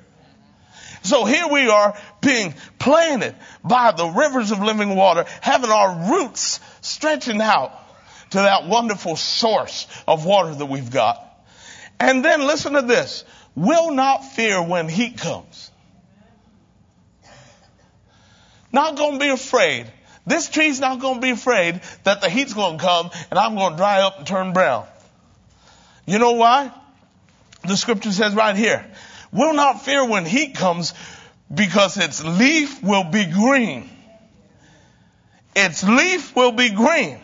So 1.06 1.24
here 1.24 1.48
we 1.48 1.70
are 1.70 1.96
being 2.20 2.56
planted 2.80 3.36
by 3.64 3.92
the 3.92 4.08
rivers 4.08 4.52
of 4.52 4.60
living 4.60 4.96
water, 4.96 5.26
having 5.40 5.70
our 5.70 6.12
roots 6.12 6.60
stretching 6.82 7.42
out 7.42 7.72
to 8.32 8.38
that 8.38 8.68
wonderful 8.68 9.16
source 9.16 9.86
of 10.08 10.26
water 10.26 10.56
that 10.56 10.66
we've 10.66 10.90
got. 10.90 11.22
And 12.00 12.26
then 12.26 12.42
listen 12.42 12.74
to 12.74 12.82
this. 12.82 13.24
Will 13.54 13.92
not 13.92 14.26
fear 14.34 14.62
when 14.62 14.90
heat 14.90 15.20
comes. 15.20 15.70
Not 18.74 18.98
to 18.98 19.20
be 19.20 19.30
afraid. 19.30 19.86
This 20.26 20.50
tree's 20.50 20.80
not 20.80 21.00
to 21.00 21.22
be 21.22 21.30
afraid 21.30 21.82
that 22.04 22.22
the 22.22 22.30
heat's 22.30 22.54
to 22.54 22.78
come 22.80 23.12
and 23.30 23.40
I'm 23.40 23.56
to 23.56 23.78
dry 23.78 24.02
up 24.02 24.18
and 24.18 24.26
turn 24.26 24.54
brown. 24.54 24.88
You 26.08 26.18
know 26.18 26.34
why? 26.34 26.72
The 27.64 27.78
scripture 27.78 28.12
says 28.12 28.34
right 28.34 28.56
here, 28.56 28.86
will 29.36 29.54
not 29.54 29.84
fear 29.84 30.08
when 30.08 30.26
heat 30.26 30.56
comes 30.56 30.94
because 31.54 31.98
its 31.98 32.24
leaf 32.24 32.82
will 32.82 33.04
be 33.04 33.26
green. 33.26 33.90
Its 35.56 35.84
leaf 35.84 36.36
will 36.36 36.52
be 36.52 36.70
green. 36.70 37.20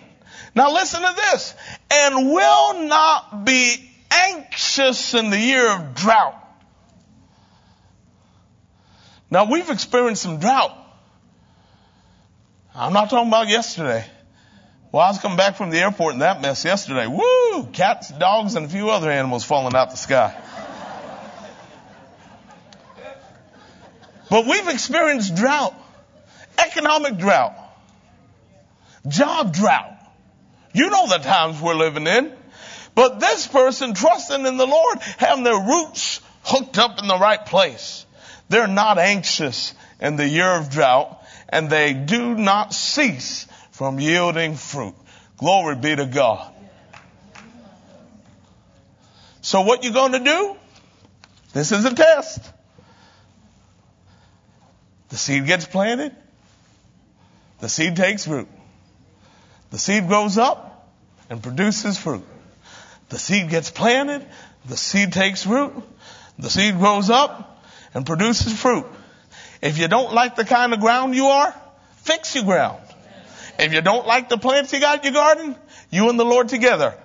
Now 0.54 0.72
listen 0.72 1.02
to 1.02 1.14
this. 1.16 1.56
And 1.92 2.32
will 2.32 2.84
not 2.88 3.46
be 3.46 3.90
anxious 4.12 5.14
in 5.14 5.30
the 5.30 5.40
year 5.40 5.70
of 5.72 5.96
drought. 5.96 6.38
Now 9.30 9.50
we've 9.50 9.70
experienced 9.70 10.22
some 10.22 10.40
drought. 10.40 10.78
I'm 12.76 12.94
not 12.94 13.10
talking 13.10 13.30
about 13.30 13.48
yesterday. 13.48 14.06
Well, 14.92 15.02
I 15.02 15.10
was 15.10 15.20
coming 15.20 15.38
back 15.38 15.56
from 15.56 15.70
the 15.70 15.80
airport 15.80 16.14
in 16.14 16.20
that 16.20 16.42
mess 16.42 16.66
yesterday. 16.66 17.08
Woo! 17.08 17.68
Cats, 17.72 18.10
dogs, 18.10 18.56
and 18.56 18.66
a 18.66 18.70
few 18.70 18.90
other 18.90 19.10
animals 19.10 19.46
falling 19.46 19.74
out 19.74 19.92
the 19.92 19.98
sky. 19.98 20.36
But 24.32 24.46
we've 24.46 24.70
experienced 24.70 25.36
drought, 25.36 25.76
economic 26.58 27.18
drought, 27.18 27.54
job 29.06 29.54
drought. 29.54 29.98
You 30.74 30.90
know 30.90 31.10
the 31.10 31.18
times 31.18 31.60
we're 31.60 31.76
living 31.76 32.08
in. 32.08 32.32
But 32.96 33.20
this 33.20 33.46
person 33.46 33.94
trusting 33.94 34.46
in 34.46 34.56
the 34.56 34.66
Lord, 34.66 35.00
having 35.18 35.44
their 35.44 35.60
roots 35.60 36.22
hooked 36.44 36.78
up 36.78 36.98
in 37.00 37.10
the 37.10 37.18
right 37.18 37.46
place. 37.46 38.06
They're 38.48 38.70
not 38.70 38.98
anxious 38.98 39.74
in 40.00 40.16
the 40.16 40.30
year 40.30 40.56
of 40.56 40.70
drought 40.70 41.22
and 41.50 41.70
they 41.70 41.94
do 41.94 42.34
not 42.34 42.74
cease 42.74 43.48
from 43.72 44.00
yielding 44.00 44.56
fruit. 44.56 44.96
Glory 45.36 45.76
be 45.76 45.94
to 45.94 46.06
God. 46.06 46.54
So 49.42 49.60
what 49.60 49.84
you 49.84 49.92
going 49.92 50.14
to 50.14 50.20
do? 50.20 50.56
This 51.52 51.74
is 51.74 51.84
a 51.84 51.94
test. 51.94 52.40
The 55.12 55.18
seed 55.18 55.46
gets 55.46 55.66
planted. 55.66 56.16
The 57.60 57.70
seed 57.70 57.96
takes 57.96 58.28
root. 58.28 58.48
The 59.70 59.78
seed 59.78 60.08
grows 60.08 60.38
up 60.38 60.90
and 61.30 61.44
produces 61.44 61.98
fruit. 61.98 62.26
The 63.10 63.20
seed 63.20 63.50
gets 63.50 63.70
planted. 63.70 64.26
The 64.66 64.78
seed 64.78 65.12
takes 65.12 65.46
root. 65.46 65.74
The 66.40 66.50
seed 66.50 66.78
grows 66.78 67.10
up 67.10 67.64
and 67.94 68.06
produces 68.06 68.60
fruit. 68.60 68.86
If 69.62 69.78
you 69.78 69.88
don't 69.90 70.14
like 70.14 70.38
the 70.38 70.46
kind 70.46 70.74
of 70.74 70.80
ground 70.80 71.14
you 71.14 71.28
are, 71.28 71.54
fix 71.98 72.34
your 72.36 72.46
ground. 72.46 72.82
If 73.60 73.74
you 73.74 73.82
don't 73.82 74.08
like 74.08 74.30
the 74.30 74.38
plants 74.38 74.72
you 74.74 74.80
got 74.80 75.06
in 75.06 75.14
your 75.14 75.22
garden, 75.22 75.56
you 75.92 76.10
and 76.10 76.18
the 76.18 76.26
Lord 76.26 76.48
together. 76.50 76.96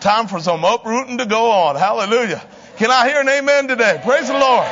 Time 0.00 0.26
for 0.26 0.40
some 0.40 0.64
uprooting 0.64 1.18
to 1.18 1.26
go 1.26 1.52
on. 1.52 1.76
Hallelujah. 1.76 2.44
Can 2.82 2.90
I 2.90 3.08
hear 3.08 3.20
an 3.20 3.28
amen 3.28 3.68
today? 3.68 4.00
Praise 4.02 4.26
the 4.26 4.32
Lord. 4.32 4.66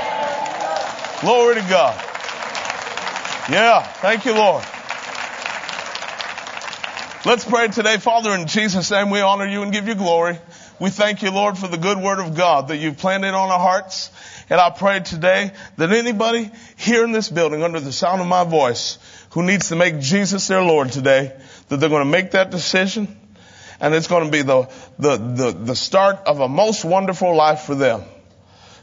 Glory 1.20 1.54
to 1.54 1.61
God. 1.61 1.94
Yeah. 3.48 3.84
Thank 3.84 4.24
you, 4.24 4.34
Lord. 4.34 4.64
Let's 7.24 7.44
pray 7.44 7.68
today. 7.68 7.98
Father, 7.98 8.34
in 8.34 8.48
Jesus' 8.48 8.90
name, 8.90 9.11
we 9.11 9.20
honor 9.20 9.46
you 9.46 9.62
and 9.62 9.70
give 9.70 9.86
you 9.86 9.94
glory. 9.94 10.40
We 10.80 10.90
thank 10.90 11.22
you, 11.22 11.30
Lord, 11.30 11.56
for 11.56 11.68
the 11.68 11.76
good 11.76 11.98
word 11.98 12.18
of 12.18 12.36
God 12.36 12.66
that 12.66 12.78
you've 12.78 12.98
planted 12.98 13.32
on 13.32 13.48
our 13.48 13.61
hearts. 13.61 14.11
And 14.50 14.61
I 14.61 14.70
pray 14.70 14.98
today 14.98 15.52
that 15.76 15.92
anybody 15.92 16.50
here 16.78 17.04
in 17.04 17.12
this 17.12 17.28
building 17.28 17.62
under 17.62 17.78
the 17.78 17.92
sound 17.92 18.20
of 18.20 18.26
my 18.26 18.42
voice 18.42 18.98
who 19.30 19.44
needs 19.44 19.68
to 19.68 19.76
make 19.76 20.00
Jesus 20.00 20.48
their 20.48 20.62
Lord 20.62 20.90
today, 20.90 21.32
that 21.68 21.76
they're 21.76 21.88
going 21.88 22.04
to 22.04 22.11
make 22.11 22.32
that 22.32 22.50
decision 22.50 23.20
and 23.81 23.95
it's 23.95 24.07
going 24.07 24.24
to 24.26 24.31
be 24.31 24.43
the, 24.43 24.68
the, 24.99 25.16
the, 25.16 25.53
the 25.53 25.76
start 25.76 26.20
of 26.26 26.41
a 26.41 26.49
most 26.49 26.85
wonderful 26.85 27.35
life 27.35 27.62
for 27.62 27.74
them. 27.74 28.03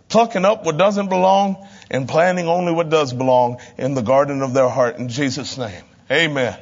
Plucking 0.10 0.46
up 0.46 0.64
what 0.64 0.78
doesn't 0.78 1.10
belong 1.10 1.68
and 1.92 2.08
planting 2.08 2.48
only 2.48 2.72
what 2.72 2.90
does 2.90 3.14
belong 3.14 3.60
in 3.78 3.94
the 3.94 4.02
garden 4.02 4.42
of 4.42 4.54
their 4.54 4.70
heart 4.70 4.98
in 4.98 5.10
Jesus' 5.10 5.58
name. 5.58 5.84
Amen. 6.10 6.58